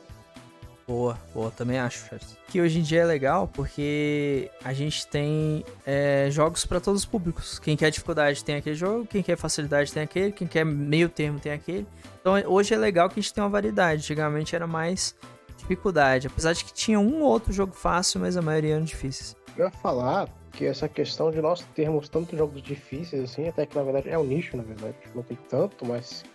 Boa, 0.92 1.18
boa, 1.34 1.50
também 1.50 1.80
acho, 1.80 2.06
Charles. 2.06 2.38
Que 2.50 2.60
hoje 2.60 2.80
em 2.80 2.82
dia 2.82 3.04
é 3.04 3.06
legal 3.06 3.48
porque 3.48 4.52
a 4.62 4.74
gente 4.74 5.08
tem 5.08 5.64
é, 5.86 6.28
jogos 6.30 6.66
para 6.66 6.82
todos 6.82 7.04
os 7.04 7.06
públicos. 7.06 7.58
Quem 7.58 7.78
quer 7.78 7.90
dificuldade 7.90 8.44
tem 8.44 8.56
aquele 8.56 8.76
jogo, 8.76 9.08
quem 9.08 9.24
quer 9.24 9.38
facilidade 9.38 9.94
tem 9.94 10.04
aquele, 10.04 10.34
quem 10.34 10.46
quer 10.46 10.66
meio 10.66 11.08
termo 11.08 11.40
tem 11.40 11.54
aquele. 11.54 11.88
Então 12.20 12.34
hoje 12.46 12.74
é 12.74 12.78
legal 12.78 13.08
que 13.08 13.22
a 13.22 13.24
gente 13.24 13.34
tem 13.34 13.42
uma 13.42 13.50
variedade. 13.50 14.02
Antigamente 14.02 14.54
era 14.54 14.68
mais 14.68 15.16
dificuldade, 15.58 16.28
apesar 16.28 16.52
de 16.52 16.66
que 16.66 16.74
tinha 16.74 17.00
um 17.00 17.22
ou 17.22 17.30
outro 17.30 17.54
jogo 17.54 17.72
fácil, 17.72 18.20
mas 18.20 18.36
a 18.36 18.42
maioria 18.42 18.76
eram 18.76 18.84
difíceis. 18.84 19.34
Eu 19.58 19.68
ia 19.68 19.72
falar 19.72 20.28
que 20.52 20.66
essa 20.66 20.90
questão 20.90 21.32
de 21.32 21.42
nós 21.42 21.62
termos 21.74 22.10
tantos 22.10 22.38
jogos 22.38 22.62
difíceis 22.62 23.24
assim, 23.24 23.48
até 23.48 23.66
que 23.66 23.78
na 23.78 23.84
verdade 23.84 24.10
é 24.10 24.20
um 24.20 24.26
nicho, 24.26 24.58
na 24.58 24.64
verdade, 24.64 24.98
não 25.16 25.24
tem 25.24 25.38
tanto, 25.48 25.86
mas 25.86 26.26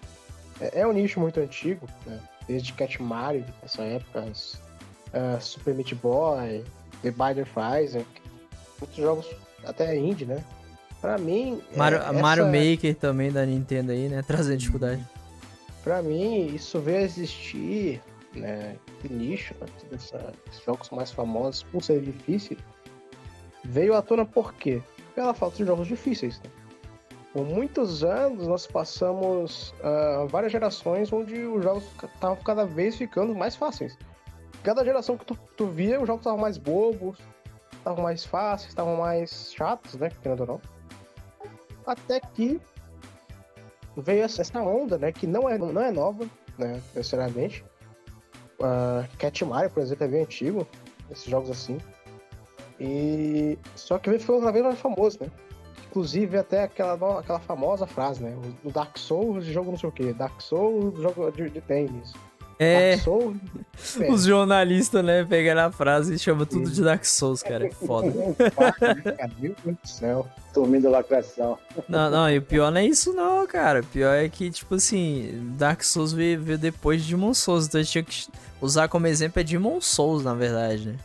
é, 0.62 0.80
é 0.80 0.86
um 0.86 0.94
nicho 0.94 1.20
muito 1.20 1.38
antigo, 1.40 1.86
né? 2.06 2.18
Desde 2.46 2.72
Cat 2.72 3.02
Mario, 3.02 3.44
nessa 3.62 3.82
época, 3.82 4.20
uh, 4.22 5.40
Super 5.40 5.74
Meat 5.74 5.94
Boy, 5.96 6.64
The 7.02 7.10
Binder 7.10 7.46
Isaac, 7.82 8.06
muitos 8.80 8.96
jogos 8.96 9.26
até 9.64 9.96
indie, 9.96 10.24
né? 10.24 10.42
Pra 11.00 11.18
mim. 11.18 11.60
Mario, 11.76 11.98
é, 11.98 12.12
Mario 12.12 12.46
Maker 12.46 12.94
também 12.96 13.30
da 13.30 13.44
Nintendo 13.44 13.92
aí, 13.92 14.08
né? 14.08 14.22
Trazendo 14.26 14.58
dificuldade. 14.58 15.04
Pra 15.82 16.02
mim, 16.02 16.54
isso 16.54 16.80
veio 16.80 16.98
a 16.98 17.02
existir, 17.02 18.00
né? 18.34 18.76
De 19.02 19.12
nicho, 19.12 19.54
né? 19.60 19.66
Esses 19.92 20.64
jogos 20.64 20.90
mais 20.90 21.10
famosos, 21.10 21.62
por 21.64 21.82
ser 21.82 22.00
difícil, 22.00 22.56
veio 23.64 23.94
à 23.94 24.02
tona 24.02 24.24
por 24.24 24.54
quê? 24.54 24.82
Pela 25.14 25.34
falta 25.34 25.58
de 25.58 25.64
jogos 25.64 25.86
difíceis. 25.88 26.40
Né? 26.40 26.50
Por 27.36 27.44
muitos 27.44 28.02
anos 28.02 28.48
nós 28.48 28.66
passamos 28.66 29.74
uh, 29.80 30.26
várias 30.26 30.50
gerações 30.50 31.12
onde 31.12 31.38
os 31.42 31.62
jogos 31.62 31.84
estavam 32.02 32.36
cada 32.36 32.64
vez 32.64 32.96
ficando 32.96 33.34
mais 33.34 33.54
fáceis. 33.54 33.98
Cada 34.62 34.82
geração 34.82 35.18
que 35.18 35.26
tu, 35.26 35.38
tu 35.54 35.66
via, 35.66 36.00
os 36.00 36.06
jogos 36.06 36.22
estavam 36.22 36.38
mais 36.38 36.56
bobos, 36.56 37.18
estavam 37.74 38.02
mais 38.02 38.24
fáceis, 38.24 38.70
estavam 38.70 38.96
mais 38.96 39.52
chatos, 39.52 39.96
né? 39.96 40.10
Querendo 40.22 40.40
ou 40.40 40.46
não. 40.46 40.60
Até 41.86 42.20
que 42.20 42.58
veio 43.98 44.22
essa 44.22 44.58
onda, 44.62 44.96
né? 44.96 45.12
Que 45.12 45.26
não 45.26 45.46
é, 45.46 45.58
não 45.58 45.82
é 45.82 45.92
nova, 45.92 46.26
né? 46.56 46.80
Necessariamente. 46.94 47.62
Uh, 48.58 49.06
Cat 49.18 49.44
Mario, 49.44 49.68
por 49.68 49.82
exemplo, 49.82 50.04
é 50.04 50.08
bem 50.08 50.22
antigo. 50.22 50.66
Esses 51.10 51.26
jogos 51.26 51.50
assim. 51.50 51.76
E 52.80 53.58
só 53.74 53.98
que 53.98 54.08
veio 54.08 54.22
ficando 54.22 54.38
cada 54.38 54.52
vez 54.52 54.64
mais 54.64 54.78
famoso, 54.78 55.18
né? 55.20 55.30
Inclusive 55.96 56.36
até 56.36 56.64
aquela, 56.64 57.20
aquela 57.20 57.40
famosa 57.40 57.86
frase, 57.86 58.22
né? 58.22 58.36
O 58.62 58.70
Dark 58.70 58.98
Souls 58.98 59.46
jogo 59.46 59.70
não 59.70 59.78
sei 59.78 59.88
o 59.88 59.92
quê. 59.92 60.12
Dark 60.12 60.42
Souls 60.42 61.00
jogo 61.00 61.30
de, 61.30 61.48
de 61.48 61.60
tênis. 61.62 62.12
É. 62.58 62.98
Souls, 62.98 63.34
Os 64.10 64.24
jornalistas, 64.24 65.02
né, 65.02 65.24
pegaram 65.24 65.62
a 65.62 65.72
frase 65.72 66.14
e 66.14 66.18
chamam 66.18 66.44
tudo 66.44 66.70
de 66.70 66.82
Dark 66.82 67.02
Souls, 67.06 67.42
cara. 67.42 67.70
Que 67.70 67.74
foda. 67.74 68.12
Meu 69.40 69.54
Deus 69.54 69.56
do 69.64 69.88
céu. 69.88 70.28
Turmindo 70.52 70.90
lacração. 70.90 71.58
Não, 71.88 72.10
não, 72.10 72.30
e 72.30 72.36
o 72.36 72.42
pior 72.42 72.70
não 72.70 72.80
é 72.80 72.84
isso, 72.84 73.14
não, 73.14 73.46
cara. 73.46 73.80
O 73.80 73.86
pior 73.86 74.12
é 74.12 74.28
que, 74.28 74.50
tipo 74.50 74.74
assim, 74.74 75.54
Dark 75.56 75.82
Souls 75.82 76.12
veio, 76.12 76.42
veio 76.42 76.58
depois 76.58 77.02
de 77.02 77.14
Demon 77.14 77.32
Souls. 77.32 77.66
Então 77.66 77.80
a 77.80 77.82
gente 77.82 77.92
tinha 77.92 78.04
que 78.04 78.26
usar 78.60 78.88
como 78.88 79.06
exemplo 79.06 79.40
é 79.40 79.44
Demon 79.44 79.80
Souls, 79.80 80.22
na 80.22 80.34
verdade, 80.34 80.88
né? 80.88 80.96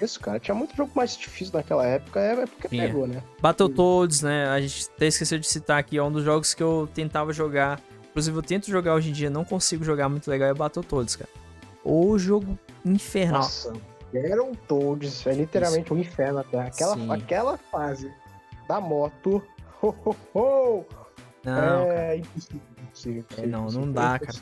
Isso, 0.00 0.20
cara. 0.20 0.38
Tinha 0.38 0.54
muito 0.54 0.76
jogo 0.76 0.92
mais 0.94 1.16
difícil 1.16 1.54
naquela 1.54 1.86
época, 1.86 2.20
é 2.20 2.46
porque 2.46 2.68
Tinha. 2.68 2.86
pegou, 2.86 3.06
né? 3.06 3.22
Battletoads, 3.40 4.22
né? 4.22 4.48
A 4.48 4.60
gente 4.60 4.88
até 4.94 5.06
esqueceu 5.06 5.38
de 5.38 5.46
citar 5.46 5.78
aqui, 5.78 5.98
é 5.98 6.02
um 6.02 6.12
dos 6.12 6.24
jogos 6.24 6.54
que 6.54 6.62
eu 6.62 6.88
tentava 6.94 7.32
jogar. 7.32 7.80
Inclusive, 8.10 8.36
eu 8.36 8.42
tento 8.42 8.68
jogar 8.68 8.94
hoje 8.94 9.10
em 9.10 9.12
dia, 9.12 9.30
não 9.30 9.44
consigo 9.44 9.84
jogar 9.84 10.08
muito 10.08 10.28
legal, 10.30 10.48
é 10.48 10.54
Battletoads, 10.54 11.16
cara. 11.16 11.30
O 11.84 12.18
jogo 12.18 12.58
infernal. 12.84 13.42
Nossa, 13.42 13.72
Battletoads 14.12 15.26
é 15.26 15.32
literalmente 15.32 15.92
um 15.92 15.98
inferno 15.98 16.40
até. 16.40 16.58
Aquela, 16.60 17.14
aquela 17.14 17.56
fase 17.56 18.12
da 18.66 18.80
moto. 18.80 19.42
Ho, 19.80 19.94
ho, 20.04 20.16
ho, 20.34 20.84
não, 21.44 21.82
é 21.92 22.16
impossível. 22.16 22.60
impossível, 22.82 23.24
é, 23.36 23.46
não, 23.46 23.66
não 23.66 23.92
dá, 23.92 24.18
cara. 24.18 24.38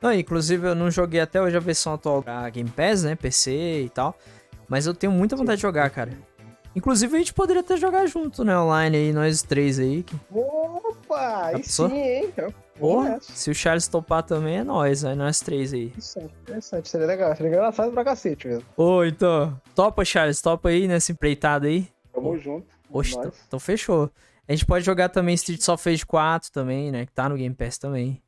Não, 0.00 0.12
inclusive 0.12 0.66
eu 0.66 0.74
não 0.74 0.90
joguei 0.90 1.20
até 1.20 1.40
hoje 1.40 1.56
a 1.56 1.60
versão 1.60 1.94
atual 1.94 2.22
da 2.22 2.48
Game 2.48 2.70
Pass, 2.70 3.02
né? 3.02 3.14
PC 3.14 3.82
e 3.84 3.88
tal. 3.90 4.16
Mas 4.70 4.86
eu 4.86 4.94
tenho 4.94 5.12
muita 5.12 5.34
vontade 5.34 5.56
de 5.56 5.62
jogar, 5.62 5.90
cara. 5.90 6.16
Inclusive, 6.76 7.16
a 7.16 7.18
gente 7.18 7.34
poderia 7.34 7.60
até 7.60 7.76
jogar 7.76 8.06
junto, 8.06 8.44
né? 8.44 8.56
Online 8.56 8.96
aí, 8.96 9.12
nós 9.12 9.42
três 9.42 9.80
aí. 9.80 10.06
Opa! 10.30 11.46
Aí 11.46 11.64
sim, 11.64 11.92
hein? 11.92 12.32
Porra, 12.78 13.18
se 13.20 13.50
o 13.50 13.54
Charles 13.54 13.88
topar 13.88 14.22
também 14.22 14.58
é 14.58 14.64
nós, 14.64 15.04
aí 15.04 15.16
nós 15.16 15.40
três 15.40 15.74
aí. 15.74 15.86
Interessante, 15.86 16.32
interessante. 16.42 16.88
Seria 16.88 17.06
legal, 17.08 17.34
seria 17.34 17.48
engraçado 17.48 17.90
pra 17.90 18.04
cacete 18.04 18.46
mesmo. 18.46 18.64
Ô, 18.76 19.04
então. 19.04 19.60
Topa, 19.74 20.04
Charles, 20.04 20.40
topa 20.40 20.68
aí 20.68 20.86
nessa 20.86 21.10
empreitada 21.10 21.66
aí. 21.66 21.88
Tamo 22.12 22.38
junto. 22.38 22.68
Oxe, 22.92 23.16
então, 23.16 23.32
então 23.48 23.58
fechou. 23.58 24.08
A 24.46 24.52
gente 24.52 24.64
pode 24.64 24.84
jogar 24.84 25.08
também 25.08 25.34
Street 25.34 25.68
of 25.68 25.90
Rage 25.90 26.06
4 26.06 26.52
também, 26.52 26.92
né? 26.92 27.06
Que 27.06 27.12
tá 27.12 27.28
no 27.28 27.36
Game 27.36 27.54
Pass 27.54 27.76
também. 27.76 28.22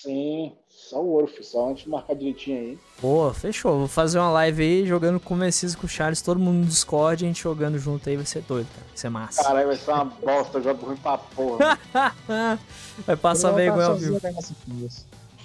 Sim, 0.00 0.56
só 0.84 1.00
o 1.00 1.14
Orf, 1.14 1.42
só 1.42 1.70
antes 1.70 1.84
de 1.84 1.90
marcar 1.90 2.14
direitinho 2.14 2.58
aí. 2.58 2.78
Boa, 3.00 3.32
fechou. 3.32 3.78
Vou 3.78 3.88
fazer 3.88 4.18
uma 4.18 4.30
live 4.30 4.62
aí 4.62 4.86
jogando 4.86 5.18
com 5.18 5.32
o 5.32 5.36
Messias 5.36 5.74
com 5.74 5.86
o 5.86 5.88
Charles, 5.88 6.20
todo 6.20 6.38
mundo 6.38 6.58
no 6.58 6.66
Discord, 6.66 7.24
a 7.24 7.26
gente 7.26 7.42
jogando 7.42 7.78
junto 7.78 8.08
aí, 8.08 8.16
vai 8.16 8.26
ser 8.26 8.42
doido, 8.42 8.68
cara. 8.68 8.86
Vai 8.86 8.96
ser 8.96 9.08
massa. 9.08 9.42
Caralho, 9.42 9.66
vai 9.68 9.76
ser 9.76 9.90
uma 9.90 10.04
bosta, 10.04 10.60
jogo 10.60 10.86
ruim 10.86 10.96
pra 10.96 11.16
porra. 11.16 11.78
vai 13.06 13.16
passar 13.16 13.50
tá 13.50 13.56
vergonha, 13.56 13.88
tá 13.88 13.94
viu? 13.94 14.20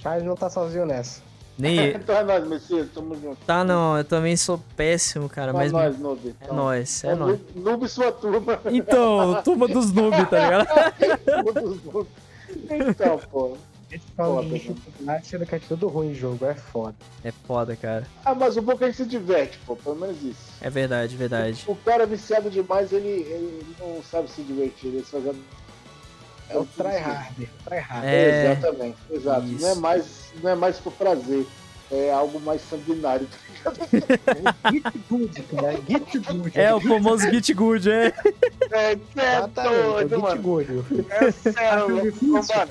Charles 0.01 0.25
não 0.25 0.35
tá 0.35 0.49
sozinho 0.49 0.85
nessa. 0.85 1.21
Nem... 1.57 1.95
então 1.95 2.15
é 2.15 2.23
nóis, 2.23 2.47
Messias, 2.47 2.89
tamo 2.93 3.15
junto. 3.15 3.37
Tá, 3.45 3.63
não, 3.63 3.97
eu 3.97 4.03
também 4.03 4.35
sou 4.35 4.61
péssimo, 4.75 5.29
cara, 5.29 5.53
mas... 5.53 5.71
É 5.71 5.73
nóis, 5.73 5.99
noob. 5.99 6.27
É 6.27 6.43
então. 6.43 6.55
nóis, 6.55 7.03
é, 7.03 7.07
é 7.07 7.15
nóis. 7.15 7.39
Noob 7.55 7.87
sua 7.87 8.11
turma. 8.11 8.59
Então, 8.65 9.41
turma 9.41 9.67
dos 9.69 9.91
noob, 9.93 10.25
tá 10.25 10.39
ligado? 10.39 10.67
turma 11.25 11.61
dos 11.61 11.83
noob. 11.85 12.07
Então, 12.69 13.19
pô. 13.31 13.57
Esse 13.91 14.05
foda, 14.15 14.47
de 14.47 14.59
dificuldade, 14.59 15.27
sendo 15.27 15.45
que 15.47 15.55
é 15.55 15.59
tudo 15.59 15.87
ruim 15.87 16.11
em 16.11 16.15
jogo, 16.15 16.45
é 16.45 16.53
foda. 16.53 16.95
É 17.23 17.31
foda, 17.31 17.75
cara. 17.75 18.07
Ah, 18.23 18.35
mas 18.35 18.55
o 18.55 18.61
bom 18.61 18.73
é 18.73 18.77
que 18.77 18.83
a 18.83 18.87
gente 18.87 18.97
se 18.97 19.05
diverte, 19.05 19.57
pô, 19.65 19.75
pelo 19.75 19.95
menos 19.95 20.21
isso. 20.21 20.37
É 20.61 20.69
verdade, 20.69 21.15
verdade. 21.15 21.63
O, 21.67 21.71
o 21.71 21.75
cara 21.75 22.05
viciado 22.05 22.51
demais, 22.51 22.93
ele, 22.93 23.07
ele 23.07 23.65
não 23.79 24.03
sabe 24.03 24.29
se 24.29 24.43
divertir, 24.43 24.89
ele 24.89 25.03
só 25.03 25.19
joga. 25.19 25.39
É 26.49 26.57
o 26.57 26.65
tryhard. 26.65 27.49
Tryhard. 27.65 28.05
É... 28.05 28.51
Exatamente, 28.51 28.97
exato. 29.11 29.47
Não 29.47 29.69
é, 29.69 29.75
mais, 29.75 30.33
não 30.41 30.49
é 30.51 30.55
mais 30.55 30.77
por 30.77 30.93
prazer, 30.93 31.47
é 31.91 32.11
algo 32.11 32.39
mais 32.41 32.61
sanguinário, 32.61 33.27
tá 33.63 33.71
ligado? 33.71 34.55
Git 34.71 35.03
good, 35.09 35.41
cara. 35.43 35.79
Git 35.87 36.19
good. 36.19 36.59
É 36.59 36.73
o 36.73 36.79
famoso 36.79 37.27
Git 37.31 37.53
good, 37.55 37.89
é. 37.89 38.13
É, 38.71 38.91
é 38.91 39.47
doido, 39.47 40.15
é 40.15 40.17
mano. 40.19 40.41
Good. 40.43 40.85
É 41.09 41.31
sério, 41.31 41.89
mano. 41.89 42.69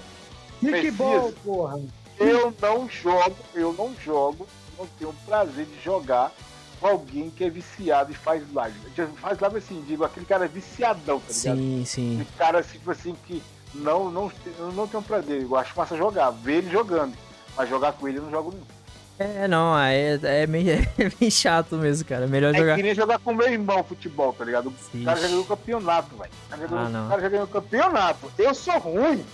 Kickball, 0.61 1.33
porra. 1.45 1.81
Eu 2.19 2.53
não 2.61 2.89
jogo, 2.89 3.37
eu 3.55 3.73
não 3.73 3.95
jogo, 4.05 4.47
não 4.79 4.87
tenho 4.99 5.15
prazer 5.27 5.67
de 5.67 5.81
jogar 5.83 6.33
com 6.81 6.87
alguém 6.87 7.31
que 7.31 7.45
é 7.45 7.51
viciado 7.51 8.11
e 8.11 8.15
faz 8.15 8.43
live. 8.53 8.77
Faz 9.21 9.39
live 9.39 9.57
assim, 9.59 9.85
digo, 9.87 10.05
aquele 10.05 10.27
cara 10.27 10.45
é 10.45 10.49
viciadão, 10.49 11.21
tá 11.21 11.33
ligado? 11.33 11.57
Sim, 11.59 11.83
sim. 11.87 12.15
Aquele 12.21 12.37
cara 12.39 12.59
assim, 12.61 12.79
tipo 12.79 12.91
assim, 12.91 13.15
que 13.27 13.43
não, 13.75 14.11
não, 14.11 14.33
não 14.75 14.87
tem 14.89 14.99
um 14.99 15.03
prazer. 15.03 15.43
Eu 15.43 15.57
acho 15.57 15.73
massa 15.77 15.97
jogar, 15.97 16.31
ver 16.31 16.59
ele 16.59 16.71
jogando. 16.71 17.15
Mas 17.57 17.69
jogar 17.69 17.93
com 17.93 18.07
ele 18.09 18.19
eu 18.19 18.23
não 18.23 18.31
jogo 18.31 18.53
não. 18.53 18.79
É, 19.21 19.49
não, 19.49 19.77
é, 19.77 20.19
é, 20.23 20.47
meio, 20.47 20.71
é 20.97 21.11
meio 21.21 21.31
chato 21.33 21.75
mesmo, 21.77 22.07
cara. 22.07 22.25
É 22.25 22.29
melhor 22.29 22.55
É 22.55 22.59
jogar. 22.59 22.77
que 22.77 22.83
nem 22.85 22.95
jogar 22.95 23.19
com 23.19 23.35
meu 23.35 23.49
irmão 23.49 23.83
futebol, 23.83 24.33
tá 24.33 24.45
ligado? 24.45 24.73
O 24.95 25.05
cara 25.05 25.21
já 25.21 25.27
ganhou 25.29 25.43
o 25.43 25.47
campeonato, 25.47 26.17
velho. 26.17 26.31
O 26.73 26.77
Ah, 26.77 26.89
não. 26.89 27.07
o 27.07 27.09
cara 27.09 27.23
já 27.23 27.29
ganhou 27.29 27.45
o 27.47 27.49
campeonato. 27.49 28.31
Eu 28.39 28.55
sou 28.55 28.79
ruim. 28.79 29.25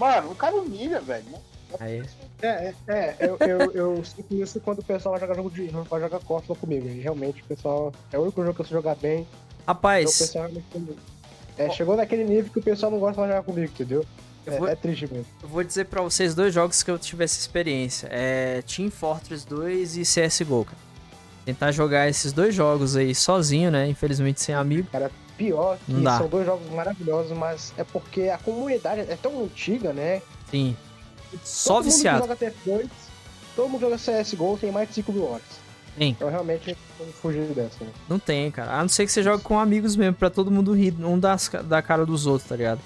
Mano, 0.00 0.32
o 0.32 0.34
cara 0.34 0.56
humilha, 0.56 1.00
velho. 1.00 1.24
né? 1.30 1.38
Aí. 1.78 2.02
É, 2.42 2.46
é, 2.48 2.74
é, 2.88 3.16
eu, 3.20 3.36
eu, 3.46 3.72
eu 3.72 4.04
sinto 4.04 4.34
isso 4.34 4.58
quando 4.60 4.80
o 4.80 4.84
pessoal 4.84 5.12
vai 5.12 5.20
jogar 5.20 5.34
jogo 5.36 5.50
de. 5.50 5.66
vai 5.68 6.00
jogar 6.00 6.18
Corsa 6.20 6.52
comigo. 6.54 6.88
E 6.88 6.98
realmente 7.00 7.42
o 7.42 7.44
pessoal. 7.44 7.92
É 8.12 8.18
o 8.18 8.22
único 8.22 8.40
jogo 8.42 8.54
que 8.54 8.62
eu 8.62 8.64
sei 8.66 8.76
jogar 8.76 8.96
bem. 8.96 9.20
Então 9.20 9.28
o 9.62 9.66
Rapaz, 9.68 10.18
pessoal 10.18 10.48
realmente. 10.48 10.96
É, 11.58 11.70
chegou 11.70 11.94
naquele 11.96 12.24
nível 12.24 12.50
que 12.50 12.58
o 12.58 12.62
pessoal 12.62 12.90
não 12.90 12.98
gosta 12.98 13.20
de 13.22 13.28
jogar 13.28 13.42
comigo, 13.42 13.70
entendeu? 13.72 14.04
Eu 14.46 14.58
vou- 14.58 14.68
É, 14.68 14.72
é 14.72 14.74
triste 14.74 15.06
mesmo. 15.12 15.26
eu 15.42 15.48
vou 15.48 15.62
dizer 15.62 15.84
pra 15.84 16.00
vocês 16.00 16.34
dois 16.34 16.52
jogos 16.54 16.82
que 16.82 16.90
eu 16.90 16.98
tive 16.98 17.22
essa 17.22 17.38
experiência. 17.38 18.08
É 18.10 18.62
Team 18.62 18.90
Fortress 18.90 19.46
2 19.46 19.96
e 19.98 20.02
CSGO, 20.04 20.64
cara. 20.64 20.78
Tentar 21.44 21.70
jogar 21.72 22.08
esses 22.08 22.32
dois 22.32 22.54
jogos 22.54 22.96
aí 22.96 23.14
sozinho, 23.14 23.70
né? 23.70 23.86
Infelizmente 23.86 24.40
sem 24.40 24.54
amigo. 24.54 24.88
Pior 25.40 25.78
que 25.86 25.92
Não 25.92 26.18
são 26.18 26.28
dois 26.28 26.44
jogos 26.44 26.70
maravilhosos, 26.70 27.32
mas 27.34 27.72
é 27.78 27.82
porque 27.82 28.24
a 28.24 28.36
comunidade 28.36 29.00
é 29.00 29.16
tão 29.16 29.42
antiga, 29.42 29.90
né? 29.90 30.20
Sim. 30.50 30.76
Só 31.42 31.76
todo 31.76 31.84
viciado. 31.84 32.18
mundo 32.18 32.28
joga 32.28 32.52
TF2, 32.52 32.88
todo 33.56 33.68
mundo 33.70 33.80
joga 33.80 33.96
CSGO 33.96 34.58
tem 34.60 34.70
mais 34.70 34.88
de 34.88 34.96
5 34.96 35.10
mil 35.14 35.24
horas. 35.24 35.42
Tem. 35.96 36.10
Então 36.10 36.28
realmente 36.28 36.76
não 36.98 37.06
fugir 37.06 37.40
dessa, 37.54 37.82
né? 37.82 37.90
Não 38.06 38.18
tem, 38.18 38.50
cara. 38.50 38.78
A 38.78 38.82
não 38.82 38.88
ser 38.90 39.06
que 39.06 39.12
você 39.12 39.22
jogue 39.22 39.42
com 39.42 39.58
amigos 39.58 39.96
mesmo, 39.96 40.14
pra 40.14 40.28
todo 40.28 40.50
mundo 40.50 40.74
rir 40.74 40.94
um 41.02 41.18
das, 41.18 41.50
da 41.64 41.80
cara 41.80 42.04
dos 42.04 42.26
outros, 42.26 42.46
tá 42.46 42.56
ligado? 42.56 42.80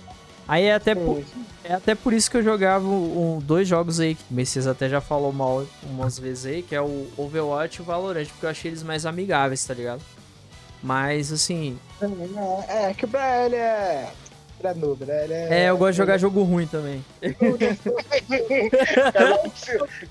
Aí 0.46 0.66
é 0.66 0.74
até, 0.74 0.94
por, 0.94 1.16
Sim, 1.16 1.44
é 1.64 1.72
até 1.72 1.96
por 1.96 2.12
isso 2.12 2.30
que 2.30 2.36
eu 2.36 2.42
jogava 2.42 2.86
um, 2.86 3.40
dois 3.42 3.66
jogos 3.66 3.98
aí, 3.98 4.14
que 4.14 4.22
o 4.30 4.34
Messias 4.34 4.68
até 4.68 4.88
já 4.88 5.00
falou 5.00 5.32
mal 5.32 5.66
umas 5.82 6.18
vezes 6.18 6.46
aí, 6.46 6.62
que 6.62 6.76
é 6.76 6.80
o 6.80 7.08
Overwatch 7.16 7.78
e 7.78 7.82
o 7.82 7.84
Valorant, 7.84 8.26
porque 8.26 8.46
eu 8.46 8.50
achei 8.50 8.70
eles 8.70 8.84
mais 8.84 9.06
amigáveis, 9.06 9.64
tá 9.64 9.74
ligado? 9.74 10.02
Mas, 10.84 11.32
assim, 11.32 11.78
É, 12.68 12.90
é 12.90 12.94
que 12.94 13.06
pra 13.06 13.46
ele 13.46 13.56
é. 13.56 14.10
Ele 14.60 14.68
é 14.68 14.74
noob, 14.74 15.04
né? 15.06 15.24
Ele 15.24 15.32
é, 15.32 15.48
é, 15.64 15.70
eu 15.70 15.78
gosto 15.78 15.92
de 15.92 15.96
jogar 15.96 16.18
jogo 16.18 16.42
ruim 16.42 16.66
também. 16.66 17.02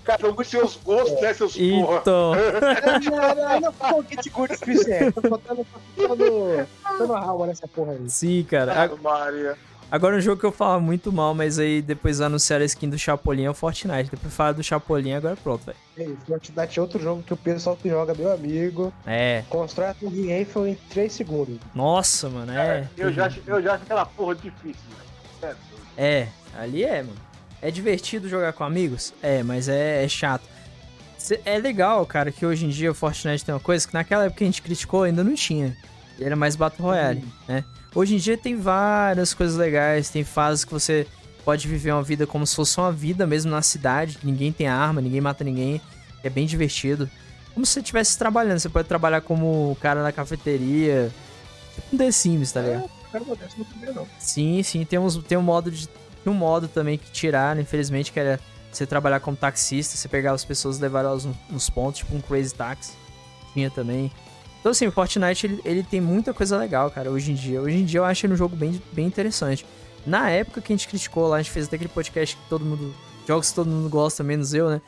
Cada 0.04 0.30
um 0.30 0.34
com 0.34 0.42
um 0.42 0.46
seus 0.46 0.76
gostos, 0.78 1.22
né, 1.22 1.34
seus 1.34 1.56
porra? 1.56 2.00
Então, 2.02 2.32
Não, 2.36 3.36
não, 3.36 3.60
não 3.62 3.72
um 4.00 4.04
good 4.04 4.30
o 4.32 4.58
suficiente. 4.58 5.12
Tô 5.12 5.22
botando, 5.22 5.66
tô 5.96 6.08
botando, 6.08 6.68
botando 6.84 7.16
alma 7.16 7.48
nessa 7.48 7.68
porra 7.68 7.92
aí. 7.94 8.10
sim, 8.10 8.44
cara. 8.50 8.84
Ave 8.84 9.00
Maria. 9.02 9.56
Agora 9.96 10.18
um 10.18 10.20
jogo 10.22 10.40
que 10.40 10.46
eu 10.48 10.52
falo 10.52 10.82
muito 10.82 11.12
mal, 11.12 11.36
mas 11.36 11.60
aí 11.60 11.80
depois 11.80 12.20
anunciaram 12.20 12.64
a 12.64 12.66
skin 12.66 12.90
do 12.90 12.98
Chapolin 12.98 13.44
é 13.44 13.50
o 13.52 13.54
Fortnite. 13.54 14.10
Depois 14.10 14.34
falar 14.34 14.54
do 14.54 14.64
Chapolin, 14.64 15.14
agora 15.14 15.36
pronto, 15.36 15.66
velho. 15.68 15.78
É 15.96 16.04
isso, 16.06 16.18
Fortnite 16.26 16.80
é 16.80 16.82
outro 16.82 17.00
jogo 17.00 17.22
que 17.22 17.32
o 17.32 17.38
pessoal 17.38 17.78
que 17.78 17.88
joga, 17.88 18.16
meu 18.16 18.34
amigo, 18.34 18.92
É, 19.06 19.44
constrói 19.50 19.90
a 19.90 19.94
Torre 19.94 20.32
Eiffel 20.32 20.66
em 20.68 20.74
3 20.90 21.14
segundos. 21.14 21.60
nossa, 21.76 22.28
mano, 22.28 22.52
é. 22.52 22.90
Eu 22.98 23.14
já, 23.14 23.28
acho- 23.28 23.42
eu 23.46 23.62
já 23.62 23.76
acho 23.76 23.84
aquela 23.84 24.04
porra 24.04 24.34
difícil, 24.34 24.82
velho. 25.42 25.56
É, 25.96 26.04
É, 26.04 26.28
ali 26.58 26.84
é, 26.84 27.04
mano. 27.04 27.16
É 27.62 27.70
divertido 27.70 28.28
jogar 28.28 28.52
com 28.54 28.64
amigos? 28.64 29.14
É, 29.22 29.44
mas 29.44 29.70
é, 29.70 30.04
é 30.04 30.08
chato. 30.10 30.44
É 31.46 31.60
legal, 31.60 32.04
cara, 32.08 32.32
que 32.32 32.44
hoje 32.46 32.66
em 32.66 32.70
dia 32.70 32.90
o 32.92 32.96
Fortnite 32.96 33.46
tem 33.46 33.54
uma 33.54 33.62
coisa 33.62 33.88
que 33.88 33.94
naquela 33.94 34.24
época 34.26 34.40
que 34.40 34.44
a 34.44 34.48
gente 34.48 34.62
criticou 34.64 35.04
ainda 35.04 35.24
não 35.24 35.36
tinha. 35.36 35.78
Ele 36.18 36.26
era 36.26 36.36
mais 36.36 36.56
Battle 36.56 36.86
Royale, 36.88 37.24
né? 37.48 37.64
Hoje 37.96 38.16
em 38.16 38.18
dia 38.18 38.38
tem 38.38 38.56
várias 38.56 39.34
coisas 39.34 39.56
legais, 39.56 40.10
tem 40.10 40.24
fases 40.24 40.66
que 40.66 40.72
você 40.74 41.06
pode 41.46 41.68
viver 41.68 41.92
uma 41.92 42.02
vida 42.04 42.26
como 42.26 42.46
se 42.48 42.56
fosse 42.56 42.78
uma 42.80 42.92
vida 42.92 43.28
mesmo 43.28 43.52
na 43.52 43.62
cidade, 43.62 44.18
ninguém 44.24 44.52
tem 44.52 44.68
arma, 44.68 45.02
ninguém 45.02 45.22
mata 45.22 45.44
ninguém. 45.44 45.80
É 46.24 46.30
bem 46.30 46.46
divertido. 46.46 47.10
Como 47.54 47.66
se 47.66 47.74
você 47.74 47.80
estivesse 47.82 48.18
trabalhando, 48.18 48.60
você 48.60 48.70
pode 48.70 48.88
trabalhar 48.88 49.22
como 49.22 49.72
o 49.72 49.76
cara 49.76 50.02
na 50.02 50.12
cafeteria, 50.12 51.12
tipo 51.76 51.96
um 51.96 51.98
The 51.98 52.12
Sims, 52.12 52.52
tá 52.52 52.62
ligado? 52.62 52.90
Cara 53.12 53.26
não 53.26 53.66
primeiro, 53.66 53.94
não. 53.94 54.08
Sim, 54.18 54.64
sim, 54.64 54.84
tem, 54.86 54.98
uns, 54.98 55.18
tem 55.18 55.38
um 55.38 55.42
modo 55.44 55.70
de. 55.70 55.88
Tem 55.88 56.32
um 56.32 56.36
modo 56.36 56.68
também 56.68 56.98
que 56.98 57.12
tiraram, 57.12 57.62
infelizmente, 57.62 58.12
que 58.12 58.20
era 58.20 58.40
você 58.72 58.88
trabalhar 58.88 59.20
como 59.20 59.38
taxista, 59.38 59.96
você 59.98 60.08
pegar 60.08 60.32
as 60.32 60.44
pessoas 60.44 60.80
e 60.80 60.82
levar 60.82 61.02
elas 61.02 61.26
no- 61.26 61.38
nos 61.50 61.70
pontos, 61.70 62.00
tipo 62.00 62.16
um 62.16 62.22
Crazy 62.22 62.56
Taxi. 62.56 62.94
Tinha 63.54 63.70
também. 63.70 64.10
Então, 64.64 64.72
assim, 64.72 64.88
o 64.88 64.94
Fortnite 64.94 65.46
ele, 65.46 65.62
ele 65.66 65.84
tem 65.84 66.00
muita 66.00 66.34
coisa 66.34 66.58
legal, 66.58 66.90
cara, 66.90 67.12
hoje 67.12 67.34
em 67.34 67.36
dia. 67.36 67.62
Hoje 67.62 67.80
em 67.80 67.84
dia 67.84 68.00
eu 68.00 68.06
acho 68.06 68.26
ele 68.26 68.32
um 68.32 68.38
jogo 68.38 68.56
bem, 68.56 68.82
bem 68.94 69.06
interessante. 69.06 69.66
Na 70.08 70.30
época 70.30 70.62
que 70.62 70.72
a 70.72 70.76
gente 70.76 70.88
criticou 70.88 71.28
lá, 71.28 71.36
a 71.36 71.42
gente 71.42 71.52
fez 71.52 71.68
até 71.68 71.76
aquele 71.76 71.90
podcast 71.90 72.38
que 72.38 72.42
todo 72.48 72.64
mundo. 72.64 72.96
Jogos 73.28 73.50
que 73.50 73.56
todo 73.56 73.70
mundo 73.70 73.90
gosta, 73.90 74.24
menos 74.24 74.54
eu, 74.54 74.70
né? 74.70 74.82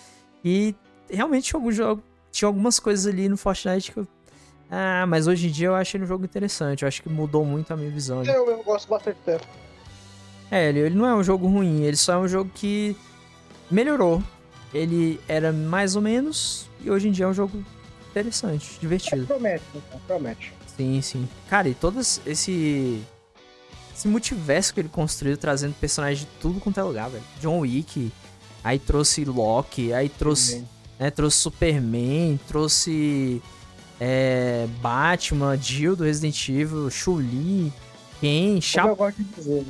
E 0.45 0.73
realmente 1.09 1.49
tinha, 1.49 1.59
algum 1.59 1.73
jogo, 1.73 2.01
tinha 2.32 2.47
algumas 2.47 2.80
coisas 2.80 3.05
ali 3.05 3.28
no 3.28 3.36
Fortnite 3.36 3.91
que 3.91 3.97
eu. 3.97 4.07
Ah, 4.71 5.05
mas 5.09 5.28
hoje 5.28 5.47
em 5.47 5.51
dia 5.51 5.67
eu 5.67 5.76
acho 5.76 5.97
ele 5.97 6.05
um 6.05 6.07
jogo 6.07 6.23
interessante. 6.23 6.84
Eu 6.84 6.88
acho 6.88 7.03
que 7.03 7.09
mudou 7.09 7.43
muito 7.43 7.73
a 7.73 7.76
minha 7.76 7.91
visão. 7.91 8.21
ali. 8.21 8.30
Eu, 8.30 8.49
eu 8.49 8.63
gosto 8.63 8.88
bastante 8.88 9.17
tempo. 9.26 9.45
É, 10.49 10.69
ele, 10.69 10.80
ele 10.80 10.95
não 10.95 11.05
é 11.05 11.13
um 11.13 11.21
jogo 11.21 11.47
ruim, 11.47 11.82
ele 11.84 11.97
só 11.97 12.13
é 12.13 12.17
um 12.17 12.30
jogo 12.30 12.49
que 12.55 12.95
melhorou. 13.69 14.23
Ele 14.73 15.19
era 15.28 15.51
mais 15.51 15.97
ou 15.97 16.01
menos 16.01 16.69
e 16.82 16.89
hoje 16.89 17.09
em 17.09 17.11
dia 17.11 17.26
é 17.26 17.28
um 17.28 17.34
jogo 17.34 17.61
interessante, 18.20 18.78
divertido. 18.80 19.28
Promete, 19.28 19.63
então, 19.76 19.99
promete. 20.07 20.53
Sim, 20.78 21.01
sim. 21.01 21.28
Cara, 21.49 21.68
e 21.68 21.74
todo 21.74 21.99
esse 21.99 23.01
esse 23.95 24.07
multiverso 24.09 24.74
que 24.74 24.82
ele 24.82 24.89
construiu 24.89 25.38
trazendo 25.38 25.74
personagens 25.80 26.20
de 26.20 26.28
tudo 26.41 26.59
quanto 26.59 26.80
é 26.80 26.84
lugar, 26.84 27.09
velho. 27.09 27.24
John 27.39 27.59
Wick, 27.59 28.11
aí 28.61 28.78
trouxe 28.78 29.24
Loki, 29.24 29.93
aí 29.93 30.09
trouxe, 30.09 30.66
né, 30.99 31.09
trouxe 31.09 31.38
Superman, 31.38 32.38
trouxe 32.45 33.41
é, 33.99 34.68
Batman, 34.82 35.57
Jill 35.57 35.95
do 35.95 36.03
Resident 36.03 36.49
Evil, 36.49 36.89
Ken, 38.20 38.49
Como 38.49 38.61
Chapolin. 38.61 38.89
eu 38.89 38.95
gosto 38.97 39.18
de 39.18 39.24
dizer, 39.24 39.66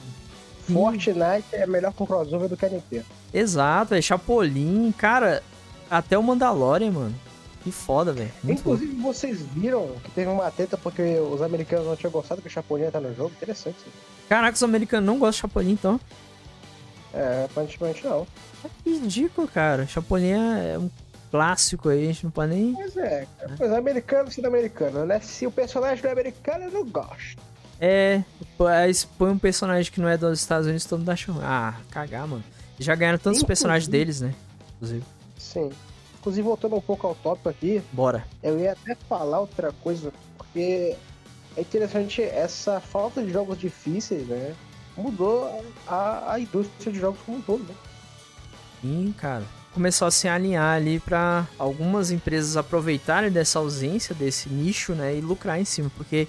Fortnite 0.74 1.46
é 1.52 1.68
melhor 1.68 1.94
com 1.94 2.08
crossover 2.08 2.50
do 2.50 2.58
que 2.58 2.66
a 2.66 2.70
NT. 2.70 3.04
Exato, 3.32 3.94
é 3.94 4.02
Chapolin, 4.02 4.92
cara, 4.92 5.44
até 5.90 6.18
o 6.18 6.24
Mandalorian, 6.24 6.92
mano. 6.92 7.16
Que 7.66 7.72
foda, 7.72 8.14
velho. 8.14 8.32
Muito 8.44 8.64
louco. 8.64 8.82
Inclusive, 8.84 9.02
vocês 9.02 9.42
viram 9.42 9.88
que 10.04 10.12
teve 10.12 10.30
uma 10.30 10.50
treta 10.52 10.78
porque 10.78 11.02
os 11.20 11.42
americanos 11.42 11.86
não 11.88 11.96
tinham 11.98 12.12
gostado 12.12 12.40
que 12.42 12.48
o 12.48 12.52
Chapolin 12.52 12.90
tá 12.92 13.02
no 13.02 13.14
jogo? 13.14 13.32
Interessante 13.36 13.76
isso. 13.80 13.98
Caraca, 14.30 14.54
os 14.56 14.64
americanos 14.64 15.06
não 15.06 15.18
gostam 15.20 15.32
de 15.32 15.38
Chapolin, 15.42 15.72
então. 15.74 16.00
É, 17.14 17.46
aparentemente 17.46 18.06
não. 18.06 18.28
Que 18.84 18.92
ridículo, 19.00 19.48
cara. 19.48 19.88
Chapolin 19.88 20.32
é 20.32 20.78
um 20.78 20.90
clássico 21.32 21.90
aí, 21.90 22.04
a 22.04 22.08
gente 22.14 22.24
não 22.26 22.32
pode 22.32 22.54
nem. 22.54 22.72
Mas 22.74 22.96
é, 22.98 23.28
cara. 23.40 23.56
Mas 23.60 23.72
americano 23.74 24.32
sendo 24.32 24.48
americano, 24.48 25.06
né? 25.06 25.20
Se 25.20 25.48
o 25.48 25.52
personagem 25.52 26.04
não 26.04 26.10
é 26.10 26.14
americano, 26.14 26.66
eu 26.66 26.72
não 26.72 26.86
gosto. 26.86 27.38
É, 27.82 28.22
se 28.94 29.08
põe 29.08 29.32
um 29.32 29.38
personagem 29.40 29.92
que 29.92 30.00
não 30.00 30.08
é 30.08 30.16
dos 30.18 30.40
Estados 30.40 30.68
Unidos, 30.68 30.86
todo 30.86 31.00
mundo 31.00 31.10
acha. 31.10 31.32
Ah, 31.42 31.74
cagar, 31.90 32.28
mano. 32.28 32.44
Já 32.80 32.94
ganharam 32.94 33.18
tantos 33.18 33.40
Inclusive- 33.42 33.48
personagens 33.48 33.88
deles, 33.88 34.22
né? 34.22 34.34
Inclusive. 34.76 35.04
Sim. 35.38 35.72
Inclusive, 36.26 36.42
voltando 36.48 36.76
um 36.76 36.82
pouco 36.82 37.06
ao 37.06 37.14
tópico 37.14 37.50
aqui, 37.50 37.84
Bora. 37.92 38.26
eu 38.42 38.58
ia 38.60 38.72
até 38.72 38.96
falar 39.08 39.42
outra 39.42 39.72
coisa, 39.84 40.12
porque 40.36 40.96
é 41.56 41.62
interessante 41.62 42.20
essa 42.24 42.80
falta 42.80 43.22
de 43.22 43.32
jogos 43.32 43.60
difíceis, 43.60 44.26
né? 44.28 44.56
Mudou 44.98 45.64
a, 45.86 46.32
a 46.34 46.40
indústria 46.40 46.92
de 46.92 46.98
jogos 47.00 47.20
como 47.24 47.38
um 47.38 47.42
todo, 47.42 47.64
né? 47.66 47.76
Sim, 48.82 49.14
cara. 49.16 49.44
Começou 49.72 50.08
a 50.08 50.12
se 50.12 50.28
alinhar 50.28 50.76
ali 50.76 51.00
pra 51.00 51.48
algumas 51.60 52.10
empresas 52.10 52.58
aproveitarem 52.58 53.30
dessa 53.30 53.60
ausência 53.60 54.16
desse 54.16 54.50
nicho, 54.50 54.94
né? 54.94 55.16
E 55.16 55.22
lucrar 55.22 55.60
em 55.62 55.66
cima. 55.66 55.92
Porque, 55.96 56.28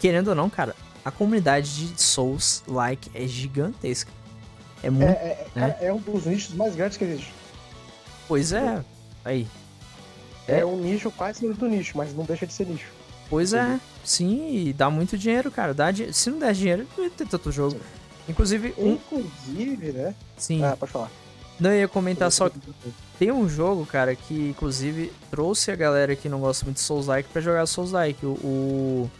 querendo 0.00 0.26
ou 0.28 0.34
não, 0.34 0.50
cara, 0.50 0.74
a 1.04 1.12
comunidade 1.12 1.86
de 1.92 2.02
Souls 2.02 2.64
like 2.66 3.08
é 3.14 3.28
gigantesca. 3.28 4.10
É 4.82 4.88
É, 4.88 4.90
muito. 4.90 5.08
é, 5.08 5.46
cara, 5.54 5.78
é 5.80 5.92
um 5.92 5.98
dos 5.98 6.26
nichos 6.26 6.52
mais 6.56 6.74
grandes 6.74 6.96
que 6.98 7.04
existe. 7.04 7.32
Pois 8.26 8.50
é. 8.52 8.82
Aí. 9.24 9.46
É, 10.48 10.60
É. 10.60 10.64
um 10.66 10.76
nicho 10.78 11.10
quase 11.10 11.46
do 11.52 11.68
nicho, 11.68 11.96
mas 11.96 12.14
não 12.14 12.24
deixa 12.24 12.46
de 12.46 12.52
ser 12.52 12.66
nicho. 12.66 12.88
Pois 13.28 13.52
é. 13.52 13.78
Sim, 14.04 14.56
e 14.66 14.72
dá 14.72 14.90
muito 14.90 15.16
dinheiro, 15.16 15.50
cara. 15.50 15.72
Dá 15.72 15.90
di- 15.90 16.12
Se 16.12 16.30
não 16.30 16.38
der 16.38 16.52
dinheiro, 16.54 16.86
não 16.96 17.04
ia 17.04 17.10
ter 17.10 17.26
tanto 17.28 17.52
jogo. 17.52 17.78
Inclusive, 18.28 18.74
um. 18.76 18.92
Inclusive, 18.94 19.92
né? 19.92 20.14
Sim. 20.36 20.64
Ah, 20.64 20.76
pode 20.76 20.90
falar. 20.92 21.10
Não 21.60 21.70
eu 21.70 21.80
ia 21.80 21.88
comentar 21.88 22.32
só 22.32 22.48
que 22.48 22.58
tem 23.18 23.30
um 23.30 23.46
jogo, 23.48 23.84
cara, 23.84 24.16
que 24.16 24.48
inclusive 24.48 25.12
trouxe 25.30 25.70
a 25.70 25.76
galera 25.76 26.16
que 26.16 26.28
não 26.28 26.40
gosta 26.40 26.64
muito 26.64 26.76
de 26.78 26.82
Souls-like 26.82 27.28
pra 27.28 27.40
jogar 27.42 27.66
Souls-like. 27.66 28.24
O. 28.24 28.30
o 28.42 29.10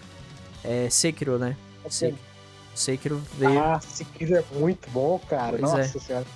é, 0.64 0.88
Sekiro, 0.90 1.38
né? 1.38 1.56
Sekiro. 1.88 2.18
Sekiro 2.74 3.22
veio. 3.38 3.60
Ah, 3.62 3.78
Sekiro 3.80 4.36
é 4.36 4.44
muito 4.54 4.88
bom, 4.90 5.20
cara. 5.28 5.58
Pois 5.58 5.72
é. 5.74 5.76
Nossa 5.76 5.98
senhora. 6.00 6.26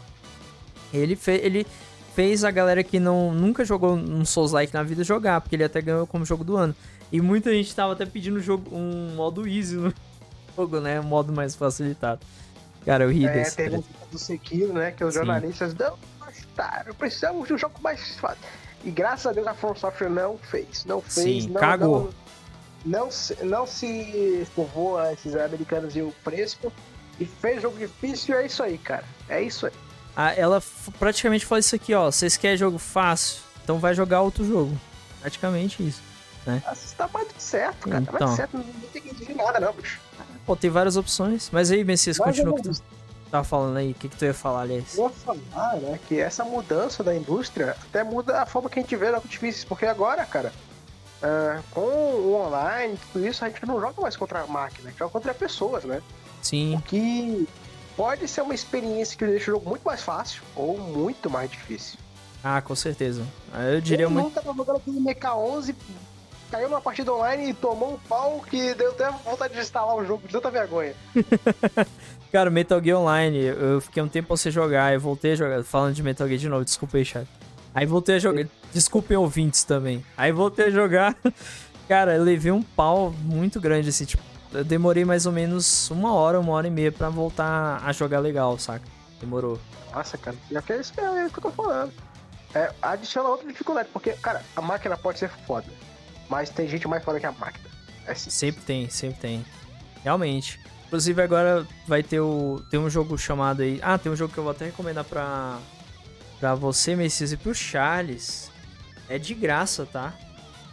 Ele, 0.93 1.17
fe... 1.17 1.33
ele 1.43 1.67
fez 2.15 2.45
a 2.45 2.51
galera 2.51 2.83
que 2.85 3.01
não, 3.01 3.33
nunca 3.33 3.65
jogou 3.65 3.95
um 3.95 4.25
Souls-like 4.25 4.73
na 4.73 4.83
vida 4.83 5.03
jogar, 5.03 5.41
porque 5.41 5.57
ele 5.57 5.65
até 5.65 5.81
ganhou 5.83 6.07
como 6.07 6.25
jogo 6.25 6.45
do 6.45 6.57
ano. 6.57 6.75
E 7.11 7.21
muita 7.21 7.53
gente 7.53 7.75
tava 7.75 7.93
até 7.93 8.07
pedindo 8.07 8.37
um, 8.39 8.41
jogo, 8.41 8.75
um 8.75 9.15
modo 9.15 9.47
easy 9.47 9.77
no 9.77 9.93
jogo, 10.57 10.81
né? 10.81 11.01
Um 11.01 11.05
modo 11.05 11.33
mais 11.33 11.55
facilitado. 11.55 12.21
Cara, 12.85 13.05
eu 13.05 13.11
ri 13.11 13.27
É, 13.27 13.33
desse. 13.33 13.57
teve 13.57 13.71
cara. 13.71 13.83
um 13.83 14.11
do 14.11 14.19
Sekiro, 14.19 14.73
né? 14.73 14.91
Que 14.93 15.05
os 15.05 15.15
Sim. 15.15 15.21
jornalistas 15.21 15.75
não 15.75 15.97
gostaram. 16.21 16.95
Precisamos 16.95 17.49
de 17.49 17.55
um 17.55 17.59
jogo 17.59 17.75
mais 17.83 18.17
fácil. 18.17 18.43
E 18.85 18.91
graças 18.91 19.27
a 19.27 19.33
Deus 19.33 19.47
a 19.47 19.55
From 19.55 19.75
Software 19.75 20.11
não 20.11 20.39
fez. 20.39 20.85
Não 20.85 21.01
fez. 21.01 21.45
Sim, 21.45 21.49
não, 21.51 21.61
cagou. 21.61 22.11
Não, 22.85 23.01
não, 23.05 23.11
se, 23.11 23.45
não 23.45 23.67
se 23.67 24.47
curvou 24.55 24.99
a 24.99 25.13
esses 25.13 25.35
americanos 25.35 25.97
e 25.97 26.03
o 26.03 26.13
Fresco. 26.23 26.73
E 27.19 27.25
fez 27.25 27.63
jogo 27.63 27.79
difícil. 27.79 28.37
É 28.37 28.47
isso 28.47 28.63
aí, 28.63 28.77
cara. 28.77 29.05
É 29.29 29.41
isso 29.43 29.67
aí. 29.67 29.73
Ah, 30.17 30.33
ela 30.35 30.63
praticamente 30.99 31.45
falou 31.45 31.59
isso 31.61 31.75
aqui, 31.75 31.93
ó. 31.95 32.11
Vocês 32.11 32.37
querem 32.37 32.57
jogo 32.57 32.79
fácil? 32.79 33.43
Então 33.63 33.79
vai 33.79 33.95
jogar 33.95 34.21
outro 34.23 34.45
jogo. 34.47 34.77
Praticamente 35.21 35.87
isso. 35.87 36.01
Mas 36.47 36.93
tá 36.93 37.09
mais 37.13 37.27
do 37.29 37.35
que 37.35 37.43
certo, 37.43 37.89
cara. 37.89 38.05
Tá 38.05 38.13
mais 38.13 38.15
Então. 38.23 38.31
do 38.31 38.37
certo. 38.37 38.57
Não, 38.59 38.65
não 38.65 38.89
tem 38.93 39.03
que 39.03 39.09
exigir 39.11 39.35
nada, 39.37 39.59
não, 39.59 39.73
bicho. 39.73 40.01
Pô, 40.47 40.55
tem 40.55 40.71
várias 40.71 40.97
opções. 40.97 41.49
Mas 41.51 41.71
aí, 41.71 41.83
Messias, 41.83 42.19
continua 42.19 42.53
o 42.53 42.57
que 42.57 42.63
tu 42.69 42.83
tava 43.31 43.45
falando 43.45 43.79
aí. 43.79 43.93
O 43.93 43.95
que, 43.95 44.09
que 44.09 44.17
tu 44.17 44.25
ia 44.27 44.35
falar, 44.35 44.61
aliás? 44.63 44.97
Eu 44.97 45.05
ia 45.05 45.11
falar, 45.11 45.77
né, 45.77 45.99
que 46.07 46.21
essa 46.21 46.45
mudança 46.45 47.03
da 47.03 47.15
indústria 47.17 47.75
até 47.89 48.05
muda 48.05 48.43
a 48.43 48.47
forma 48.47 48.69
que 48.69 48.79
a 48.79 48.83
gente 48.83 48.95
vê 48.95 49.11
jogos 49.11 49.29
difíceis, 49.31 49.65
porque 49.65 49.87
agora, 49.87 50.25
cara, 50.27 50.53
ah, 51.23 51.61
com 51.71 51.81
o 51.81 52.35
online, 52.35 52.99
tudo 53.13 53.27
isso, 53.27 53.43
a 53.45 53.49
gente 53.49 53.65
não 53.67 53.81
joga 53.81 54.01
mais 54.03 54.15
contra 54.17 54.43
a 54.43 54.47
máquina, 54.47 54.89
a 54.89 54.91
gente 54.91 54.99
joga 54.99 55.11
contra 55.11 55.33
pessoas, 55.33 55.83
né? 55.85 56.03
Sim, 56.43 56.77
O 56.77 56.83
que 56.83 57.49
pode 57.97 58.27
ser 58.29 58.43
uma 58.43 58.55
experiência 58.55 59.17
que 59.17 59.25
deixa 59.27 59.51
o 59.51 59.55
jogo 59.55 59.69
muito 59.69 59.83
mais 59.83 60.03
fácil 60.03 60.43
ou 60.57 60.79
muito 60.79 61.29
mais 61.31 61.51
difícil. 61.51 61.99
ah, 62.43 62.61
com 62.61 62.75
certeza. 62.75 63.23
Ah, 63.53 63.63
Eu 63.65 63.81
diria 63.81 64.05
Eu 64.07 64.11
muito. 64.11 64.27
nunca 64.27 64.43
tava 64.43 64.57
jogando 64.57 64.77
aquele 64.77 64.99
MK11, 65.01 65.75
caiu 66.51 66.69
numa 66.69 66.81
partida 66.81 67.13
online 67.13 67.51
e 67.51 67.55
tomou 67.55 67.95
um 67.95 67.99
pau 68.09 68.45
que 68.49 68.75
deu 68.75 68.91
até 68.91 69.11
vontade 69.25 69.55
de 69.55 69.61
instalar 69.61 69.97
o 69.97 70.05
jogo 70.05 70.27
de 70.27 70.33
tanta 70.33 70.51
vergonha. 70.51 70.95
Cara, 72.31 72.51
Metal 72.51 72.83
Gear 72.83 72.99
Online, 72.99 73.39
eu 73.45 73.81
fiquei 73.81 74.03
um 74.03 74.09
tempo 74.09 74.37
sem 74.37 74.51
jogar, 74.51 74.93
eu 74.93 75.01
voltei 75.01 75.33
a 75.33 75.37
jogar, 75.37 75.63
falando 75.65 75.95
de 75.95 76.03
Metal 76.03 76.27
Gear 76.27 76.39
de 76.39 76.49
novo, 76.49 76.65
desculpa 76.65 76.97
aí, 76.97 77.05
chat. 77.05 77.29
Aí 77.73 77.87
voltei 77.87 78.17
a 78.17 78.19
jogar, 78.19 78.47
desculpem 78.73 79.17
ouvintes 79.17 79.63
também. 79.65 80.05
Aí 80.17 80.33
voltei 80.33 80.67
a 80.67 80.71
jogar, 80.71 81.17
cara, 81.89 82.17
eu 82.17 82.23
levei 82.25 82.51
um 82.53 82.63
pau 82.63 83.13
muito 83.23 83.61
grande, 83.61 83.89
assim, 83.89 84.05
tipo, 84.05 84.23
eu 84.55 84.65
demorei 84.65 85.05
mais 85.05 85.27
ou 85.27 85.33
menos 85.33 85.91
uma 85.91 86.15
hora, 86.15 86.41
uma 86.41 86.53
hora 86.53 86.67
e 86.67 86.71
meia 86.71 86.93
pra 86.93 87.09
voltar 87.09 87.83
a 87.85 87.93
jogar 87.93 88.21
legal, 88.21 88.59
saca? 88.59 88.87
Demorou. 89.21 89.59
Nossa, 89.93 90.17
cara, 90.17 90.37
já 90.51 90.63
que 90.63 90.73
é 90.73 90.81
isso 90.81 90.93
que 90.93 91.01
é 91.01 91.25
isso 91.25 91.33
que 91.33 91.39
eu 91.39 91.43
tô 91.43 91.51
falando. 91.51 91.93
É, 92.55 92.73
adiciona 92.81 93.29
outra 93.29 93.47
dificuldade, 93.49 93.89
porque, 93.93 94.13
cara, 94.13 94.43
a 94.55 94.63
máquina 94.63 94.97
pode 94.97 95.19
ser 95.19 95.29
foda, 95.29 95.67
mas 96.29 96.51
tem 96.51 96.69
gente 96.69 96.87
mais 96.87 97.03
foda 97.03 97.19
que 97.19 97.27
a 97.27 97.33
máquina. 97.33 97.69
É 98.07 98.13
assim. 98.13 98.31
Sempre 98.31 98.63
tem, 98.63 98.89
sempre 98.89 99.21
tem. 99.21 99.45
Realmente. 100.03 100.61
Inclusive 100.87 101.21
agora 101.23 101.67
vai 101.89 102.03
ter 102.03 102.21
o. 102.21 102.63
Tem 102.71 102.79
um 102.79 102.91
jogo 102.91 103.19
chamado 103.19 103.63
aí. 103.63 103.81
Ah, 103.83 103.99
tem 103.99 104.13
um 104.13 104.17
jogo 104.17 104.33
que 104.33 104.39
eu 104.39 104.45
vou 104.45 104.53
até 104.53 104.67
recomendar 104.67 105.05
pra. 105.05 105.59
Pra 106.39 106.55
você, 106.55 106.95
Messias, 106.95 107.33
e 107.33 107.37
pro 107.37 107.55
Charles. 107.55 108.51
É 109.09 109.19
de 109.19 109.35
graça, 109.35 109.87
tá? 109.87 110.15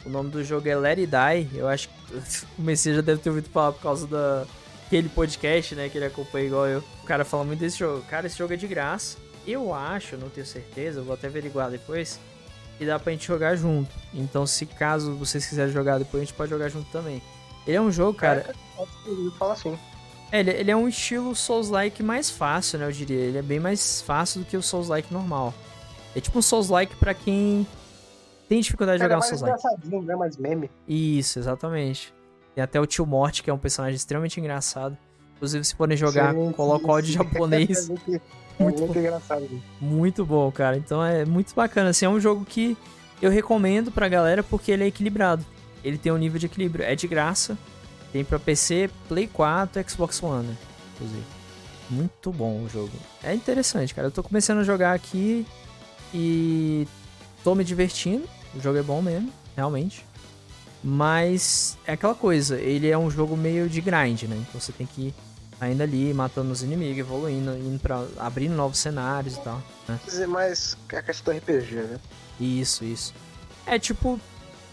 O 0.05 0.09
nome 0.09 0.29
do 0.29 0.43
jogo 0.43 0.67
é 0.67 0.75
Let 0.75 0.99
It 0.99 1.07
Die. 1.07 1.57
Eu 1.57 1.67
acho 1.67 1.89
que 1.89 2.01
o 2.57 2.62
Messias 2.62 2.97
já 2.97 3.01
deve 3.01 3.22
ter 3.22 3.30
ouvido 3.30 3.49
falar 3.49 3.72
por 3.74 3.82
causa 3.82 4.07
da. 4.07 4.45
Aquele 4.88 5.07
podcast, 5.07 5.74
né? 5.74 5.88
Que 5.88 5.97
ele 5.97 6.05
acompanha 6.05 6.47
igual 6.47 6.68
eu. 6.68 6.84
O 7.01 7.05
cara 7.05 7.24
fala 7.24 7.45
muito 7.45 7.59
desse 7.59 7.80
jogo. 7.80 8.03
Cara, 8.09 8.28
esse 8.28 8.38
jogo 8.38 8.53
é 8.53 8.57
de 8.57 8.68
graça. 8.68 9.18
Eu 9.47 9.74
acho, 9.74 10.18
não 10.18 10.30
tenho 10.30 10.45
certeza, 10.45 11.01
vou 11.01 11.14
até 11.14 11.28
averiguar 11.28 11.72
depois. 11.72 12.20
E 12.80 12.86
dá 12.86 12.99
pra 12.99 13.12
gente 13.12 13.26
jogar 13.26 13.55
junto. 13.55 13.89
Então, 14.14 14.45
se 14.45 14.66
caso 14.66 15.16
vocês 15.16 15.45
quiserem 15.45 15.72
jogar 15.72 15.97
depois, 15.97 16.24
a 16.24 16.26
gente 16.26 16.36
pode 16.36 16.49
jogar 16.49 16.68
junto 16.68 16.91
também. 16.91 17.22
Ele 17.66 17.78
é 17.78 17.82
um 17.82 17.91
jogo, 17.91 18.18
cara. 18.18 18.53
Fala 19.38 19.53
assim. 19.53 19.78
É, 20.32 20.39
ele, 20.39 20.51
ele 20.51 20.72
é 20.72 20.76
um 20.76 20.88
estilo 20.88 21.36
Souls-like 21.36 22.01
mais 22.01 22.30
fácil, 22.30 22.80
né? 22.80 22.86
Eu 22.86 22.91
diria. 22.91 23.20
Ele 23.20 23.38
é 23.38 23.41
bem 23.41 23.59
mais 23.59 24.01
fácil 24.01 24.41
do 24.41 24.45
que 24.45 24.57
o 24.57 24.62
Souls-like 24.62 25.14
normal. 25.14 25.53
É 26.16 26.20
tipo 26.20 26.38
um 26.38 26.41
Souls-like 26.41 26.95
pra 26.95 27.14
quem 27.14 27.66
tem 28.52 28.60
dificuldade 28.60 28.97
de 28.97 29.04
é 29.04 29.06
jogar 29.06 29.16
mais 29.16 29.30
Souls-like. 29.30 29.58
engraçadinho, 29.58 30.02
né? 30.02 30.14
Mais 30.14 30.36
meme. 30.36 30.70
Isso, 30.86 31.39
exatamente. 31.39 32.14
Tem 32.54 32.62
até 32.62 32.82
o 32.82 32.86
Tio 32.86 33.06
Morte, 33.06 33.41
que 33.41 33.49
é 33.49 33.54
um 33.54 33.58
personagem 33.58 33.95
extremamente 33.95 34.41
engraçado. 34.41 34.97
Inclusive, 35.38 35.64
se 35.64 35.74
forem 35.74 35.95
jogar, 35.95 36.34
Sim, 36.36 36.52
coloca 36.52 36.86
o 36.86 36.91
áudio 36.91 37.14
japonês. 37.16 37.86
É 37.86 37.88
muito, 37.88 38.22
Muito 38.60 38.82
muito 38.82 38.99
engraçado. 38.99 39.64
Muito 39.80 40.26
bom, 40.26 40.52
cara. 40.52 40.76
Então 40.76 41.02
é 41.02 41.24
muito 41.24 41.56
bacana. 41.56 41.91
Assim, 41.91 42.04
é 42.04 42.10
um 42.10 42.20
jogo 42.20 42.43
que 42.43 42.76
eu 43.22 43.32
recomendo 43.32 43.89
pra 43.89 44.10
galera 44.10 44.43
porque 44.43 44.70
ele 44.70 44.84
é 44.84 44.88
equilibrado. 44.88 45.45
Ele 45.82 45.97
tem 45.97 46.12
um 46.12 46.18
nível 46.18 46.38
de 46.38 46.47
equilíbrio. 46.47 46.84
É 46.84 46.93
de 46.93 47.08
graça. 47.08 47.58
Tem 48.12 48.26
pra 48.26 48.38
PC, 48.38 48.89
Play 49.08 49.28
4, 49.28 49.89
Xbox 49.89 50.22
One, 50.22 50.47
né? 50.47 50.58
inclusive. 50.95 51.24
Muito 51.89 52.34
bom 52.34 52.64
o 52.64 52.68
jogo. 52.68 52.91
É 53.24 53.34
interessante, 53.34 53.95
cara. 53.95 54.08
Eu 54.10 54.12
tô 54.12 54.22
começando 54.22 54.60
a 54.60 54.64
jogar 54.64 54.91
aqui 54.93 55.47
e 56.14 56.86
tô 57.45 57.56
me 57.56 57.64
divertindo. 57.64 58.28
O 58.56 58.60
jogo 58.60 58.78
é 58.78 58.84
bom 58.84 59.02
mesmo, 59.02 59.32
realmente. 59.56 60.06
Mas 60.84 61.78
é 61.86 61.93
aquela 61.93 62.16
coisa, 62.16 62.60
ele 62.60 62.89
é 62.89 62.97
um 62.97 63.10
jogo 63.10 63.38
meio 63.38 63.70
de 63.70 63.82
grind, 63.82 64.24
né? 64.24 64.36
Então 64.47 64.60
você 64.60 64.72
tem 64.72 64.88
que 64.88 65.08
ir 65.08 65.16
ainda 65.60 65.84
ali, 65.84 66.12
matando 66.12 66.52
os 66.52 66.64
inimigos, 66.64 66.97
evoluindo, 66.97 67.56
indo 67.56 67.80
para 67.80 68.04
abrindo 68.18 68.56
novos 68.56 68.80
cenários 68.80 69.36
e 69.36 69.41
tal, 69.41 69.62
né? 69.88 69.99
Quer 70.04 70.10
dizer, 70.10 70.28
mais 70.28 70.76
a 70.91 71.02
questão 71.04 71.34
do 71.34 71.38
RPG, 71.38 71.76
né? 71.76 71.99
Isso, 72.39 72.84
isso. 72.84 73.14
É 73.68 73.78
tipo, 73.78 74.20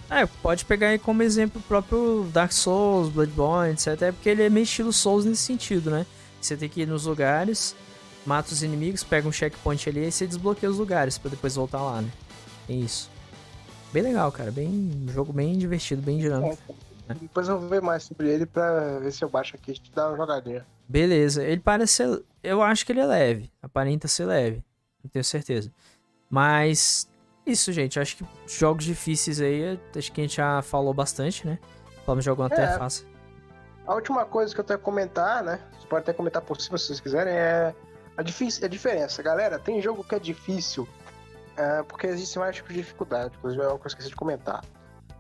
é, 0.09 0.24
pode 0.24 0.64
pegar 0.64 0.89
aí 0.89 0.99
como 0.99 1.22
exemplo 1.22 1.61
o 1.61 1.64
próprio 1.64 2.26
Dark 2.33 2.53
Souls, 2.53 3.11
Bloodborne, 3.11 3.74
etc. 3.74 4.01
É 4.01 4.12
porque 4.12 4.31
ele 4.31 4.43
é 4.43 4.49
meio 4.49 4.64
estilo 4.64 4.93
Souls 4.93 5.26
nesse 5.26 5.43
sentido, 5.43 5.91
né? 5.91 6.07
Você 6.41 6.57
tem 6.57 6.68
que 6.70 6.81
ir 6.83 6.87
nos 6.87 7.05
lugares, 7.05 7.76
mata 8.24 8.53
os 8.53 8.62
inimigos, 8.62 9.05
pega 9.05 9.29
um 9.29 9.33
checkpoint 9.33 9.87
ali 9.91 10.07
e 10.07 10.11
você 10.11 10.26
desbloqueia 10.26 10.70
os 10.70 10.79
lugares 10.79 11.18
pra 11.18 11.31
depois 11.31 11.57
voltar 11.57 11.83
lá, 11.83 12.01
né? 12.01 12.11
É 12.66 12.72
isso. 12.72 13.11
Bem 13.93 14.03
legal, 14.03 14.30
cara. 14.30 14.51
Bem, 14.51 14.68
um 14.68 15.09
jogo 15.12 15.32
bem 15.32 15.57
divertido, 15.57 16.03
bem 16.03 16.18
dinâmico. 16.18 16.59
Depois 17.20 17.49
eu 17.49 17.59
vou 17.59 17.68
ver 17.68 17.80
mais 17.80 18.03
sobre 18.03 18.28
ele 18.28 18.45
pra 18.45 18.99
ver 18.99 19.11
se 19.12 19.24
eu 19.24 19.28
baixo 19.30 19.57
aqui 19.57 19.70
e 19.70 19.74
te 19.74 19.91
dar 19.93 20.09
uma 20.09 20.16
jogadinha. 20.16 20.66
Beleza, 20.86 21.43
ele 21.43 21.61
parece 21.61 21.95
ser. 21.95 22.22
Eu 22.43 22.62
acho 22.62 22.84
que 22.84 22.93
ele 22.93 23.01
é 23.01 23.07
leve. 23.07 23.51
Aparenta 23.62 24.07
ser 24.07 24.26
leve. 24.26 24.62
Não 25.03 25.11
tenho 25.11 25.24
certeza. 25.24 25.72
Mas. 26.30 27.09
Isso, 27.47 27.72
gente. 27.72 27.99
Acho 27.99 28.16
que 28.18 28.26
jogos 28.47 28.84
difíceis 28.84 29.41
aí. 29.41 29.78
Acho 29.97 30.12
que 30.12 30.20
a 30.20 30.24
gente 30.24 30.36
já 30.36 30.61
falou 30.61 30.93
bastante, 30.93 31.47
né? 31.47 31.59
Falamos 32.05 32.24
de 32.24 32.30
até 32.30 32.64
É. 32.64 32.78
fácil. 32.78 33.07
A 33.86 33.95
última 33.95 34.26
coisa 34.26 34.55
que 34.55 34.61
eu 34.61 34.64
tenho 34.64 34.78
a 34.78 34.82
comentar, 34.82 35.43
né? 35.43 35.61
Vocês 35.72 35.84
podem 35.86 36.03
até 36.03 36.12
comentar 36.12 36.43
por 36.43 36.61
cima 36.61 36.76
se 36.76 36.89
vocês 36.89 37.01
quiserem, 37.01 37.32
é 37.32 37.74
a, 38.18 38.22
difícil, 38.22 38.64
a 38.66 38.68
diferença. 38.68 39.22
Galera, 39.22 39.59
tem 39.59 39.80
jogo 39.80 40.05
que 40.05 40.14
é 40.14 40.18
difícil 40.18 40.86
é, 41.59 41.82
porque 41.82 42.06
existem 42.06 42.38
vários 42.38 42.56
tipos 42.56 42.72
de 42.72 42.80
dificuldade. 42.80 43.34
Inclusive 43.36 43.62
é 43.62 43.66
coisa 43.66 43.78
que 43.78 43.84
eu 43.84 43.88
esqueci 43.88 44.09
de 44.09 44.16
comentar. 44.16 44.64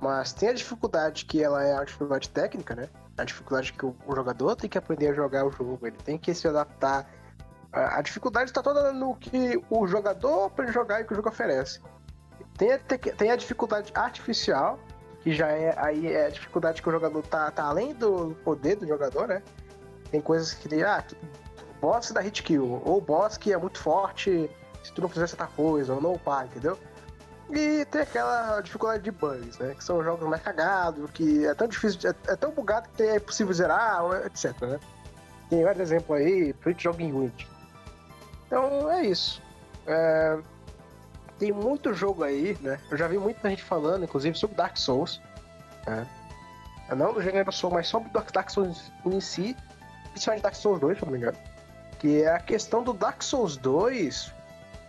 Mas 0.00 0.32
tem 0.32 0.50
a 0.50 0.52
dificuldade 0.52 1.24
que 1.24 1.42
ela 1.42 1.64
é 1.64 1.76
a 1.76 1.82
dificuldade 1.82 2.30
técnica, 2.30 2.76
né? 2.76 2.88
A 3.16 3.24
dificuldade 3.24 3.72
que 3.72 3.84
o, 3.84 3.96
o 4.06 4.14
jogador 4.14 4.54
tem 4.54 4.70
que 4.70 4.78
aprender 4.78 5.08
a 5.08 5.14
jogar 5.14 5.44
o 5.44 5.50
jogo. 5.50 5.84
Ele 5.84 5.96
tem 5.96 6.16
que 6.16 6.32
se 6.32 6.46
adaptar. 6.46 7.10
A, 7.72 7.98
a 7.98 8.02
dificuldade 8.02 8.50
está 8.50 8.62
toda 8.62 8.92
no 8.92 9.16
que 9.16 9.60
o 9.68 9.86
jogador 9.88 10.44
aprende 10.44 10.70
a 10.70 10.74
jogar 10.74 11.00
e 11.00 11.04
que 11.04 11.12
o 11.12 11.16
jogo 11.16 11.28
oferece. 11.28 11.80
Tem 12.56 12.72
a, 12.72 12.78
te- 12.78 12.98
tem 12.98 13.32
a 13.32 13.36
dificuldade 13.36 13.90
artificial, 13.92 14.78
que 15.22 15.32
já 15.32 15.48
é 15.48 15.74
aí 15.76 16.06
é 16.06 16.26
a 16.26 16.30
dificuldade 16.30 16.80
que 16.80 16.88
o 16.88 16.92
jogador 16.92 17.22
tá, 17.26 17.50
tá 17.50 17.64
além 17.64 17.92
do 17.94 18.36
poder 18.44 18.76
do 18.76 18.86
jogador, 18.86 19.26
né? 19.26 19.42
Tem 20.12 20.20
coisas 20.20 20.54
que 20.54 20.82
ah, 20.84 21.04
boss 21.80 22.12
da 22.12 22.20
hit 22.20 22.44
kill, 22.44 22.80
ou 22.84 23.00
boss 23.00 23.36
que 23.36 23.52
é 23.52 23.56
muito 23.56 23.78
forte 23.78 24.48
se 24.82 24.92
tu 24.92 25.02
não 25.02 25.08
fizer 25.08 25.26
certa 25.26 25.46
coisa, 25.46 25.94
ou 25.94 26.00
não 26.00 26.14
upar, 26.14 26.46
entendeu? 26.46 26.78
E 27.50 27.84
tem 27.86 28.02
aquela 28.02 28.60
dificuldade 28.60 29.02
de 29.02 29.10
bugs, 29.10 29.58
né? 29.58 29.74
Que 29.74 29.82
são 29.82 30.04
jogos 30.04 30.28
mais 30.28 30.42
cagados, 30.42 31.10
que 31.12 31.46
é 31.46 31.54
tão 31.54 31.66
difícil, 31.66 32.10
é, 32.10 32.32
é 32.32 32.36
tão 32.36 32.50
bugado 32.50 32.88
que 32.94 33.02
é 33.02 33.16
impossível 33.16 33.54
zerar, 33.54 34.04
ou 34.04 34.16
etc, 34.26 34.60
né? 34.62 34.78
Tem 35.48 35.64
vários 35.64 35.90
exemplos 35.90 36.18
aí, 36.18 36.52
Twitch 36.54 36.82
joga 36.82 37.02
em. 37.02 37.32
Então 38.46 38.90
é 38.90 39.06
isso. 39.06 39.42
É, 39.86 40.38
tem 41.38 41.52
muito 41.52 41.94
jogo 41.94 42.22
aí, 42.22 42.58
né? 42.60 42.78
Eu 42.90 42.98
já 42.98 43.08
vi 43.08 43.16
muita 43.16 43.48
gente 43.48 43.62
falando, 43.62 44.04
inclusive, 44.04 44.36
sobre 44.36 44.56
Dark 44.56 44.76
Souls. 44.76 45.20
Né? 45.86 46.06
Não 46.94 47.14
do 47.14 47.22
gênero 47.22 47.50
Souls, 47.50 47.74
mas 47.74 47.88
sobre 47.88 48.10
Dark 48.10 48.50
Souls 48.50 48.92
em 49.06 49.20
si. 49.20 49.56
Principalmente 50.10 50.42
Dark 50.42 50.54
Souls 50.54 50.80
2, 50.80 50.98
se 50.98 51.04
não 51.04 51.12
me 51.12 51.18
engano. 51.18 51.38
Que 51.98 52.22
é 52.22 52.34
a 52.34 52.40
questão 52.40 52.82
do 52.82 52.92
Dark 52.92 53.22
Souls 53.22 53.56
2 53.56 54.34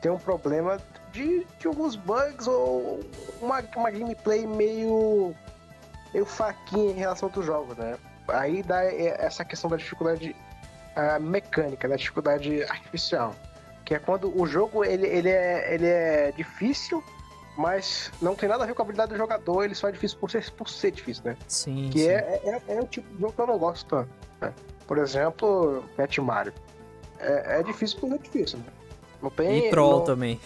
tem 0.02 0.12
um 0.12 0.18
problema 0.18 0.80
de, 1.12 1.46
de 1.60 1.68
alguns 1.68 1.96
bugs 1.96 2.48
ou 2.48 3.00
uma, 3.42 3.64
uma 3.76 3.92
gameplay 3.92 4.46
meio, 4.46 5.36
meio 6.14 6.26
fraquinha 6.26 6.92
em 6.92 6.96
relação 6.96 7.28
a 7.28 7.30
outros 7.30 7.46
jogos, 7.46 7.78
né? 7.78 7.98
Aí 8.28 8.62
dá 8.62 8.84
essa 8.84 9.44
questão 9.44 9.70
da 9.70 9.78
dificuldade 9.78 10.36
ah, 10.96 11.20
mecânica, 11.20 11.88
da 11.88 11.96
dificuldade 11.96 12.64
artificial. 12.64 13.36
Que 13.84 13.96
é 13.96 14.00
quando 14.00 14.32
o 14.40 14.46
jogo 14.46 14.86
ele, 14.86 15.08
ele, 15.08 15.30
é, 15.30 15.74
ele 15.74 15.88
é 15.88 16.32
difícil, 16.32 17.04
mas 17.58 18.12
não 18.22 18.36
tem 18.36 18.48
nada 18.48 18.64
a 18.64 18.68
ver 18.68 18.74
com 18.76 18.82
a 18.82 18.86
habilidade 18.86 19.12
do 19.12 19.18
jogador, 19.18 19.64
ele 19.64 19.74
só 19.74 19.90
é 19.90 19.92
difícil 19.92 20.18
por 20.20 20.30
ser, 20.30 20.50
por 20.52 20.70
ser 20.70 20.92
difícil, 20.92 21.24
né? 21.26 21.38
Sim. 21.48 21.90
Que 21.92 22.00
sim. 22.00 22.10
é, 22.10 22.62
é, 22.68 22.76
é 22.76 22.82
o 22.82 22.86
tipo 22.86 23.12
de 23.14 23.20
jogo 23.20 23.34
que 23.34 23.42
eu 23.42 23.48
não 23.48 23.58
gosto 23.58 23.88
tanto. 23.88 24.10
né? 24.40 24.54
Por 24.88 24.98
exemplo, 24.98 25.84
Pet 25.98 26.22
Mario. 26.22 26.54
É, 27.20 27.60
é 27.60 27.64
difícil 27.64 28.00
por 28.00 28.10
ser 28.10 28.20
difícil, 28.20 28.60
né? 28.60 28.66
Não 29.22 29.30
tem. 29.30 29.68
E 29.68 29.70
troll 29.70 30.00
não, 30.00 30.06
também. 30.06 30.40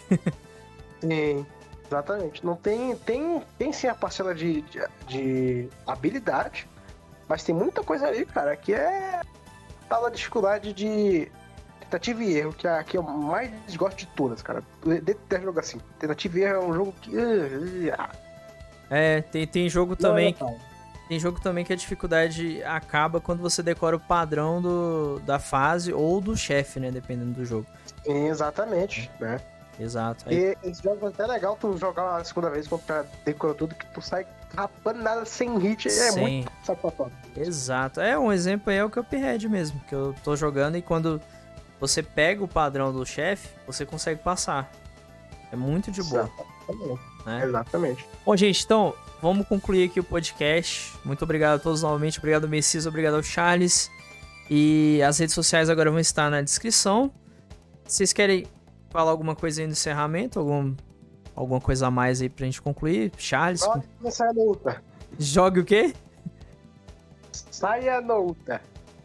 Sim, 1.02 1.46
exatamente. 1.86 2.46
Não 2.46 2.56
tem, 2.56 2.96
tem, 2.98 3.42
tem 3.58 3.72
sim 3.72 3.88
a 3.88 3.96
parcela 3.96 4.34
de, 4.34 4.62
de, 4.64 4.82
de 5.08 5.70
habilidade, 5.86 6.68
mas 7.28 7.44
tem 7.44 7.54
muita 7.54 7.84
coisa 7.84 8.08
ali, 8.08 8.26
cara, 8.26 8.56
que 8.56 8.74
é 8.74 9.22
tal 9.88 10.10
dificuldade 10.10 10.74
de 10.74 11.32
tentativa 11.82 12.24
e 12.24 12.38
erro, 12.38 12.54
que 12.54 12.68
é 12.68 12.72
a 12.80 12.84
que 12.84 12.98
eu 12.98 13.04
mais 13.04 13.52
gosto 13.76 13.98
de 13.98 14.08
todas, 14.08 14.42
cara. 14.42 14.64
Detesto 15.04 15.46
jogo 15.46 15.60
assim. 15.60 15.80
Tentativa 16.00 16.40
e 16.40 16.42
erro 16.44 16.56
é 16.56 16.66
um 16.66 16.74
jogo 16.74 16.94
que. 17.02 17.92
ah, 17.92 18.10
É, 18.90 19.22
tem, 19.22 19.46
tem 19.46 19.70
jogo 19.70 19.92
não 19.92 20.10
também. 20.10 20.30
é 20.40 20.44
legal. 20.44 20.60
Tem 21.08 21.20
jogo 21.20 21.40
também 21.40 21.66
que 21.66 21.74
a 21.74 21.76
dificuldade 21.76 22.64
acaba 22.64 23.20
quando 23.20 23.42
você 23.42 23.62
decora 23.62 23.96
o 23.96 24.00
padrão 24.00 24.62
do, 24.62 25.20
da 25.20 25.38
fase 25.38 25.94
ou 25.94 26.20
do 26.22 26.36
chefe, 26.36 26.80
né? 26.80 26.90
Dependendo 26.90 27.34
do 27.34 27.46
jogo. 27.46 27.68
Sim, 28.06 28.28
exatamente, 28.28 29.10
né? 29.20 29.40
Exato. 29.80 30.26
Aí- 30.28 30.56
E 30.64 30.70
esse 30.70 30.84
jogo 30.84 31.06
é 31.08 31.10
até 31.10 31.26
legal 31.26 31.58
tu 31.60 31.76
jogar 31.78 32.04
uma 32.04 32.24
segunda 32.24 32.50
vez 32.50 32.68
quando 32.68 32.82
tu 32.84 32.94
decorou 33.26 33.56
tudo, 33.56 33.74
que 33.74 33.86
tu 33.88 34.02
sai 34.02 34.26
rapando 34.56 35.02
nada 35.02 35.26
sem 35.26 35.58
hit. 35.58 35.88
É 35.88 35.92
Sim. 36.12 36.20
muito 36.20 36.52
sapatório. 36.64 37.14
Exato. 37.36 38.00
É, 38.00 38.18
um 38.18 38.32
exemplo 38.32 38.70
aí 38.72 38.78
é 38.78 38.86
o 38.86 38.90
Cuphead 38.90 39.50
mesmo, 39.50 39.80
que 39.88 39.96
eu 39.96 40.14
tô 40.24 40.36
jogando 40.36 40.78
e 40.78 40.82
quando 40.82 41.20
você 41.80 42.04
pega 42.04 42.44
o 42.44 42.48
padrão 42.48 42.94
do 42.94 43.04
chefe, 43.06 43.50
você 43.66 43.84
consegue 43.86 44.22
passar. 44.22 44.72
É 45.52 45.56
muito 45.56 45.92
de 45.92 46.04
boa, 46.04 46.30
Exatamente. 46.68 47.02
né? 47.26 47.44
Exatamente. 47.46 48.06
Bom, 48.26 48.36
gente, 48.36 48.64
então, 48.64 48.94
vamos 49.22 49.48
concluir 49.48 49.90
aqui 49.90 50.00
o 50.00 50.04
podcast. 50.04 50.94
Muito 51.04 51.24
obrigado 51.24 51.56
a 51.56 51.60
todos 51.60 51.82
novamente. 51.82 52.20
Obrigado, 52.20 52.48
Messias. 52.48 52.86
Obrigado 52.86 53.16
ao 53.16 53.24
Charles. 53.24 53.90
E 54.50 55.02
as 55.02 55.18
redes 55.18 55.34
sociais 55.34 55.70
agora 55.70 55.90
vão 55.90 56.00
estar 56.00 56.30
na 56.30 56.42
descrição. 56.42 57.12
Vocês 57.86 58.14
querem 58.14 58.46
falar 58.90 59.12
alguma 59.12 59.36
coisa 59.36 59.62
aí 59.62 59.68
no 59.68 59.74
encerramento? 59.74 60.40
Algum, 60.40 60.74
alguma 61.36 61.60
coisa 61.62 61.88
a 61.88 61.92
mais 61.92 62.22
aí 62.22 62.30
pra 62.30 62.46
gente 62.46 62.62
concluir? 62.62 63.12
Charles, 63.18 63.66
Pode 63.66 63.86
começar 64.00 64.28
a 64.28 64.32
luta. 64.32 64.84
jogue 65.20 65.60
o 65.60 65.66
quê? 65.66 65.94
Saia 67.32 68.02
na 68.02 68.16
luta. 68.18 68.62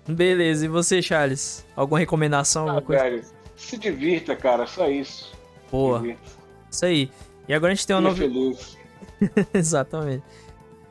Beleza, 0.07 0.64
e 0.64 0.68
você, 0.68 1.03
Charles? 1.03 1.64
Alguma 1.76 1.99
recomendação? 1.99 2.66
Ah, 2.66 2.72
Alguma 2.72 2.87
coisa? 2.87 3.03
velho, 3.03 3.24
se 3.57 3.76
divirta, 3.76 4.35
cara, 4.35 4.66
só 4.66 4.89
isso. 4.89 5.33
Boa, 5.70 5.99
Divirta. 6.01 6.22
isso 6.70 6.85
aí. 6.87 7.11
E 7.47 7.53
agora 7.55 7.72
a 7.72 7.74
gente 7.74 7.87
tem 7.87 7.95
uma 7.97 8.03
novidade. 8.03 8.33
feliz. 8.33 8.79
Exatamente. 9.53 10.22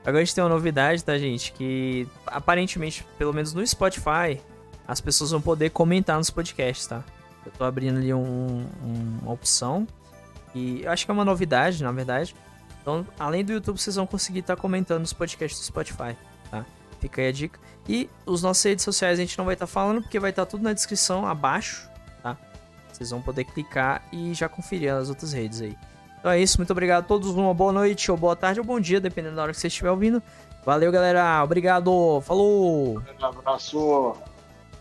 Agora 0.01 0.21
a 0.21 0.23
gente 0.23 0.35
tem 0.35 0.43
uma 0.43 0.49
novidade, 0.49 1.03
tá, 1.03 1.17
gente? 1.17 1.51
Que 1.53 2.07
aparentemente, 2.27 3.05
pelo 3.17 3.33
menos 3.33 3.53
no 3.53 3.65
Spotify, 3.65 4.39
as 4.87 5.01
pessoas 5.01 5.31
vão 5.31 5.41
poder 5.41 5.71
comentar 5.71 6.17
nos 6.17 6.29
podcasts, 6.29 6.87
tá? 6.87 7.03
Eu 7.47 7.51
tô 7.57 7.63
abrindo 7.63 7.97
ali 7.97 8.13
um- 8.13 8.65
um- 8.83 9.19
uma 9.23 9.31
opção. 9.31 9.87
E 10.53 10.81
eu 10.83 10.91
acho 10.91 11.05
que 11.05 11.11
é 11.11 11.13
uma 11.13 11.25
novidade, 11.25 11.81
na 11.83 11.91
verdade. 11.91 12.35
Então, 12.81 13.05
além 13.19 13.43
do 13.43 13.51
YouTube, 13.53 13.77
vocês 13.79 13.95
vão 13.95 14.05
conseguir 14.05 14.39
estar 14.39 14.55
comentando 14.55 15.01
nos 15.01 15.13
podcasts 15.13 15.59
do 15.59 15.63
Spotify, 15.65 16.15
tá? 16.51 16.65
Fica 16.99 17.21
aí 17.21 17.27
a 17.27 17.31
dica. 17.31 17.59
E 17.87 18.09
os 18.25 18.41
nossos 18.41 18.63
redes 18.63 18.83
sociais 18.83 19.17
a 19.17 19.21
gente 19.21 19.37
não 19.37 19.45
vai 19.45 19.53
estar 19.55 19.67
falando, 19.67 20.01
porque 20.01 20.19
vai 20.19 20.29
estar 20.31 20.45
tudo 20.45 20.63
na 20.63 20.73
descrição 20.73 21.25
abaixo, 21.27 21.89
tá? 22.23 22.37
Vocês 22.91 23.09
vão 23.11 23.21
poder 23.21 23.43
clicar 23.45 24.03
e 24.11 24.33
já 24.33 24.49
conferir 24.49 24.93
as 24.93 25.09
outras 25.09 25.31
redes 25.33 25.61
aí. 25.61 25.77
Então 26.19 26.31
é 26.31 26.39
isso, 26.39 26.57
muito 26.57 26.71
obrigado 26.71 27.03
a 27.03 27.07
todos, 27.07 27.29
uma 27.29 27.53
boa 27.53 27.71
noite, 27.71 28.09
ou 28.11 28.17
boa 28.17 28.35
tarde, 28.35 28.59
ou 28.59 28.65
bom 28.65 28.79
dia, 28.79 28.99
dependendo 28.99 29.35
da 29.35 29.43
hora 29.43 29.51
que 29.53 29.59
você 29.59 29.67
estiver 29.67 29.91
ouvindo. 29.91 30.21
Valeu, 30.65 30.91
galera, 30.91 31.41
obrigado, 31.43 32.19
falou! 32.21 32.97
Um 33.21 33.25
abraço. 33.25 34.15